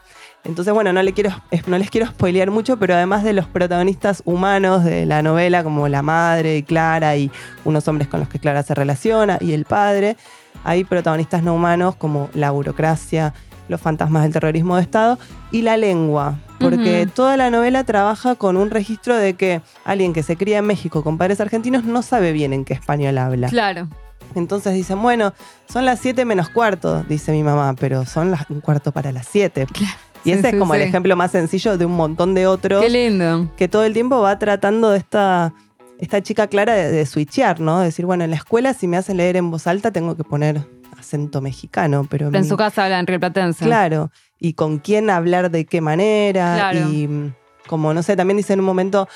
Entonces, 0.44 0.74
bueno, 0.74 0.92
no, 0.92 1.02
le 1.02 1.14
quiero, 1.14 1.30
no 1.66 1.78
les 1.78 1.90
quiero 1.90 2.06
spoilear 2.06 2.50
mucho, 2.50 2.78
pero 2.78 2.92
además 2.92 3.24
de 3.24 3.32
los 3.32 3.46
protagonistas 3.46 4.22
humanos 4.26 4.84
de 4.84 5.06
la 5.06 5.22
novela, 5.22 5.64
como 5.64 5.88
la 5.88 6.02
madre 6.02 6.58
y 6.58 6.62
Clara 6.62 7.16
y 7.16 7.30
unos 7.64 7.88
hombres 7.88 8.08
con 8.08 8.20
los 8.20 8.28
que 8.28 8.38
Clara 8.38 8.62
se 8.62 8.74
relaciona 8.74 9.38
y 9.40 9.52
el 9.52 9.64
padre, 9.64 10.18
hay 10.64 10.84
protagonistas 10.84 11.42
no 11.42 11.54
humanos 11.54 11.96
como 11.96 12.28
la 12.34 12.50
burocracia, 12.50 13.32
los 13.68 13.80
fantasmas 13.80 14.24
del 14.24 14.34
terrorismo 14.34 14.76
de 14.76 14.82
Estado 14.82 15.18
y 15.52 15.62
la 15.62 15.78
lengua. 15.78 16.38
Porque 16.60 17.08
toda 17.12 17.38
la 17.38 17.48
novela 17.48 17.84
trabaja 17.84 18.34
con 18.34 18.58
un 18.58 18.68
registro 18.68 19.16
de 19.16 19.32
que 19.32 19.62
alguien 19.86 20.12
que 20.12 20.22
se 20.22 20.36
cría 20.36 20.58
en 20.58 20.66
México 20.66 21.02
con 21.02 21.16
padres 21.16 21.40
argentinos 21.40 21.84
no 21.84 22.02
sabe 22.02 22.32
bien 22.32 22.52
en 22.52 22.66
qué 22.66 22.74
español 22.74 23.16
habla. 23.16 23.48
Claro. 23.48 23.88
Entonces 24.34 24.74
dicen, 24.74 25.00
bueno, 25.00 25.32
son 25.68 25.84
las 25.84 26.00
7 26.00 26.24
menos 26.24 26.48
cuarto, 26.50 27.02
dice 27.04 27.32
mi 27.32 27.42
mamá, 27.42 27.74
pero 27.78 28.04
son 28.04 28.30
las, 28.30 28.48
un 28.50 28.60
cuarto 28.60 28.92
para 28.92 29.12
las 29.12 29.26
7. 29.28 29.66
Y 30.24 30.32
ese 30.32 30.42
sí, 30.42 30.48
es 30.48 30.58
como 30.58 30.74
el 30.74 30.82
sí. 30.82 30.88
ejemplo 30.88 31.14
más 31.14 31.30
sencillo 31.30 31.78
de 31.78 31.86
un 31.86 31.94
montón 31.94 32.34
de 32.34 32.48
otros 32.48 32.82
Qué 32.82 32.90
lindo. 32.90 33.48
que 33.56 33.68
todo 33.68 33.84
el 33.84 33.92
tiempo 33.92 34.20
va 34.20 34.36
tratando 34.40 34.90
de 34.90 34.98
esta, 34.98 35.54
esta 36.00 36.20
chica 36.20 36.48
clara 36.48 36.74
de, 36.74 36.90
de 36.90 37.06
switchear, 37.06 37.60
¿no? 37.60 37.78
De 37.78 37.84
decir, 37.84 38.06
bueno, 38.06 38.24
en 38.24 38.30
la 38.30 38.36
escuela 38.36 38.74
si 38.74 38.88
me 38.88 38.96
hacen 38.96 39.18
leer 39.18 39.36
en 39.36 39.52
voz 39.52 39.68
alta 39.68 39.92
tengo 39.92 40.16
que 40.16 40.24
poner 40.24 40.66
acento 40.98 41.40
mexicano, 41.40 42.08
pero... 42.10 42.26
En 42.26 42.32
mi- 42.32 42.42
su 42.44 42.56
casa 42.56 42.86
hablan 42.86 43.06
rioplatense. 43.06 43.64
Claro, 43.64 44.10
y 44.40 44.54
con 44.54 44.78
quién 44.80 45.10
hablar 45.10 45.52
de 45.52 45.64
qué 45.64 45.80
manera, 45.80 46.54
Claro. 46.56 46.90
y 46.90 47.06
mm, 47.06 47.34
como, 47.68 47.94
no 47.94 48.02
sé, 48.02 48.16
también 48.16 48.36
dice 48.36 48.54
en 48.54 48.58
un 48.58 48.66
momento, 48.66 49.06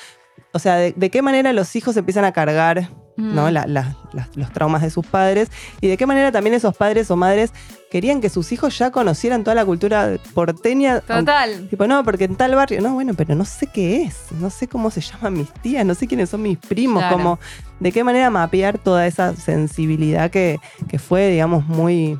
o 0.53 0.59
sea, 0.59 0.75
de, 0.77 0.93
de 0.95 1.09
qué 1.09 1.21
manera 1.21 1.51
los 1.51 1.75
hijos 1.75 1.97
empiezan 1.97 2.23
a 2.23 2.31
cargar 2.31 2.89
¿no? 3.17 3.47
Mm. 3.49 3.53
La- 3.53 3.65
la- 3.67 3.95
la- 4.13 4.29
los 4.35 4.51
traumas 4.51 4.81
de 4.81 4.89
sus 4.89 5.05
padres 5.05 5.49
y 5.81 5.87
de 5.87 5.97
qué 5.97 6.05
manera 6.05 6.31
también 6.31 6.53
esos 6.55 6.75
padres 6.75 7.09
o 7.11 7.15
madres 7.15 7.51
querían 7.91 8.21
que 8.21 8.29
sus 8.29 8.51
hijos 8.53 8.77
ya 8.77 8.89
conocieran 8.91 9.43
toda 9.43 9.53
la 9.55 9.65
cultura 9.65 10.17
porteña. 10.33 10.93
aunque- 11.09 11.13
Total. 11.13 11.67
Tipo, 11.69 11.87
no, 11.87 12.03
porque 12.03 12.23
en 12.23 12.35
tal 12.35 12.55
barrio, 12.55 12.81
no, 12.81 12.93
bueno, 12.93 13.13
pero 13.15 13.35
no 13.35 13.43
sé 13.45 13.67
qué 13.67 14.03
es, 14.03 14.15
no 14.39 14.49
sé 14.49 14.67
cómo 14.67 14.89
se 14.91 15.01
llaman 15.01 15.33
mis 15.33 15.51
tías, 15.55 15.85
no 15.85 15.93
sé 15.93 16.07
quiénes 16.07 16.29
son 16.29 16.41
mis 16.41 16.57
primos, 16.57 17.01
Claro. 17.03 17.17
como 17.17 17.39
de 17.79 17.91
qué 17.91 18.03
manera 18.03 18.29
mapear 18.29 18.77
toda 18.77 19.05
esa 19.07 19.35
sensibilidad 19.35 20.31
que, 20.31 20.59
que 20.87 20.99
fue, 20.99 21.27
digamos, 21.31 21.65
muy, 21.67 22.17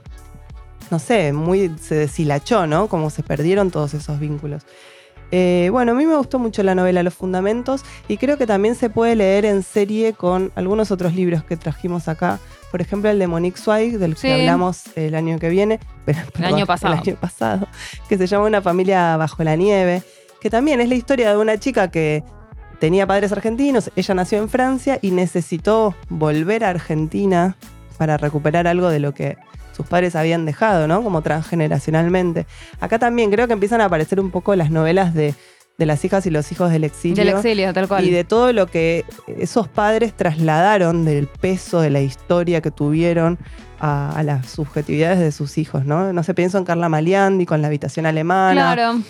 no 0.90 1.00
sé, 1.00 1.32
muy, 1.32 1.74
se 1.82 1.96
deshilachó, 1.96 2.68
¿no? 2.68 2.88
Como 2.88 3.10
se 3.10 3.24
perdieron 3.24 3.72
todos 3.72 3.94
esos 3.94 4.20
vínculos. 4.20 4.64
Eh, 5.32 5.70
bueno, 5.72 5.94
a 5.94 5.96
mí 5.96 6.06
me 6.06 6.16
gustó 6.18 6.40
mucho 6.40 6.62
la 6.62 6.76
novela 6.76 7.04
Los 7.04 7.14
Fundamentos 7.14 7.84
y 8.10 8.18
creo 8.18 8.38
que 8.38 8.46
también 8.46 8.76
se 8.76 8.90
puede 8.90 9.16
leer 9.16 9.46
en 9.46 9.64
serie 9.64 10.12
con 10.14 10.52
algunos 10.56 10.92
otros 10.92 11.14
libros 11.16 11.44
que 11.44 11.56
trajimos 11.58 12.08
acá. 12.10 12.40
Por 12.70 12.82
ejemplo, 12.82 13.10
el 13.10 13.18
de 13.20 13.28
Monique 13.28 13.58
Zweig, 13.58 13.98
del 13.98 14.16
Sí. 14.18 14.28
que 14.28 14.34
hablamos 14.34 14.84
el 14.98 15.16
año 15.16 15.40
que 15.40 15.50
viene. 15.50 15.80
pero- 16.06 16.20
perdón, 16.34 16.56
año 16.56 16.66
pasado. 16.66 16.94
El 16.96 17.00
año 17.00 17.16
pasado. 17.20 17.68
Que 18.10 18.18
se 18.18 18.28
llama 18.28 18.46
Una 18.46 18.62
familia 18.62 19.16
bajo 19.18 19.44
la 19.44 19.56
nieve. 19.56 20.04
Que 20.42 20.50
también 20.50 20.82
es 20.82 20.90
la 20.90 20.96
historia 20.96 21.30
de 21.32 21.38
una 21.38 21.58
chica 21.58 21.90
que 21.92 22.24
tenía 22.80 23.06
padres 23.08 23.32
argentinos. 23.32 23.92
Ella 23.96 24.14
nació 24.16 24.40
en 24.40 24.50
Francia 24.50 25.00
y 25.02 25.12
necesitó 25.12 25.96
volver 26.10 26.64
a 26.66 26.70
Argentina 26.70 27.56
para 27.98 28.18
recuperar 28.18 28.68
algo 28.68 28.90
de 28.90 29.00
lo 29.00 29.14
que 29.14 29.38
sus 29.82 29.90
padres 29.90 30.16
habían 30.16 30.46
dejado, 30.46 30.88
¿no? 30.88 31.04
Como 31.04 31.22
transgeneracionalmente. 31.22 32.46
Acá 32.80 33.00
también 33.00 33.32
creo 33.32 33.48
que 33.48 33.54
empiezan 33.54 33.82
a 33.82 33.86
aparecer 33.86 34.20
un 34.20 34.32
poco 34.32 34.56
las 34.56 34.72
novelas 34.72 35.14
de, 35.14 35.34
de 35.78 35.86
las 35.86 36.04
hijas 36.06 36.26
y 36.26 36.30
los 36.30 36.52
hijos 36.52 36.72
del 36.72 36.84
exilio. 36.84 37.24
Del 37.24 37.36
exilio, 37.36 37.74
tal 37.74 37.88
cual. 37.88 38.06
Y 38.06 38.12
de 38.12 38.24
todo 38.24 38.54
lo 38.54 38.68
que 38.68 39.06
esos 39.28 39.68
padres 39.68 40.14
trasladaron 40.16 41.06
del 41.06 41.28
peso 41.28 41.82
de 41.82 41.90
la 41.90 42.02
historia 42.02 42.62
que 42.62 42.72
tuvieron 42.72 43.38
a, 43.80 44.12
a 44.16 44.24
las 44.24 44.48
subjetividades 44.50 45.20
de 45.20 45.32
sus 45.32 45.58
hijos, 45.58 45.86
¿no? 45.86 46.14
No 46.14 46.24
sé, 46.24 46.34
pienso 46.34 46.58
en 46.58 46.66
Carla 46.66 46.88
Maliandi 46.90 47.46
con 47.46 47.62
la 47.62 47.68
habitación 47.68 48.06
alemana. 48.06 48.74
Claro. 48.76 49.02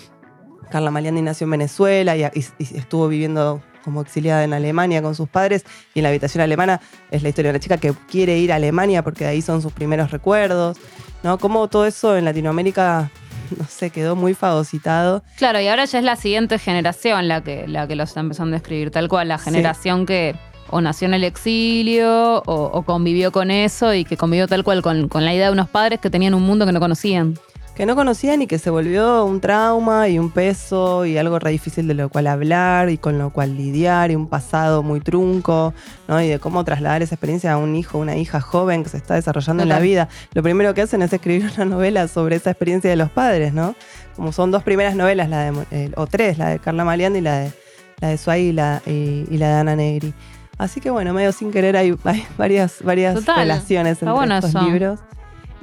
Carla 0.70 0.92
Maliandi 0.92 1.22
nació 1.22 1.46
en 1.46 1.52
Venezuela 1.52 2.16
y, 2.16 2.24
y- 2.24 2.46
y 2.60 2.78
estuvo 2.78 3.10
viviendo 3.10 3.62
como 3.84 4.02
exiliada 4.02 4.44
en 4.44 4.54
Alemania 4.54 5.02
con 5.02 5.15
sus 5.15 5.30
padres. 5.30 5.65
Y 5.94 6.00
en 6.00 6.04
la 6.04 6.10
habitación 6.10 6.41
alemana 6.41 6.82
es 7.10 7.24
la 7.24 7.30
historia 7.30 7.52
de 7.52 7.58
una 7.58 7.60
chica 7.60 7.78
que 7.78 7.94
quiere 8.10 8.38
ir 8.38 8.52
a 8.52 8.56
Alemania 8.56 9.04
porque 9.04 9.26
de 9.26 9.32
ahí 9.32 9.41
son 9.41 9.62
sus 9.62 9.74
primeros 9.74 10.12
recuerdos. 10.12 10.78
¿No? 11.24 11.38
Como 11.38 11.67
todo 11.67 11.86
eso 11.86 12.17
en 12.17 12.26
Latinoamérica, 12.26 13.12
no 13.58 13.65
sé, 13.65 13.91
quedó 13.91 14.15
muy 14.15 14.34
fagocitado. 14.34 15.24
Claro, 15.38 15.62
y 15.62 15.67
ahora 15.67 15.86
ya 15.86 16.00
es 16.00 16.06
la 16.06 16.15
siguiente 16.15 16.58
generación 16.58 17.28
la 17.28 17.41
que, 17.44 17.67
la 17.67 17.88
que 17.88 17.96
lo 17.96 18.04
está 18.04 18.22
empezando 18.22 18.56
a 18.56 18.58
escribir, 18.58 18.89
tal 18.89 19.08
cual, 19.08 19.28
la 19.28 19.38
generación 19.38 20.06
que 20.06 20.36
o 20.72 20.82
nació 20.82 21.08
en 21.08 21.13
el 21.13 21.24
exilio 21.24 22.41
o, 22.46 22.63
o 22.65 22.84
convivió 22.84 23.32
con 23.32 23.52
eso 23.52 23.94
y 23.94 24.06
que 24.06 24.17
convivió 24.17 24.48
tal 24.48 24.63
cual 24.63 24.82
con, 24.82 25.10
con 25.10 25.26
la 25.26 25.34
idea 25.34 25.48
de 25.48 25.52
unos 25.52 25.70
padres 25.70 26.00
que 26.00 26.10
tenían 26.10 26.34
un 26.34 26.44
mundo 26.44 26.65
que 26.65 26.72
no 26.72 26.80
conocían. 26.80 27.38
Que 27.82 27.88
no 27.88 27.96
conocían 27.96 28.44
y 28.44 28.46
que 28.46 28.60
se 28.60 28.70
volvió 28.70 29.26
un 29.26 29.41
trauma 29.41 30.08
y 30.08 30.20
un 30.20 30.30
peso 30.30 31.04
y 31.04 31.17
algo 31.17 31.39
re 31.39 31.50
difícil 31.50 31.88
de 31.88 31.96
lo 31.96 32.10
cual 32.10 32.28
hablar 32.28 32.91
y 32.91 33.00
con 33.00 33.17
lo 33.17 33.32
cual 33.32 33.58
lidiar 33.58 34.12
y 34.12 34.15
un 34.15 34.28
pasado 34.28 34.84
muy 34.84 35.00
trunco, 35.00 35.74
¿no? 36.08 36.22
Y 36.22 36.28
de 36.28 36.38
cómo 36.38 36.63
trasladar 36.63 37.02
esa 37.02 37.15
experiencia 37.15 37.54
a 37.54 37.58
un 37.58 37.76
hijo, 37.76 37.98
una 37.98 38.15
hija 38.17 38.39
joven 38.39 38.84
que 38.84 38.89
se 38.89 38.98
está 38.98 39.15
desarrollando 39.15 39.63
en 39.63 39.70
la 39.70 39.80
vida. 39.80 40.10
Lo 40.36 40.44
primero 40.44 40.76
que 40.76 40.84
hacen 40.84 41.02
es 41.02 41.12
escribir 41.12 41.50
una 41.56 41.65
novela 41.65 42.08
sobre 42.08 42.36
esa 42.36 42.52
experiencia 42.52 42.88
de 42.88 42.98
los 42.98 43.10
padres, 43.10 43.52
¿no? 43.52 43.74
Como 44.15 44.32
son 44.32 44.52
dos 44.52 44.62
primeras 44.62 44.96
novelas, 44.96 45.28
la 45.28 45.52
de, 45.52 45.65
eh, 45.72 45.91
o 45.96 46.06
tres, 46.06 46.38
la 46.38 46.50
de 46.50 46.60
Carla 46.60 46.86
Maliandi 46.86 47.17
y 47.17 47.24
la 47.24 47.39
de, 47.39 47.52
la 48.00 48.10
de 48.10 48.17
Suárez 48.20 48.44
y 48.44 48.52
la, 48.52 48.84
y, 48.86 49.26
y 49.28 49.38
la 49.39 49.48
de 49.48 49.54
Ana 49.56 49.76
Negri. 49.76 50.13
Así 50.60 50.82
que 50.82 50.91
bueno, 50.91 51.15
medio 51.15 51.32
sin 51.32 51.50
querer 51.52 51.76
hay, 51.76 51.96
hay 52.04 52.28
varias, 52.38 52.84
varias 52.84 53.15
Total. 53.15 53.38
relaciones 53.38 53.94
entre 54.04 54.12
bueno 54.12 54.36
estos 54.36 54.52
eso. 54.52 54.62
libros. 54.62 55.00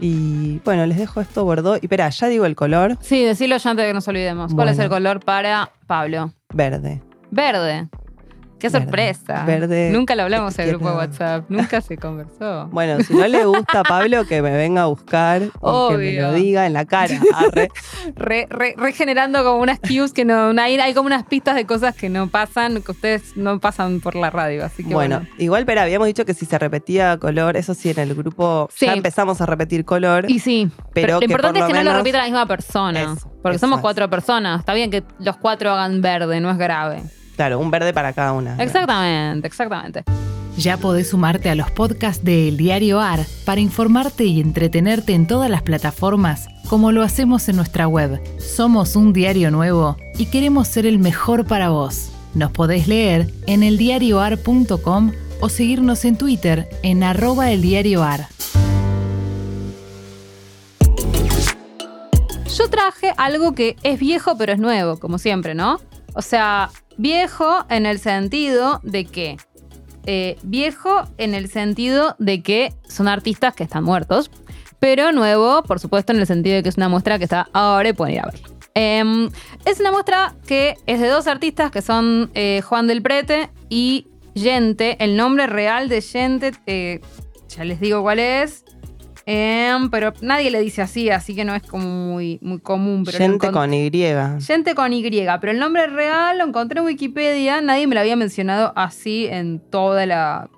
Y 0.01 0.61
bueno, 0.65 0.87
les 0.87 0.97
dejo 0.99 1.21
esto 1.21 1.45
Bordeaux. 1.45 1.79
Y 1.83 1.87
espera, 1.87 2.09
ya 2.09 2.29
digo 2.29 2.47
el 2.47 2.55
color 2.55 2.97
Sí, 3.01 3.25
decirlo 3.25 3.57
ya 3.57 3.71
antes 3.71 3.85
de 3.85 3.91
que 3.91 3.95
nos 3.95 4.07
olvidemos. 4.09 4.55
¿Cuál 4.55 4.69
es 4.69 4.79
el 4.79 4.89
color 4.89 5.21
para 5.21 5.71
Pablo? 5.87 6.33
verde. 6.55 7.03
Verde. 7.31 7.89
Qué 8.59 8.71
sorpresa. 8.71 9.45
Verde. 9.45 9.91
Nunca 9.93 10.15
lo 10.15 10.25
hablamos 10.25 10.59
en 10.59 10.65
el 10.65 10.71
grupo 10.73 10.91
de 10.91 10.97
WhatsApp. 10.97 11.45
Nunca 11.49 11.81
se 11.81 11.97
conversó. 11.97 12.69
Bueno, 12.73 13.03
si 13.03 13.15
no 13.15 13.27
le 13.27 13.45
gusta 13.45 13.81
a 13.81 13.83
Pablo, 13.85 14.25
que 14.27 14.43
me 14.43 14.51
venga 14.51 14.83
a 14.83 14.87
buscar 14.87 15.43
y 15.43 15.49
que 15.91 15.97
me 15.97 16.13
lo 16.21 16.33
diga 16.33 16.67
en 16.67 16.73
la 16.73 16.85
cara. 16.85 17.15
Arre. 17.35 17.69
Re- 18.17 18.47
re- 18.51 18.75
regenerando 18.77 19.43
como 19.45 19.63
unas 19.63 19.79
cues 19.81 20.13
que 20.13 20.25
no. 20.25 20.51
Hay, 20.61 20.79
hay 20.79 20.95
como 20.95 21.07
unas 21.07 21.25
pistas 21.25 21.55
de 21.57 21.67
cosas 21.67 21.95
que 21.95 22.09
no 22.09 22.29
pasan, 22.29 22.83
que 22.83 22.91
ustedes 22.93 23.37
no 23.37 23.59
pasan 23.61 24.01
por 24.01 24.15
la 24.17 24.31
radio. 24.31 24.65
Así 24.65 24.85
que 24.85 24.95
Bueno, 24.95 25.21
bueno. 25.21 25.31
igual, 25.39 25.65
pero 25.67 25.81
habíamos 25.81 26.07
dicho 26.07 26.25
que 26.25 26.35
si 26.35 26.47
se 26.47 26.59
repetía 26.59 27.17
color, 27.19 27.57
eso 27.57 27.75
sí, 27.75 27.91
en 27.91 27.99
el 27.99 28.15
grupo 28.15 28.69
Sí. 28.75 28.87
ya 28.87 28.93
empezamos 28.95 29.41
a 29.41 29.47
repetir 29.47 29.85
color. 29.85 30.31
Y 30.31 30.39
sí, 30.41 30.71
pero, 30.93 31.07
Pero 31.07 31.19
lo 31.21 31.25
importante 31.25 31.61
es 31.61 31.67
que 31.67 31.73
no 31.73 31.83
lo 31.83 31.93
repita 31.97 32.19
la 32.19 32.25
misma 32.25 32.47
persona. 32.47 33.03
Eso, 33.03 33.31
porque 33.43 33.59
somos 33.59 33.81
cuatro 33.81 34.09
personas. 34.11 34.61
Está 34.61 34.75
bien 34.75 34.91
que 34.91 35.03
los 35.21 35.37
cuatro 35.37 35.71
hagan 35.73 36.01
verde, 36.03 36.41
no 36.41 36.51
es 36.51 36.59
grave. 36.59 37.03
Claro, 37.39 37.61
un 37.61 37.71
verde 37.71 37.93
para 37.93 38.13
cada 38.13 38.33
una. 38.33 38.57
Exactamente, 38.61 39.47
exactamente. 39.47 40.03
Ya 40.57 40.77
podés 40.77 41.11
sumarte 41.11 41.49
a 41.49 41.55
los 41.55 41.71
podcasts 41.71 42.25
de 42.25 42.49
El 42.49 42.57
Diario 42.57 42.99
AR 42.99 43.25
para 43.45 43.61
informarte 43.61 44.25
y 44.25 44.41
entretenerte 44.41 45.13
en 45.13 45.29
todas 45.29 45.49
las 45.49 45.63
plataformas, 45.63 46.49
como 46.69 46.91
lo 46.91 47.05
hacemos 47.05 47.49
en 47.49 47.55
nuestra 47.55 47.87
web. 47.87 48.21
Somos 48.41 48.97
un 48.97 49.13
diario 49.13 49.53
nuevo 49.53 49.97
y 50.19 50.27
queremos 50.27 50.67
ser 50.67 50.85
el 50.85 50.99
mejor 50.99 51.47
para 51.47 51.69
vos. 51.69 52.11
Nos 52.35 52.51
podés 52.51 52.89
leer 52.89 53.33
en 53.47 53.63
eldiarioar.com 53.63 55.13
o 55.41 55.49
seguirnos 55.49 56.05
en 56.05 56.19
Twitter 56.19 56.69
en 56.83 57.05
arroba 57.05 57.53
eldiarioar. 57.53 58.27
Yo 62.53 62.69
traje 62.69 63.13
algo 63.17 63.55
que 63.55 63.77
es 63.85 64.01
viejo 64.01 64.37
pero 64.37 64.55
es 64.55 64.59
nuevo, 64.59 64.99
como 64.99 65.19
siempre, 65.19 65.55
¿no? 65.55 65.79
O 66.15 66.23
sea, 66.23 66.71
viejo 66.97 67.65
en 67.69 67.87
el 67.87 67.99
sentido 67.99 68.81
de 68.83 69.05
que... 69.05 69.37
eh, 70.07 70.37
viejo 70.43 71.05
en 71.19 71.35
el 71.35 71.51
sentido 71.51 72.17
de 72.19 72.43
que 72.43 72.73
son 72.89 73.09
artistas 73.09 73.55
que 73.55 73.65
están 73.65 73.85
muertos, 73.85 74.31
pero 74.79 75.13
nuevo, 75.13 75.63
por 75.65 75.81
supuesto, 75.81 76.13
en 76.13 76.21
el 76.21 76.27
sentido 76.27 76.57
de 76.57 76.63
que 76.63 76.69
es 76.71 76.77
una 76.77 76.89
muestra 76.89 77.19
que 77.19 77.25
está 77.25 77.49
ahora 77.53 77.89
y 77.91 77.93
pueden 77.93 78.15
ir 78.15 78.21
a 78.21 78.27
verla. 78.27 78.49
Em, 78.75 79.29
es 79.65 79.81
una 79.81 79.91
muestra 79.91 80.35
que 80.47 80.77
es 80.87 81.01
de 81.01 81.09
dos 81.09 81.27
artistas 81.27 81.71
que 81.71 81.83
son 81.83 82.31
eh, 82.35 82.63
Juan 82.63 82.87
del 82.87 83.03
Prete 83.03 83.51
y 83.69 84.07
Yente. 84.35 84.97
El 85.03 85.17
nombre 85.17 85.47
real 85.49 85.89
de 85.89 86.01
Yente, 86.01 86.53
eh, 86.67 87.01
ya 87.49 87.65
les 87.65 87.81
digo 87.81 88.03
cuál 88.03 88.21
es. 88.21 88.65
Em, 89.31 89.91
pero 89.91 90.15
nadie 90.23 90.51
le 90.51 90.59
dice 90.59 90.81
así, 90.81 91.11
así 91.11 91.35
que 91.35 91.45
no 91.45 91.55
es 91.55 91.63
como 91.63 91.87
muy, 91.87 92.39
muy 92.41 92.61
común. 92.61 93.05
Pero 93.05 93.19
Gente 93.19 93.51
con 93.53 93.75
Y. 93.75 93.91
Gente 94.41 94.75
con 94.75 94.91
Y, 94.95 95.03
pero 95.39 95.53
el 95.53 95.59
nombre 95.59 95.87
real 95.87 96.39
lo 96.39 96.47
encontré 96.47 96.81
en 96.81 96.87
Wikipedia, 96.87 97.61
nadie 97.61 97.87
me 97.87 97.95
lo 97.95 98.01
había 98.01 98.17
mencionado 98.17 98.73
así 98.75 99.27
en 99.27 99.61
toda 99.61 100.07
la. 100.07 100.49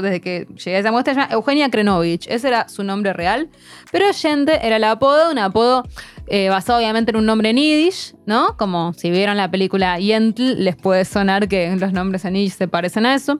desde 0.00 0.22
que 0.22 0.48
llegué 0.54 0.76
a 0.76 0.78
esa 0.78 0.92
muestra, 0.92 1.12
se 1.12 1.20
llama 1.20 1.34
Eugenia 1.34 1.68
Krenovich, 1.68 2.26
ese 2.28 2.48
era 2.48 2.70
su 2.70 2.84
nombre 2.84 3.12
real, 3.12 3.50
pero 3.92 4.06
Gente 4.14 4.66
era 4.66 4.76
el 4.76 4.84
apodo, 4.84 5.30
un 5.30 5.38
apodo 5.38 5.82
eh, 6.26 6.48
basado 6.48 6.78
obviamente 6.78 7.10
en 7.10 7.18
un 7.18 7.26
nombre 7.26 7.50
en 7.50 7.58
Yiddish, 7.58 8.14
¿no? 8.24 8.56
Como 8.56 8.94
si 8.94 9.10
vieron 9.10 9.36
la 9.36 9.50
película 9.50 9.98
Yentl, 9.98 10.64
les 10.64 10.74
puede 10.74 11.04
sonar 11.04 11.48
que 11.48 11.76
los 11.76 11.92
nombres 11.92 12.24
en 12.24 12.32
Yiddish 12.32 12.54
se 12.54 12.66
parecen 12.66 13.04
a 13.04 13.14
eso. 13.14 13.38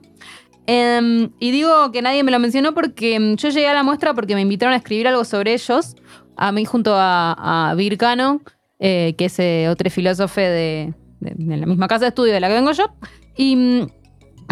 Em, 0.67 1.31
y 1.39 1.51
digo 1.51 1.91
que 1.93 2.01
nadie 2.01 2.23
me 2.23 2.31
lo 2.31 2.39
mencionó 2.39 2.73
porque 2.73 3.15
em, 3.15 3.37
yo 3.37 3.49
llegué 3.49 3.67
a 3.67 3.73
la 3.73 3.83
muestra 3.83 4.13
porque 4.13 4.35
me 4.35 4.41
invitaron 4.41 4.73
a 4.73 4.77
escribir 4.77 5.07
algo 5.07 5.23
sobre 5.23 5.53
ellos, 5.53 5.95
a 6.35 6.51
mí 6.51 6.65
junto 6.65 6.93
a, 6.93 7.69
a 7.69 7.73
Vircano, 7.75 8.41
eh, 8.79 9.15
que 9.17 9.25
es 9.25 9.39
eh, 9.39 9.69
otro 9.69 9.89
filósofo 9.89 10.39
de, 10.39 10.93
la 11.19 11.65
misma 11.65 11.87
casa 11.87 12.05
de 12.05 12.09
estudio 12.09 12.33
de 12.33 12.39
la 12.39 12.47
que 12.49 12.53
vengo 12.53 12.71
yo. 12.73 12.91
Y 13.35 13.55
mm, 13.55 13.87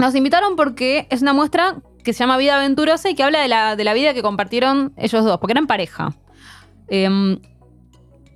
nos 0.01 0.15
invitaron 0.15 0.56
porque 0.56 1.06
es 1.10 1.21
una 1.21 1.34
muestra 1.34 1.82
que 2.04 2.13
se 2.13 2.19
llama 2.19 2.38
Vida 2.38 2.56
Aventurosa 2.56 3.10
y 3.10 3.15
que 3.15 3.23
habla 3.23 3.41
de 3.41 3.47
la, 3.47 3.75
de 3.75 3.84
la 3.84 3.93
vida 3.93 4.13
que 4.13 4.21
compartieron 4.21 4.93
ellos 4.97 5.23
dos, 5.25 5.38
porque 5.39 5.51
eran 5.51 5.67
pareja. 5.67 6.15
Em, 6.88 7.39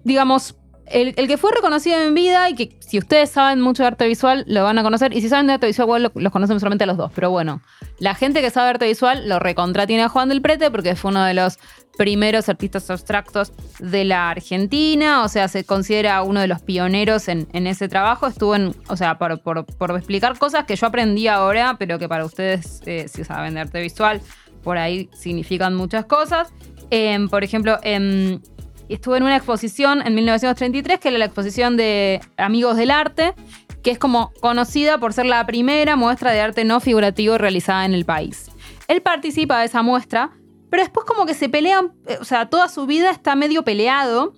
digamos, 0.04 0.59
el, 0.92 1.16
que 1.28 1.38
fue 1.38 1.52
reconocido 1.54 2.02
en 2.02 2.14
vida 2.14 2.50
y 2.50 2.56
que 2.56 2.76
si 2.80 2.98
ustedes 2.98 3.30
saben 3.30 3.62
mucho 3.62 3.84
de 3.84 3.88
arte 3.88 4.08
visual 4.08 4.44
lo 4.48 4.64
van 4.64 4.78
a 4.80 4.84
conocer, 4.84 5.14
y 5.16 5.22
si 5.22 5.30
saben 5.30 5.48
de 5.48 5.54
arte 5.54 5.68
visual, 5.68 6.04
lo- 6.04 6.12
los 6.16 6.32
conocen 6.32 6.60
solamente 6.60 6.84
a 6.84 6.88
los 6.88 6.98
dos, 6.98 7.12
pero 7.14 7.30
bueno, 7.32 7.62
la 8.00 8.16
gente 8.16 8.42
que 8.42 8.50
sabe 8.50 8.70
arte 8.70 8.86
visual 8.88 9.28
lo 9.30 9.40
recontra 9.40 9.86
tiene 9.88 10.04
a 10.04 10.10
Juan 10.10 10.30
del 10.30 10.42
Prete 10.42 10.72
porque 10.72 10.96
fue 10.96 11.12
uno 11.12 11.24
de 11.24 11.34
los 11.34 11.60
primeros 11.98 12.48
artistas 12.48 12.90
abstractos 12.90 13.52
de 13.80 14.06
la 14.06 14.30
Argentina, 14.30 15.24
o 15.24 15.28
sea, 15.28 15.48
se 15.50 15.66
considera 15.66 16.22
uno 16.24 16.40
de 16.40 16.48
los 16.48 16.62
pioneros 16.62 17.28
en, 17.28 17.48
en 17.52 17.68
ese 17.68 17.90
trabajo. 17.90 18.26
Estuvo 18.28 18.56
en, 18.56 18.74
o 18.88 18.96
sea, 18.96 19.18
por, 19.18 19.42
por- 19.42 19.66
explicar 19.98 20.38
cosas 20.38 20.64
que 20.64 20.78
yo 20.78 20.88
aprendí 20.88 21.28
ahora, 21.28 21.76
pero 21.78 22.00
que 22.00 22.08
para 22.08 22.24
ustedes, 22.24 22.82
eh, 22.86 23.08
si 23.10 23.26
saben 23.26 23.56
de 23.56 23.60
arte 23.62 23.82
visual, 23.82 24.22
por 24.64 24.78
ahí 24.78 25.10
significan 25.14 25.76
muchas 25.76 26.06
cosas. 26.06 26.54
Em, 26.90 27.28
por 27.28 27.44
ejemplo, 27.44 27.78
em, 28.90 28.94
estuve 28.96 29.18
en 29.18 29.24
una 29.24 29.36
exposición 29.38 30.02
en 30.06 30.16
1933, 30.16 31.00
que 31.00 31.10
era 31.10 31.18
la 31.18 31.26
exposición 31.26 31.78
de 31.78 32.20
Amigos 32.38 32.76
del 32.78 32.92
Arte, 32.92 33.34
que 33.84 33.92
es 33.92 34.00
como 34.00 34.32
conocida 34.42 34.98
por 34.98 35.14
ser 35.14 35.26
la 35.26 35.46
primera 35.46 35.96
muestra 35.96 36.32
de 36.32 36.42
arte 36.42 36.66
no 36.66 36.80
figurativo 36.80 37.38
realizada 37.38 37.86
en 37.86 37.94
el 37.94 38.04
país. 38.06 38.52
Él 38.88 39.02
participa 39.02 39.60
de 39.60 39.66
esa 39.68 39.82
muestra, 39.84 40.32
pero 40.70 40.84
después 40.84 41.06
como 41.06 41.26
que 41.26 41.34
se 41.34 41.48
pelean, 41.50 41.94
eh, 42.08 42.18
o 42.20 42.26
sea, 42.26 42.50
toda 42.50 42.68
su 42.70 42.86
vida 42.86 43.10
está 43.12 43.36
medio 43.36 43.64
peleado 43.64 44.34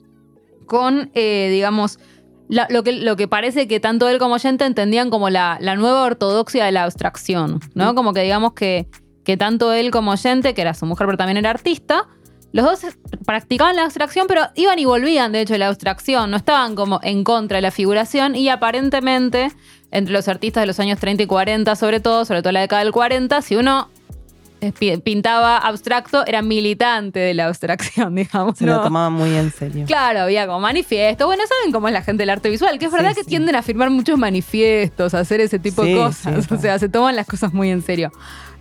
con, 0.68 1.10
eh, 1.16 1.50
digamos, 1.52 2.00
la- 2.48 2.68
lo, 2.70 2.84
que, 2.84 2.92
lo 2.92 3.16
que 3.16 3.28
parece 3.28 3.68
que 3.68 3.80
tanto 3.80 4.10
él 4.10 4.20
como 4.20 4.36
Oyente 4.36 4.66
entendían 4.66 5.10
como 5.10 5.30
la, 5.30 5.58
la 5.62 5.76
nueva 5.76 6.04
ortodoxia 6.04 6.66
de 6.66 6.72
la 6.74 6.84
abstracción, 6.84 7.60
¿no? 7.74 7.96
Como 7.96 8.14
que 8.14 8.22
digamos 8.22 8.54
que, 8.54 8.88
que 9.24 9.38
tanto 9.38 9.74
él 9.74 9.90
como 9.90 10.12
Oyente, 10.12 10.54
que 10.54 10.62
era 10.62 10.74
su 10.74 10.86
mujer 10.86 11.08
pero 11.08 11.18
también 11.18 11.38
era 11.38 11.50
artista, 11.50 12.08
los 12.52 12.66
dos 12.66 12.94
practicaban 13.26 13.76
la 13.76 13.84
abstracción, 13.84 14.28
pero 14.28 14.42
iban 14.56 14.80
y 14.80 14.86
volvían, 14.86 15.32
de 15.32 15.42
hecho, 15.42 15.58
la 15.58 15.68
abstracción. 15.68 16.32
No 16.32 16.38
estaban 16.38 16.76
como 16.76 17.00
en 17.04 17.24
contra 17.24 17.58
de 17.58 17.62
la 17.62 17.72
figuración 17.72 18.36
y 18.36 18.50
aparentemente, 18.50 19.52
entre 19.92 20.14
los 20.14 20.28
artistas 20.28 20.62
de 20.62 20.68
los 20.68 20.80
años 20.80 21.00
30 21.00 21.24
y 21.24 21.28
40, 21.28 21.76
sobre 21.76 22.00
todo, 22.00 22.26
sobre 22.26 22.42
todo 22.42 22.52
la 22.52 22.62
década 22.62 22.84
del 22.84 22.92
40, 22.92 23.42
si 23.42 23.56
uno 23.56 23.90
pintaba 25.04 25.58
abstracto, 25.58 26.26
era 26.26 26.42
militante 26.42 27.20
de 27.20 27.34
la 27.34 27.48
abstracción, 27.48 28.16
digamos. 28.16 28.58
Se 28.58 28.66
¿no? 28.66 28.76
lo 28.78 28.84
tomaba 28.84 29.10
muy 29.10 29.36
en 29.36 29.52
serio. 29.52 29.86
Claro, 29.88 30.22
había 30.22 30.46
como 30.48 30.60
manifiestos. 30.60 31.26
Bueno, 31.26 31.44
saben 31.48 31.72
cómo 31.72 31.88
es 31.88 31.94
la 31.94 32.02
gente 32.04 32.22
del 32.24 32.30
arte 32.30 32.50
visual, 32.50 32.78
que 32.80 32.86
es 32.86 32.92
verdad 32.92 33.10
Sí, 33.12 33.16
que 33.16 33.24
sí. 33.24 33.30
tienden 33.30 33.56
a 33.56 33.62
firmar 33.64 33.90
muchos 33.90 34.18
manifiestos, 34.18 35.14
a 35.14 35.20
hacer 35.20 35.42
ese 35.42 35.60
tipo 35.60 35.84
de 35.84 35.96
cosas. 35.96 36.52
o 36.52 36.58
sea, 36.58 36.78
se 36.80 36.90
toman 36.90 37.16
las 37.16 37.28
cosas 37.28 37.54
muy 37.54 37.70
en 37.70 37.82
serio. 37.82 38.12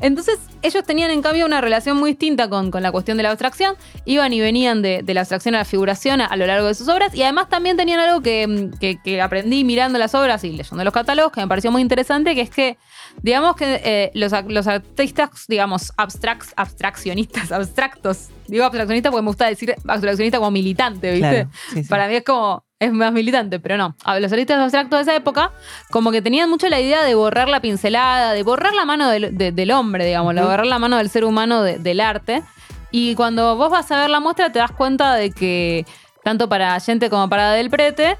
Entonces, 0.02 0.38
ellos 0.62 0.82
tenían 0.84 1.10
en 1.10 1.20
cambio 1.20 1.44
una 1.44 1.60
relación 1.60 1.98
muy 1.98 2.12
distinta 2.12 2.48
con, 2.48 2.70
con 2.70 2.82
la 2.82 2.90
cuestión 2.90 3.18
de 3.18 3.22
la 3.22 3.30
abstracción. 3.32 3.74
Iban 4.06 4.32
y 4.32 4.40
venían 4.40 4.80
de, 4.80 5.02
de 5.02 5.12
la 5.14 5.20
abstracción 5.20 5.54
a 5.54 5.58
la 5.58 5.64
figuración 5.66 6.22
a, 6.22 6.24
a 6.24 6.36
lo 6.36 6.46
largo 6.46 6.68
de 6.68 6.74
sus 6.74 6.88
obras. 6.88 7.14
Y 7.14 7.22
además 7.22 7.50
también 7.50 7.76
tenían 7.76 8.00
algo 8.00 8.22
que, 8.22 8.70
que- 8.80 8.98
que 9.04 9.20
aprendí 9.20 9.62
mirando 9.62 9.98
las 9.98 10.14
obras 10.14 10.42
y 10.44 10.52
leyendo 10.52 10.82
los 10.84 10.94
catálogos, 10.94 11.32
que 11.32 11.42
me 11.42 11.48
pareció 11.48 11.70
muy 11.70 11.82
interesante, 11.82 12.34
que 12.34 12.40
es 12.40 12.48
que, 12.50 12.78
digamos 13.22 13.56
que 13.56 13.80
eh, 13.84 14.10
los, 14.14 14.32
los 14.48 14.66
artistas, 14.66 15.30
digamos, 15.48 15.92
abstract, 15.96 16.52
abstraccionistas, 16.56 17.52
abstractos. 17.52 18.28
Digo 18.48 18.64
abstraccionista 18.64 19.10
porque 19.10 19.22
me 19.22 19.28
gusta 19.28 19.46
decir 19.46 19.74
abstraccionista 19.86 20.38
como 20.38 20.50
militante, 20.50 21.12
¿viste? 21.12 21.28
Claro, 21.30 21.50
sí, 21.72 21.82
sí. 21.84 21.88
Para 21.88 22.08
mí 22.08 22.16
es 22.16 22.24
como, 22.24 22.64
es 22.78 22.92
más 22.92 23.12
militante, 23.12 23.60
pero 23.60 23.76
no. 23.76 23.94
A 24.04 24.18
los 24.18 24.32
artistas 24.32 24.58
abstractos 24.58 24.98
de 24.98 25.02
esa 25.02 25.14
época, 25.16 25.52
como 25.90 26.10
que 26.10 26.20
tenían 26.22 26.48
mucho 26.50 26.68
la 26.68 26.80
idea 26.80 27.02
de 27.04 27.14
borrar 27.14 27.48
la 27.48 27.60
pincelada, 27.60 28.32
de 28.32 28.42
borrar 28.42 28.74
la 28.74 28.84
mano 28.84 29.08
del, 29.08 29.36
de- 29.36 29.52
del 29.52 29.70
hombre, 29.70 30.04
digamos, 30.06 30.34
de 30.34 30.42
borrar 30.42 30.66
la 30.66 30.78
mano 30.78 30.96
del 30.96 31.10
ser 31.10 31.24
humano 31.24 31.62
de- 31.62 31.78
del 31.78 32.00
arte. 32.00 32.42
Y 32.90 33.14
cuando 33.14 33.54
vos 33.56 33.70
vas 33.70 33.90
a 33.92 34.00
ver 34.00 34.10
la 34.10 34.18
muestra, 34.18 34.50
te 34.50 34.58
das 34.58 34.72
cuenta 34.72 35.14
de 35.14 35.30
que, 35.30 35.86
tanto 36.24 36.48
para 36.48 36.78
gente 36.80 37.08
como 37.08 37.28
para 37.28 37.52
Del 37.52 37.70
Prete, 37.70 38.16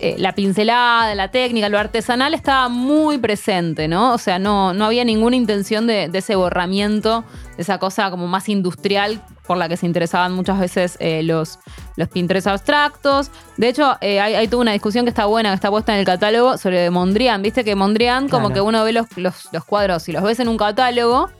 eh, 0.00 0.14
la 0.18 0.32
pincelada, 0.34 1.14
la 1.14 1.30
técnica, 1.30 1.68
lo 1.68 1.78
artesanal 1.78 2.32
estaba 2.34 2.68
muy 2.68 3.18
presente, 3.18 3.88
¿no? 3.88 4.12
O 4.14 4.18
sea, 4.18 4.38
no, 4.38 4.72
no 4.72 4.84
había 4.86 5.04
ninguna 5.04 5.36
intención 5.36 5.86
de, 5.86 6.08
de 6.08 6.18
ese 6.18 6.36
borramiento, 6.36 7.24
de 7.56 7.62
esa 7.62 7.78
cosa 7.78 8.10
como 8.10 8.26
más 8.28 8.48
industrial 8.48 9.20
por 9.46 9.56
la 9.56 9.68
que 9.68 9.76
se 9.76 9.86
interesaban 9.86 10.32
muchas 10.34 10.60
veces 10.60 10.96
eh, 11.00 11.22
los, 11.22 11.58
los 11.96 12.08
pintores 12.08 12.46
abstractos. 12.46 13.30
De 13.56 13.68
hecho, 13.68 13.96
eh, 14.00 14.20
hay, 14.20 14.34
hay 14.34 14.46
toda 14.46 14.62
una 14.62 14.72
discusión 14.72 15.04
que 15.04 15.08
está 15.08 15.24
buena, 15.26 15.50
que 15.50 15.54
está 15.56 15.70
puesta 15.70 15.92
en 15.94 16.00
el 16.00 16.04
catálogo 16.04 16.58
sobre 16.58 16.90
Mondrian. 16.90 17.42
Viste 17.42 17.64
que 17.64 17.74
Mondrian, 17.74 18.28
como 18.28 18.48
que 18.54 18.60
uno 18.60 18.84
ve 18.84 18.92
los, 18.92 19.06
los- 19.16 19.48
los 19.52 19.64
cuadros 19.64 20.08
y 20.08 20.12
los 20.12 20.22
ves 20.22 20.38
en 20.40 20.48
un 20.48 20.58
catálogo 20.58 21.30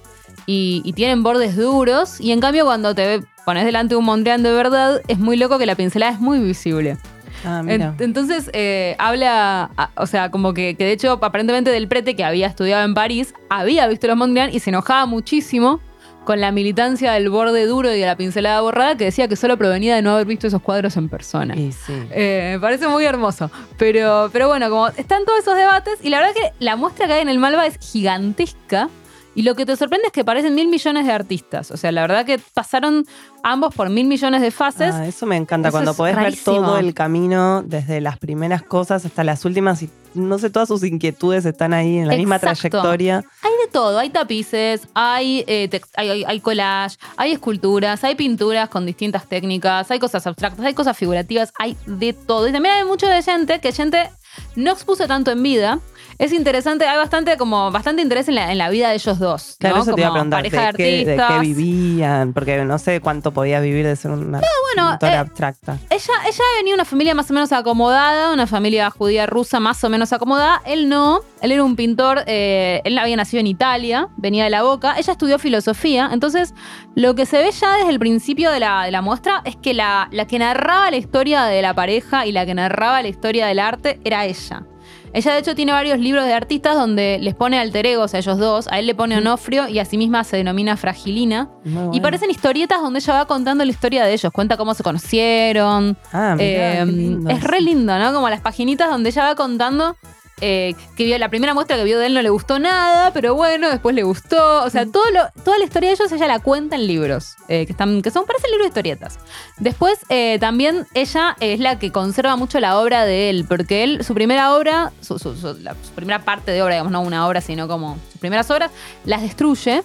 y, 0.47 0.81
y 0.85 0.95
tienen 0.95 1.23
bordes 1.23 1.57
duros, 1.57 2.21
y 2.21 2.33
en 2.33 2.41
cambio 2.41 2.65
cuando 2.65 2.95
te 2.95 3.21
pones 3.45 3.65
delante 3.67 3.91
de 3.95 3.97
un 3.97 4.05
Mondrian 4.07 4.43
de 4.43 4.53
verdad, 4.53 5.03
es 5.07 5.19
muy 5.19 5.37
loco 5.37 5.59
que 5.59 5.67
la 5.67 5.75
pincelada 5.75 6.13
es 6.13 6.21
muy 6.21 6.39
visible. 6.39 6.97
Ah, 7.45 7.63
mira. 7.63 7.95
Entonces, 7.99 8.51
eh, 8.53 8.97
habla, 8.99 9.71
a- 9.77 9.91
o 9.97 10.07
sea, 10.07 10.31
como 10.31 10.55
que, 10.55 10.75
que 10.77 10.85
de 10.85 10.93
hecho, 10.93 11.13
aparentemente 11.23 11.71
Del 11.71 11.89
Prete, 11.89 12.17
que 12.17 12.25
había 12.25 12.47
estudiado 12.47 12.85
en 12.85 12.95
París, 12.95 13.35
había 13.51 13.87
visto 13.87 14.07
los 14.07 14.17
Mondrian 14.17 14.51
y 14.53 14.61
se 14.61 14.71
enojaba 14.71 15.07
muchísimo 15.07 15.81
con 16.25 16.43
la 16.43 16.53
militancia 16.53 17.13
del 17.13 17.31
borde 17.31 17.65
duro 17.65 17.91
y 17.95 17.99
de 17.99 18.05
la 18.05 18.15
pincelada 18.15 18.61
borrada, 18.61 18.97
que 18.99 19.05
decía 19.05 19.29
que 19.29 19.37
solo 19.37 19.57
provenía 19.57 19.95
de 19.95 20.03
no 20.03 20.11
haber 20.13 20.27
visto 20.27 20.47
esos 20.47 20.61
cuadros 20.61 20.95
en 20.99 21.09
persona. 21.09 21.55
Sí. 21.55 21.73
Eh, 22.11 22.51
me 22.55 22.61
parece 22.61 22.87
muy 22.87 23.05
hermoso. 23.07 23.51
Pero, 23.79 24.29
pero 24.31 24.47
bueno, 24.47 24.69
como 24.69 24.89
están 24.89 25.25
todos 25.25 25.39
esos 25.39 25.57
debates, 25.57 25.99
y 26.03 26.11
la 26.11 26.19
verdad 26.19 26.35
que 26.35 26.53
la 26.63 26.77
muestra 26.77 27.07
que 27.07 27.15
hay 27.15 27.23
en 27.23 27.31
el 27.31 27.39
Malva 27.39 27.67
es 27.67 27.79
gigantesca. 27.81 28.91
Y 29.39 29.43
lo 29.43 29.55
que 29.55 29.65
te 29.65 29.77
sorprende 29.77 30.09
es 30.09 30.13
que 30.13 30.25
parecen 30.25 30.53
mil 30.57 30.67
millones 30.67 31.07
de 31.07 31.13
artistas. 31.13 31.71
O 31.71 31.77
sea, 31.77 31.93
la 31.93 32.01
verdad 32.01 32.27
que 32.27 32.41
pasaron 32.55 33.07
ambos 33.45 33.73
por 33.73 33.89
mil 33.89 34.09
millones 34.09 34.43
de 34.43 34.51
fases. 34.51 34.93
Ah, 34.93 35.07
eso 35.07 35.27
me 35.27 35.37
encanta, 35.37 35.69
Eso 35.69 35.77
cuando 35.77 35.95
podés 35.95 36.17
ver 36.17 36.35
todo 36.45 36.77
el 36.79 36.93
camino, 36.93 37.63
desde 37.65 38.01
las 38.01 38.19
primeras 38.19 38.63
cosas 38.65 39.05
hasta 39.05 39.23
las 39.23 39.45
últimas, 39.45 39.81
y 39.85 39.91
no 40.15 40.39
sé, 40.41 40.51
todas 40.51 40.67
sus 40.69 40.83
inquietudes 40.83 41.47
están 41.47 41.73
ahí 41.73 41.99
en 41.99 42.09
la 42.09 42.15
misma 42.17 42.41
trayectoria. 42.41 43.19
Hay 43.43 43.53
de 43.65 43.71
todo, 43.71 43.97
hay 44.01 44.11
tapices, 44.11 44.89
hay, 44.95 45.45
eh, 45.47 45.71
hay- 45.95 46.25
hay 46.25 46.41
collage, 46.41 46.97
hay 47.17 47.31
esculturas, 47.31 48.03
hay 48.03 48.17
pinturas 48.17 48.69
con 48.69 48.87
distintas 48.87 49.25
técnicas, 49.29 49.89
hay 49.93 50.01
cosas 50.01 50.27
abstractas, 50.27 50.67
hay 50.67 50.75
cosas 50.75 50.97
figurativas, 50.97 51.53
hay 51.61 51.77
de 51.87 52.13
todo. 52.13 52.49
Y 52.49 52.53
también 52.53 52.75
hay 52.75 52.85
mucho 52.85 53.07
de 53.07 53.23
gente 53.23 53.61
que 53.61 53.71
gente 53.71 54.11
no 54.57 54.73
expuso 54.73 55.07
tanto 55.07 55.31
en 55.31 55.45
vida. 55.45 55.79
Es 56.19 56.33
interesante, 56.33 56.85
hay 56.85 56.97
bastante 56.97 57.37
como 57.37 57.71
bastante 57.71 58.03
interés 58.03 58.29
en 58.29 58.35
la, 58.35 58.51
en 58.51 58.59
la 58.59 58.71
vida 58.71 58.89
de 58.89 58.97
ellos 58.97 59.21
dos. 59.21 59.57
Claro, 59.61 59.77
¿no? 59.77 59.83
eso 59.83 59.95
te 59.95 60.01
iba 60.01 60.11
a 60.11 60.13
preguntar, 60.13 60.41
pareja 60.41 60.73
de 60.73 60.73
qué, 60.73 61.05
de 61.05 61.17
qué 61.17 61.39
vivían, 61.41 62.33
porque 62.33 62.65
no 62.65 62.77
sé 62.81 63.01
cuánto 63.01 63.33
podía 63.33 63.61
vivir 63.61 63.87
de 63.87 63.95
ser 63.95 64.11
una 64.11 64.41
bueno, 64.75 64.91
pintora 64.91 65.15
eh, 65.15 65.19
abstracta. 65.19 65.79
Ella, 65.91 66.15
ella 66.27 66.45
venía 66.57 66.73
de 66.73 66.75
una 66.75 66.85
familia 66.85 67.15
más 67.15 67.31
o 67.31 67.35
menos 67.35 67.53
acomodada, 67.53 68.33
una 68.33 68.49
familia 68.49 68.91
judía 68.91 69.27
rusa 69.27 69.61
más 69.61 69.83
o 69.85 69.89
menos 69.89 70.13
acomodada. 70.13 70.61
Él 70.67 70.89
no, 70.89 71.21
él 71.41 71.53
era 71.53 71.63
un 71.63 71.77
pintor, 71.77 72.25
eh, 72.27 72.81
él 72.85 72.99
había 72.99 73.15
nacido 73.15 73.41
en 73.41 73.47
Italia, 73.47 74.09
venía 74.17 74.43
de 74.43 74.51
la 74.51 74.63
boca. 74.63 74.97
Ella 74.99 75.13
estudió 75.13 75.39
filosofía, 75.39 76.11
entonces 76.13 76.53
lo 76.97 77.15
que 77.15 77.27
se 77.27 77.39
ve 77.39 77.53
ya 77.53 77.77
desde 77.77 77.91
el 77.91 78.01
principio 78.01 78.51
de 78.51 78.59
la, 78.59 78.85
de 78.85 78.91
la 78.91 79.03
muestra 79.03 79.43
es 79.45 79.55
que 79.55 79.73
la, 79.73 80.09
la 80.11 80.27
que 80.27 80.41
narraba 80.41 80.91
la 80.91 80.97
historia 80.97 81.45
de 81.45 81.63
la 81.63 81.75
pareja 81.75 82.27
y 82.27 82.33
la 82.33 82.45
que 82.45 82.55
narraba 82.55 83.03
la 83.03 83.09
historia 83.09 83.47
del 83.47 83.61
arte 83.61 84.01
era 84.05 84.25
ella. 84.25 84.65
Ella 85.13 85.33
de 85.33 85.39
hecho 85.41 85.55
tiene 85.55 85.73
varios 85.73 85.99
libros 85.99 86.25
de 86.25 86.33
artistas 86.35 86.75
donde 86.77 87.19
les 87.21 87.35
pone 87.35 87.59
alter 87.59 87.87
egos 87.87 88.15
a 88.15 88.19
ellos 88.19 88.39
dos, 88.39 88.69
a 88.69 88.79
él 88.79 88.87
le 88.87 88.95
pone 88.95 89.17
Onofrio 89.17 89.69
y 89.69 89.79
a 89.79 89.85
sí 89.85 89.97
misma 89.97 90.25
se 90.25 90.37
denomina 90.37 90.77
Fragilina. 90.77 91.49
Y 91.93 92.01
parecen 92.01 92.31
historietas 92.31 92.81
donde 92.81 93.01
ella 93.01 93.15
va 93.15 93.27
contando 93.27 93.65
la 93.65 93.71
historia 93.71 94.05
de 94.05 94.13
ellos, 94.13 94.33
cuenta 94.33 94.57
cómo 94.57 94.75
se 94.75 94.83
conocieron, 94.83 95.97
Ah, 96.13 96.35
mirá, 96.37 96.85
eh, 96.85 97.19
es 97.29 97.45
re 97.45 97.61
lindo, 97.61 97.99
¿no? 97.99 98.13
Como 98.13 98.29
las 98.29 98.41
paginitas 98.41 98.91
donde 98.91 99.11
ella 99.11 99.25
va 99.25 99.35
contando 99.35 99.97
eh, 100.41 100.75
que 100.97 101.05
vio 101.05 101.19
la 101.19 101.29
primera 101.29 101.55
muestra 101.55 101.77
que 101.77 101.85
vio 101.85 101.99
de 101.99 102.07
él 102.07 102.15
no 102.15 102.23
le 102.23 102.31
gustó 102.31 102.59
nada, 102.59 103.13
pero 103.13 103.35
bueno, 103.35 103.69
después 103.69 103.95
le 103.95 104.03
gustó. 104.03 104.63
O 104.65 104.71
sea, 104.71 104.87
todo 104.87 105.05
lo- 105.11 105.29
toda 105.45 105.59
la 105.59 105.65
historia 105.65 105.91
de 105.91 105.95
ellos 105.97 106.13
ella 106.13 106.27
la 106.27 106.39
cuenta 106.41 106.77
en 106.77 106.87
libros, 106.87 107.35
eh, 107.49 107.67
que, 107.67 107.73
están, 107.73 108.03
que 108.03 108.11
son, 108.11 108.25
parecen 108.27 108.51
libros 108.51 108.65
de 108.67 108.69
historietas. 108.69 109.19
Después, 109.59 109.99
eh, 110.09 110.39
también 110.41 110.87
ella 110.95 111.37
es 111.41 111.61
la 111.61 111.79
que 111.79 111.91
conserva 111.93 112.37
mucho 112.37 112.61
la 112.61 112.79
obra 112.79 113.05
de 113.05 113.31
él, 113.31 113.45
porque 113.49 113.85
él, 113.85 114.05
su 114.05 114.15
primera 114.15 114.55
obra, 114.57 114.93
su, 115.01 115.19
su- 115.19 115.37
su- 115.37 115.55
la- 115.61 115.75
su 115.83 115.93
primera 115.95 116.21
parte 116.21 116.53
de 116.53 116.63
obra, 116.63 116.75
digamos, 116.75 116.93
no 116.93 117.01
una 117.01 117.27
obra, 117.27 117.41
sino 117.41 117.69
como 117.69 117.97
sus 118.11 118.21
primeras 118.21 118.51
obras, 118.51 118.71
las 119.05 119.23
destruye 119.23 119.83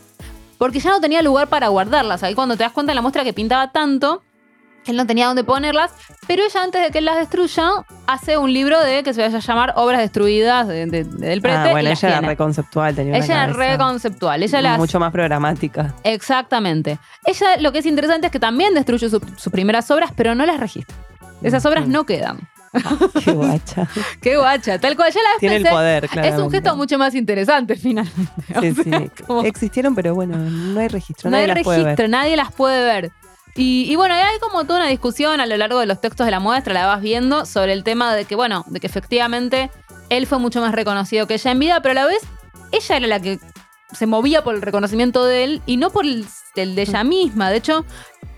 porque 0.57 0.79
ya 0.79 0.91
no 0.91 1.01
tenía 1.01 1.21
lugar 1.21 1.47
para 1.49 1.67
guardarlas. 1.67 2.23
Ahí 2.23 2.35
cuando 2.35 2.55
te 2.55 2.63
das 2.63 2.71
cuenta 2.71 2.91
en 2.93 2.95
la 2.95 3.01
muestra 3.01 3.23
que 3.23 3.33
pintaba 3.33 3.71
tanto, 3.71 4.21
él 4.91 4.97
no 4.97 5.05
tenía 5.07 5.27
dónde 5.27 5.43
ponerlas, 5.43 5.91
pero 6.27 6.43
ella 6.43 6.63
antes 6.63 6.81
de 6.81 6.91
que 6.91 6.97
él 6.99 7.05
las 7.05 7.17
destruya, 7.17 7.69
hace 8.07 8.37
un 8.37 8.51
libro 8.53 8.79
de 8.81 9.03
que 9.03 9.13
se 9.13 9.21
vaya 9.21 9.37
a 9.37 9.41
llamar 9.41 9.73
Obras 9.77 10.01
Destruidas 10.01 10.67
de, 10.67 10.85
de- 10.85 11.03
de 11.03 11.27
Del 11.27 11.41
Prete. 11.41 11.57
Ah, 11.57 11.71
bueno, 11.71 11.89
ella 11.89 12.07
era 12.07 12.17
tiene. 12.19 12.27
re 12.27 12.37
conceptual, 12.37 12.95
tenía 12.95 13.15
una 13.15 13.25
Ella 13.25 13.33
era 13.43 13.47
re 13.47 13.53
cabeza 13.65 13.77
conceptual. 13.77 14.43
Ella 14.43 14.61
las, 14.61 14.77
mucho 14.77 14.99
más 14.99 15.11
programática. 15.11 15.93
Exactamente. 16.03 16.97
Ella 17.25 17.57
lo 17.59 17.71
que 17.71 17.79
es 17.79 17.85
interesante 17.85 18.27
es 18.27 18.31
que 18.31 18.39
también 18.39 18.73
destruye 18.73 19.09
su- 19.09 19.21
sus 19.37 19.51
primeras 19.51 19.89
obras, 19.91 20.11
pero 20.15 20.35
no 20.35 20.45
las 20.45 20.59
registra. 20.59 20.95
Esas 21.41 21.65
obras 21.65 21.87
no 21.87 22.05
quedan. 22.05 22.39
Qué 23.23 23.31
guacha. 23.31 23.87
Qué 24.21 24.35
guacha. 24.37 24.79
Tal 24.79 24.95
cual, 24.95 25.11
ya 25.13 25.19
la 25.21 25.39
Tiene 25.39 25.57
el 25.57 25.63
poder, 25.63 26.07
claro. 26.09 26.27
Es 26.27 26.39
un 26.39 26.49
gesto 26.49 26.75
mucho 26.75 26.97
más 26.97 27.13
interesante, 27.13 27.75
finalmente. 27.77 28.31
O 28.55 28.61
Sí, 28.61 28.73
sea, 28.73 28.99
sí. 28.99 29.11
como- 29.27 29.43
Existieron, 29.43 29.93
pero 29.93 30.15
bueno, 30.15 30.37
no 30.37 30.79
hay 30.79 30.87
registro. 30.87 31.29
no 31.29 31.37
hay 31.37 31.45
nadie 31.47 31.63
registro, 31.63 32.07
nadie 32.07 32.35
las 32.35 32.51
puede 32.51 32.83
ver. 32.83 33.11
Y, 33.55 33.91
y 33.91 33.95
bueno, 33.95 34.15
hay 34.15 34.39
como 34.39 34.63
toda 34.65 34.79
una 34.79 34.89
discusión 34.89 35.39
a 35.39 35.45
lo 35.45 35.55
largo 35.57 35.79
de 35.79 35.85
los 35.85 36.01
textos 36.01 36.25
de 36.25 36.31
la 36.31 36.39
muestra, 36.39 36.73
la 36.73 36.87
vas 36.87 37.01
viendo, 37.01 37.45
sobre 37.45 37.73
el 37.73 37.83
tema 37.83 38.15
de 38.15 38.25
que, 38.25 38.35
bueno, 38.35 38.65
de 38.67 38.79
que 38.79 38.87
efectivamente 38.87 39.69
él 40.09 40.27
fue 40.27 40.39
mucho 40.39 40.61
más 40.61 40.73
reconocido 40.73 41.27
que 41.27 41.35
ella 41.35 41.51
en 41.51 41.59
vida, 41.59 41.81
pero 41.81 41.91
a 41.91 41.95
la 41.95 42.05
vez 42.05 42.21
ella 42.71 42.97
era 42.97 43.07
la 43.07 43.19
que 43.19 43.39
se 43.93 44.07
movía 44.07 44.43
por 44.43 44.55
el 44.55 44.61
reconocimiento 44.61 45.25
de 45.25 45.43
él 45.43 45.61
y 45.65 45.77
no 45.77 45.91
por 45.91 46.05
el, 46.05 46.25
el 46.55 46.75
de 46.75 46.81
ella 46.81 47.03
misma. 47.03 47.51
De 47.51 47.57
hecho, 47.57 47.85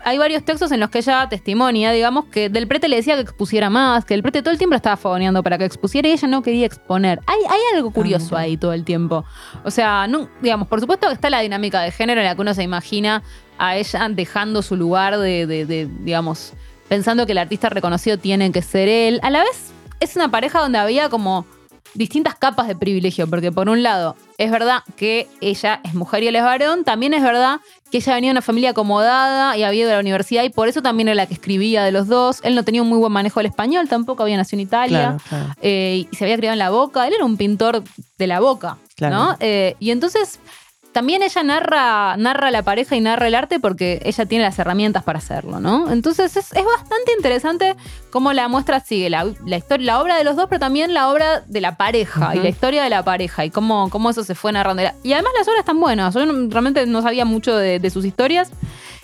hay 0.04 0.18
varios 0.18 0.44
textos 0.44 0.70
en 0.72 0.80
los 0.80 0.90
que 0.90 0.98
ella 0.98 1.28
testimonia, 1.28 1.90
digamos, 1.92 2.26
que 2.26 2.48
Del 2.48 2.68
Prete 2.68 2.88
le 2.88 2.96
decía 2.96 3.16
que 3.16 3.22
expusiera 3.22 3.70
más, 3.70 4.04
que 4.04 4.14
Del 4.14 4.22
Prete 4.22 4.42
todo 4.42 4.52
el 4.52 4.58
tiempo 4.58 4.76
estaba 4.76 4.96
fogoneando 4.96 5.42
para 5.42 5.58
que 5.58 5.64
expusiera 5.64 6.08
y 6.08 6.12
ella 6.12 6.28
no 6.28 6.42
quería 6.42 6.66
exponer. 6.66 7.20
Hay, 7.26 7.40
hay 7.48 7.60
algo 7.74 7.90
curioso 7.90 8.26
mira. 8.30 8.40
ahí 8.40 8.56
todo 8.56 8.72
el 8.72 8.84
tiempo. 8.84 9.24
O 9.64 9.70
sea, 9.70 10.06
no, 10.06 10.28
digamos, 10.42 10.68
por 10.68 10.80
supuesto 10.80 11.08
que 11.08 11.14
está 11.14 11.30
la 11.30 11.40
dinámica 11.40 11.80
de 11.80 11.90
género 11.90 12.20
en 12.20 12.26
la 12.26 12.34
que 12.34 12.40
uno 12.40 12.54
se 12.54 12.62
imagina 12.62 13.22
a 13.58 13.76
ella 13.76 14.08
dejando 14.10 14.62
su 14.62 14.76
lugar 14.76 15.18
de, 15.18 15.46
de- 15.46 15.66
de, 15.66 15.88
digamos, 16.00 16.52
pensando 16.88 17.26
que 17.26 17.32
el 17.32 17.38
artista 17.38 17.68
reconocido 17.68 18.18
tiene 18.18 18.52
que 18.52 18.62
ser 18.62 18.88
él. 18.88 19.20
A 19.22 19.30
la 19.30 19.40
vez, 19.40 19.70
es 20.00 20.14
una 20.16 20.30
pareja 20.30 20.60
donde 20.60 20.78
había 20.78 21.08
como 21.08 21.46
distintas 21.94 22.34
capas 22.34 22.68
de 22.68 22.76
privilegio, 22.76 23.26
porque 23.28 23.50
por 23.50 23.70
un 23.70 23.82
lado, 23.82 24.16
es 24.36 24.50
verdad 24.50 24.80
que 24.96 25.28
ella 25.40 25.80
es 25.82 25.94
mujer 25.94 26.22
y 26.22 26.28
él 26.28 26.36
es 26.36 26.42
varón, 26.42 26.84
también 26.84 27.14
es 27.14 27.22
verdad 27.22 27.60
que 27.90 27.98
ella 27.98 28.14
venía 28.14 28.28
de 28.28 28.32
una 28.32 28.42
familia 28.42 28.70
acomodada 28.70 29.56
y 29.56 29.62
había 29.62 29.80
ido 29.82 29.90
a 29.90 29.94
la 29.94 30.00
universidad 30.00 30.42
y 30.42 30.50
por 30.50 30.68
eso 30.68 30.82
también 30.82 31.08
era 31.08 31.14
la 31.14 31.26
que 31.26 31.32
escribía 31.32 31.84
de 31.84 31.92
los 31.92 32.06
dos. 32.06 32.40
Él 32.42 32.54
no 32.54 32.64
tenía 32.64 32.82
un 32.82 32.88
muy 32.88 32.98
buen 32.98 33.12
manejo 33.12 33.40
del 33.40 33.46
español, 33.46 33.88
tampoco 33.88 34.22
había 34.24 34.36
nacido 34.36 34.60
en 34.60 34.66
Italia 34.66 34.98
Claro, 34.98 35.18
claro. 35.26 35.54
eh, 35.62 36.06
y 36.12 36.16
se 36.16 36.24
había 36.24 36.36
criado 36.36 36.52
en 36.52 36.58
la 36.58 36.68
boca. 36.70 37.06
Él 37.06 37.14
era 37.14 37.24
un 37.24 37.38
pintor 37.38 37.82
de 38.18 38.26
la 38.26 38.40
boca, 38.40 38.76
Claro. 38.96 39.16
¿no? 39.16 39.36
Eh, 39.40 39.74
y 39.78 39.90
entonces 39.90 40.38
también 40.96 41.22
ella 41.22 41.42
narra, 41.42 42.16
narra 42.16 42.50
la 42.50 42.62
pareja 42.62 42.96
y 42.96 43.02
narra 43.02 43.28
el 43.28 43.34
arte 43.34 43.60
porque 43.60 44.00
ella 44.02 44.24
tiene 44.24 44.44
las 44.44 44.58
herramientas 44.58 45.02
para 45.02 45.18
hacerlo, 45.18 45.60
¿no? 45.60 45.90
Entonces 45.92 46.34
es, 46.38 46.54
es 46.54 46.64
bastante 46.64 47.12
interesante 47.14 47.76
cómo 48.08 48.32
la 48.32 48.48
muestra 48.48 48.80
sigue 48.80 49.10
la, 49.10 49.26
la 49.44 49.58
historia, 49.58 49.84
la 49.84 50.00
obra 50.00 50.16
de 50.16 50.24
los 50.24 50.36
dos, 50.36 50.46
pero 50.48 50.58
también 50.58 50.94
la 50.94 51.10
obra 51.10 51.42
de 51.42 51.60
la 51.60 51.76
pareja 51.76 52.34
y 52.34 52.38
la 52.38 52.48
historia 52.48 52.82
de 52.82 52.88
la 52.88 53.04
pareja 53.04 53.44
y 53.44 53.50
cómo, 53.50 53.90
cómo 53.90 54.08
eso 54.08 54.24
se 54.24 54.34
fue 54.34 54.52
narrando. 54.52 54.84
Y 55.02 55.12
además 55.12 55.32
las 55.36 55.46
obras 55.46 55.60
están 55.60 55.78
buenas. 55.78 56.14
Yo 56.14 56.24
realmente 56.48 56.86
no 56.86 57.02
sabía 57.02 57.26
mucho 57.26 57.54
de, 57.58 57.78
de 57.78 57.90
sus 57.90 58.06
historias. 58.06 58.50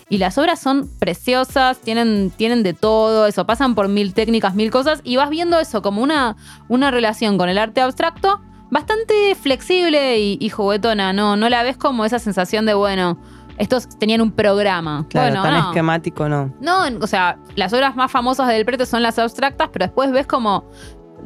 Y 0.09 0.17
las 0.17 0.39
obras 0.39 0.59
son 0.59 0.89
preciosas, 0.97 1.77
tienen, 1.77 2.31
tienen 2.35 2.63
de 2.63 2.73
todo, 2.73 3.27
eso, 3.27 3.45
pasan 3.45 3.75
por 3.75 3.87
mil 3.87 4.15
técnicas, 4.15 4.55
mil 4.55 4.71
cosas, 4.71 4.99
y 5.03 5.15
vas 5.15 5.29
viendo 5.29 5.59
eso 5.59 5.83
como 5.83 6.01
una, 6.01 6.37
una 6.69 6.89
relación 6.89 7.37
con 7.37 7.49
el 7.49 7.59
arte 7.59 7.81
abstracto 7.81 8.41
bastante 8.73 9.35
flexible 9.35 10.19
y, 10.19 10.37
y 10.41 10.49
juguetona, 10.49 11.13
¿no? 11.13 11.37
No 11.37 11.47
la 11.47 11.63
ves 11.63 11.77
como 11.77 12.05
esa 12.05 12.17
sensación 12.19 12.65
de, 12.65 12.73
bueno, 12.73 13.19
estos 13.57 13.87
tenían 13.99 14.21
un 14.21 14.31
programa. 14.31 15.05
Claro, 15.09 15.27
bueno, 15.29 15.43
tan 15.43 15.53
no. 15.53 15.67
esquemático 15.69 16.27
no. 16.27 16.53
No, 16.59 16.79
o 16.99 17.07
sea, 17.07 17.37
las 17.55 17.71
obras 17.73 17.95
más 17.95 18.11
famosas 18.11 18.47
del 18.47 18.65
Prete 18.65 18.85
son 18.85 19.03
las 19.03 19.19
abstractas, 19.19 19.69
pero 19.71 19.85
después 19.85 20.11
ves 20.11 20.25
como 20.25 20.65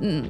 mm, 0.01 0.21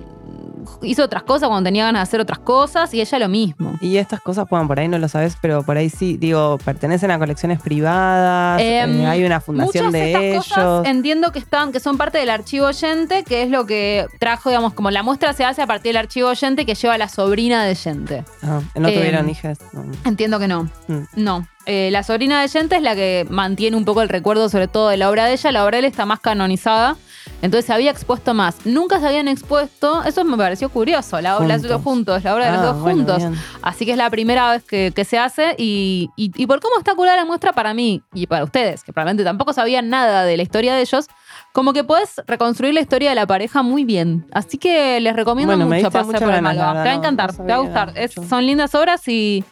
hizo 0.81 1.03
otras 1.03 1.23
cosas 1.23 1.49
cuando 1.49 1.67
tenía 1.67 1.85
ganas 1.85 1.99
de 2.01 2.03
hacer 2.03 2.19
otras 2.21 2.39
cosas 2.39 2.93
y 2.93 3.01
ella 3.01 3.19
lo 3.19 3.29
mismo. 3.29 3.73
Y 3.81 3.97
estas 3.97 4.21
cosas, 4.21 4.45
bueno, 4.49 4.67
por 4.67 4.79
ahí 4.79 4.87
no 4.87 4.97
lo 4.97 5.07
sabes, 5.07 5.37
pero 5.41 5.63
por 5.63 5.77
ahí 5.77 5.89
sí, 5.89 6.17
digo, 6.17 6.57
pertenecen 6.63 7.11
a 7.11 7.19
colecciones 7.19 7.61
privadas, 7.61 8.61
Em, 8.61 9.01
eh, 9.01 9.07
hay 9.07 9.23
una 9.23 9.39
fundación 9.41 9.85
Muchas 9.87 9.93
de 9.93 10.07
estas 10.11 10.23
ellos. 10.23 10.47
cosas 10.47 10.85
entiendo 10.87 11.31
que 11.31 11.39
están, 11.39 11.71
que 11.71 11.79
son 11.79 11.97
parte 11.97 12.17
del 12.17 12.29
archivo 12.29 12.67
oyente, 12.67 13.23
que 13.23 13.43
es 13.43 13.49
lo 13.49 13.65
que 13.65 14.05
trajo, 14.19 14.49
digamos, 14.49 14.73
como 14.73 14.91
la 14.91 15.03
muestra 15.03 15.33
se 15.33 15.45
hace 15.45 15.61
a 15.61 15.67
partir 15.67 15.89
del 15.89 15.97
archivo 15.97 16.29
oyente 16.29 16.65
que 16.65 16.75
lleva 16.75 16.97
la 16.97 17.07
sobrina 17.09 17.63
de 17.65 17.75
Yente. 17.75 18.25
Ah, 18.43 18.61
¿No 18.75 18.87
em, 18.87 18.93
tuvieron 18.95 19.29
hijas? 19.29 19.59
No. 19.73 19.85
Entiendo 20.05 20.39
que 20.39 20.47
no. 20.47 20.63
Mm. 20.87 21.03
No. 21.15 21.47
Eh, 21.69 21.89
la 21.91 22.01
sobrina 22.03 22.41
de 22.41 22.47
Yente 22.47 22.77
es 22.77 22.81
la 22.81 22.95
que 22.95 23.27
mantiene 23.29 23.75
un 23.75 23.83
poco 23.85 24.01
el 24.01 24.07
recuerdo, 24.09 24.47
sobre 24.49 24.67
todo 24.69 24.87
de 24.89 24.95
la 24.97 25.09
obra 25.09 25.25
de 25.25 25.33
ella. 25.33 25.51
La 25.51 25.65
obra 25.65 25.75
de 25.75 25.79
él 25.79 25.85
está 25.85 26.05
más 26.05 26.19
canonizada. 26.21 26.95
Entonces 27.41 27.65
se 27.65 27.73
había 27.73 27.91
expuesto 27.91 28.33
más. 28.33 28.65
Nunca 28.65 28.99
se 29.01 29.07
habían 29.07 29.27
expuesto. 29.27 30.01
Eso 30.05 30.23
me 30.23 30.37
pareció 30.37 30.69
curioso. 30.69 31.19
La 31.19 31.37
obra 31.37 31.57
de 31.57 31.63
los 31.63 31.71
dos 31.71 31.81
juntos, 31.83 32.23
la 32.23 32.33
obra 32.33 32.45
de 32.45 32.51
los 32.53 32.61
Ah, 32.61 32.65
dos 32.67 32.79
bueno, 32.81 32.99
juntos. 32.99 33.17
bien. 33.17 33.35
Así 33.61 33.85
que 33.85 33.91
es 33.91 33.97
la 33.97 34.09
primera 34.09 34.49
vez 34.51 34.63
que, 34.63 34.91
que 34.95 35.03
se 35.03 35.19
hace. 35.19 35.55
Y, 35.57 36.09
y- 36.15 36.31
y 36.35 36.47
por 36.47 36.61
cómo 36.61 36.77
está 36.79 36.95
curada 36.95 37.17
la 37.17 37.25
muestra 37.25 37.51
para 37.53 37.73
mí 37.73 38.01
y 38.13 38.27
para 38.27 38.45
ustedes, 38.45 38.81
que 38.83 38.93
probablemente 38.93 39.23
tampoco 39.25 39.51
sabían 39.51 39.89
nada 39.89 40.23
de 40.23 40.37
la 40.37 40.43
historia 40.43 40.73
de 40.73 40.81
ellos, 40.81 41.07
como 41.51 41.73
que 41.73 41.83
puedes 41.83 42.21
reconstruir 42.27 42.73
la 42.73 42.79
historia 42.81 43.09
de 43.09 43.15
la 43.15 43.27
pareja 43.27 43.61
muy 43.61 43.83
bien. 43.83 44.25
Así 44.31 44.57
que 44.57 44.99
les 45.01 45.13
recomiendo 45.15 45.53
Bueno, 45.55 45.65
mucho 45.75 45.91
pasar 45.91 46.05
por 46.05 46.15
el 46.15 46.21
Te 46.21 46.57
va 46.57 46.83
a 46.83 46.93
encantar, 46.93 47.37
no 47.37 47.45
te 47.45 47.51
va 47.51 47.55
a 47.55 47.59
gustar. 47.61 47.93
Es- 47.95 48.13
son 48.13 48.45
lindas 48.47 48.73
obras 48.73 49.05
y. 49.07 49.43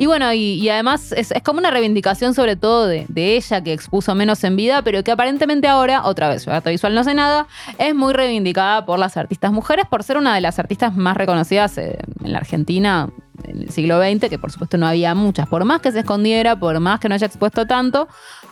Y 0.00 0.06
bueno, 0.06 0.32
y, 0.32 0.54
y 0.54 0.68
además 0.68 1.10
es, 1.10 1.32
es 1.32 1.42
como 1.42 1.58
una 1.58 1.72
reivindicación 1.72 2.32
sobre 2.32 2.54
todo 2.54 2.86
de, 2.86 3.04
de 3.08 3.36
ella 3.36 3.64
que 3.64 3.72
expuso 3.72 4.14
menos 4.14 4.44
en 4.44 4.54
vida, 4.54 4.80
pero 4.82 5.02
que 5.02 5.10
aparentemente 5.10 5.66
ahora, 5.66 6.04
otra 6.04 6.28
vez, 6.28 6.46
yo 6.46 6.52
arte 6.52 6.70
visual 6.70 6.94
no 6.94 7.02
sé 7.02 7.14
nada, 7.14 7.48
es 7.78 7.96
muy 7.96 8.12
reivindicada 8.12 8.86
por 8.86 9.00
las 9.00 9.16
artistas 9.16 9.50
mujeres 9.50 9.86
por 9.90 10.04
ser 10.04 10.16
una 10.16 10.36
de 10.36 10.40
las 10.40 10.60
artistas 10.60 10.94
más 10.94 11.16
reconocidas 11.16 11.76
eh, 11.78 11.98
en 12.22 12.32
la 12.32 12.38
Argentina 12.38 13.10
en 13.42 13.62
el 13.62 13.70
siglo 13.70 14.00
XX, 14.00 14.28
que 14.28 14.38
por 14.38 14.52
supuesto 14.52 14.78
no 14.78 14.86
había 14.86 15.16
muchas, 15.16 15.48
por 15.48 15.64
más 15.64 15.80
que 15.80 15.90
se 15.90 16.00
escondiera, 16.00 16.54
por 16.54 16.78
más 16.78 17.00
que 17.00 17.08
no 17.08 17.16
haya 17.16 17.26
expuesto 17.26 17.66
tanto, 17.66 18.06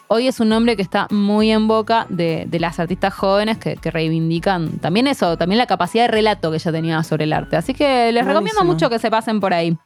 hoy 0.09 0.27
es 0.27 0.41
un 0.41 0.49
nombre 0.49 0.75
que 0.75 0.83
está 0.83 1.07
muy 1.11 1.53
en 1.53 1.69
boca 1.69 2.07
de, 2.09 2.47
de 2.49 2.59
las 2.59 2.81
artistas 2.81 3.15
jóvenes 3.15 3.59
que, 3.59 3.77
que 3.77 3.93
reivindican 3.93 4.79
también 4.79 5.07
eso, 5.07 5.37
también 5.37 5.59
la 5.59 5.67
capacidad 5.67 6.05
de 6.05 6.09
relato 6.09 6.51
que 6.51 6.57
ella 6.57 6.73
tenía 6.73 7.03
sobre 7.05 7.23
el 7.25 7.33
arte. 7.33 7.57
Así 7.57 7.73
que 7.73 8.11
les 8.11 8.25
recomiendo 8.25 8.65
mucho 8.65 8.91
que 8.91 8.99
se 8.99 9.11
pasen 9.13 9.39
por 9.39 9.55
ahí. 9.55 9.77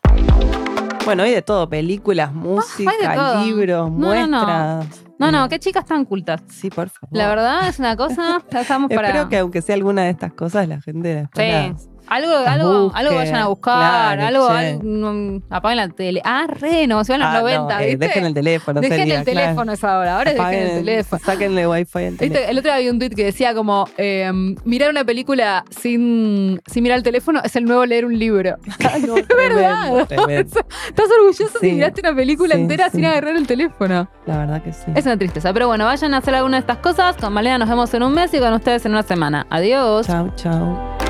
Bueno, 1.11 1.25
hay 1.25 1.33
de 1.33 1.43
todo, 1.43 1.69
películas, 1.69 2.33
música, 2.33 2.93
de 3.01 3.15
todo. 3.17 3.45
libros, 3.45 3.91
No, 3.91 4.15
no, 4.15 4.27
no. 4.27 4.47
muestras. 4.47 5.05
No, 5.19 5.31
no, 5.31 5.49
qué 5.49 5.59
chicas 5.59 5.85
tan 5.85 6.05
cultas. 6.05 6.41
Sí, 6.49 6.71
por 6.71 6.89
favor. 6.89 7.11
La 7.19 7.29
verdad 7.29 7.69
es 7.69 7.79
una 7.79 7.97
cosa, 7.97 8.43
la 8.51 8.61
estamos 8.63 8.89
para... 8.95 9.09
Espero 9.09 9.29
que 9.29 9.39
aunque 9.39 9.61
sea 9.61 9.75
alguna 9.75 10.03
de 10.05 10.11
estas 10.11 10.33
cosas, 10.33 10.67
la 10.69 10.81
gente 10.81 11.15
después 11.15 11.77
Sí. 11.83 11.90
Algo, 12.11 12.35
algo, 12.37 12.91
algo 12.95 13.15
vayan 13.15 13.37
a 13.37 13.47
buscar, 13.47 14.19
Claro, 14.19 14.49
algo, 14.49 14.83
mm, 14.83 15.43
apaguen 15.49 15.77
la 15.77 15.89
tele. 15.89 16.21
Ah, 16.25 16.47
re, 16.49 16.87
no, 16.89 17.05
se 17.05 17.13
van 17.13 17.21
los 17.21 17.29
Ah, 17.29 17.33
no, 17.35 17.41
90, 17.41 17.83
eh, 17.83 17.87
¿viste? 17.87 18.07
dejen 18.07 18.25
el 18.27 18.35
teléfono. 18.35 18.81
Dejen 18.81 18.99
sería, 18.99 19.19
el 19.21 19.25
teléfono 19.25 19.55
claro. 19.63 19.73
es 19.73 19.85
ahora, 19.85 20.17
ahora 20.19 20.33
dejen 20.33 20.55
el 20.55 20.85
teléfono. 20.85 21.23
Sáquenle 21.25 21.69
wifi 21.69 21.81
al 21.83 22.17
teléfono. 22.17 22.19
¿Viste? 22.21 22.51
El 22.51 22.59
otro 22.59 22.69
día 22.71 22.75
había 22.77 22.91
un 22.91 22.99
tweet 22.99 23.11
que 23.11 23.25
decía 23.25 23.55
como, 23.55 23.87
eh, 23.97 24.31
mirar 24.65 24.91
una 24.91 25.05
película 25.05 25.65
sin, 25.71 26.61
sin 26.67 26.83
mirar 26.83 26.99
el 26.99 27.05
teléfono 27.05 27.41
es 27.45 27.55
el 27.57 27.65
nuevo 27.65 27.87
leer 27.87 28.05
un 28.05 28.19
libro. 28.19 28.57
Ah, 28.93 28.99
no, 29.07 29.17
Es 29.19 29.29
verdad. 29.29 30.07
tremendo. 30.09 30.61
Estás 30.89 31.07
orgulloso 31.17 31.59
si 31.61 31.67
Sí. 31.69 31.73
miraste 31.75 32.01
una 32.01 32.15
película 32.17 32.57
Sí, 32.57 32.61
entera 32.61 32.91
sin 32.91 33.05
agarrar 33.05 33.37
el 33.37 33.47
teléfono. 33.47 34.09
La 34.27 34.39
verdad 34.39 34.63
que 34.65 34.73
sí. 34.73 34.91
Es 34.97 35.07
una 35.07 35.17
tristeza. 35.17 35.53
Pero 35.53 35.69
bueno, 35.69 35.85
vayan 35.85 36.13
a 36.15 36.17
hacer 36.19 36.35
alguna 36.35 36.57
de 36.57 36.63
estas 36.63 36.79
cosas. 36.79 37.17
Con 37.17 37.33
Malena 37.33 37.59
nos 37.59 37.69
vemos 37.69 37.95
en 37.95 38.03
un 38.03 38.13
mes 38.13 38.35
y 38.35 38.41
con 38.41 38.53
ustedes 38.53 38.85
en 38.85 38.93
una 38.93 39.05
semana. 39.05 39.47
Adiós. 39.49 40.09
Chau, 40.09 40.33
chau. 40.35 41.10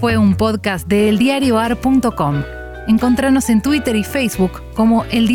Fue 0.00 0.16
un 0.16 0.34
podcast 0.34 0.88
de 0.88 1.10
eldiarioar.com. 1.10 2.42
Encontranos 2.88 3.50
en 3.50 3.60
Twitter 3.60 3.94
y 3.96 4.02
Facebook 4.02 4.62
como 4.74 5.04
El. 5.04 5.28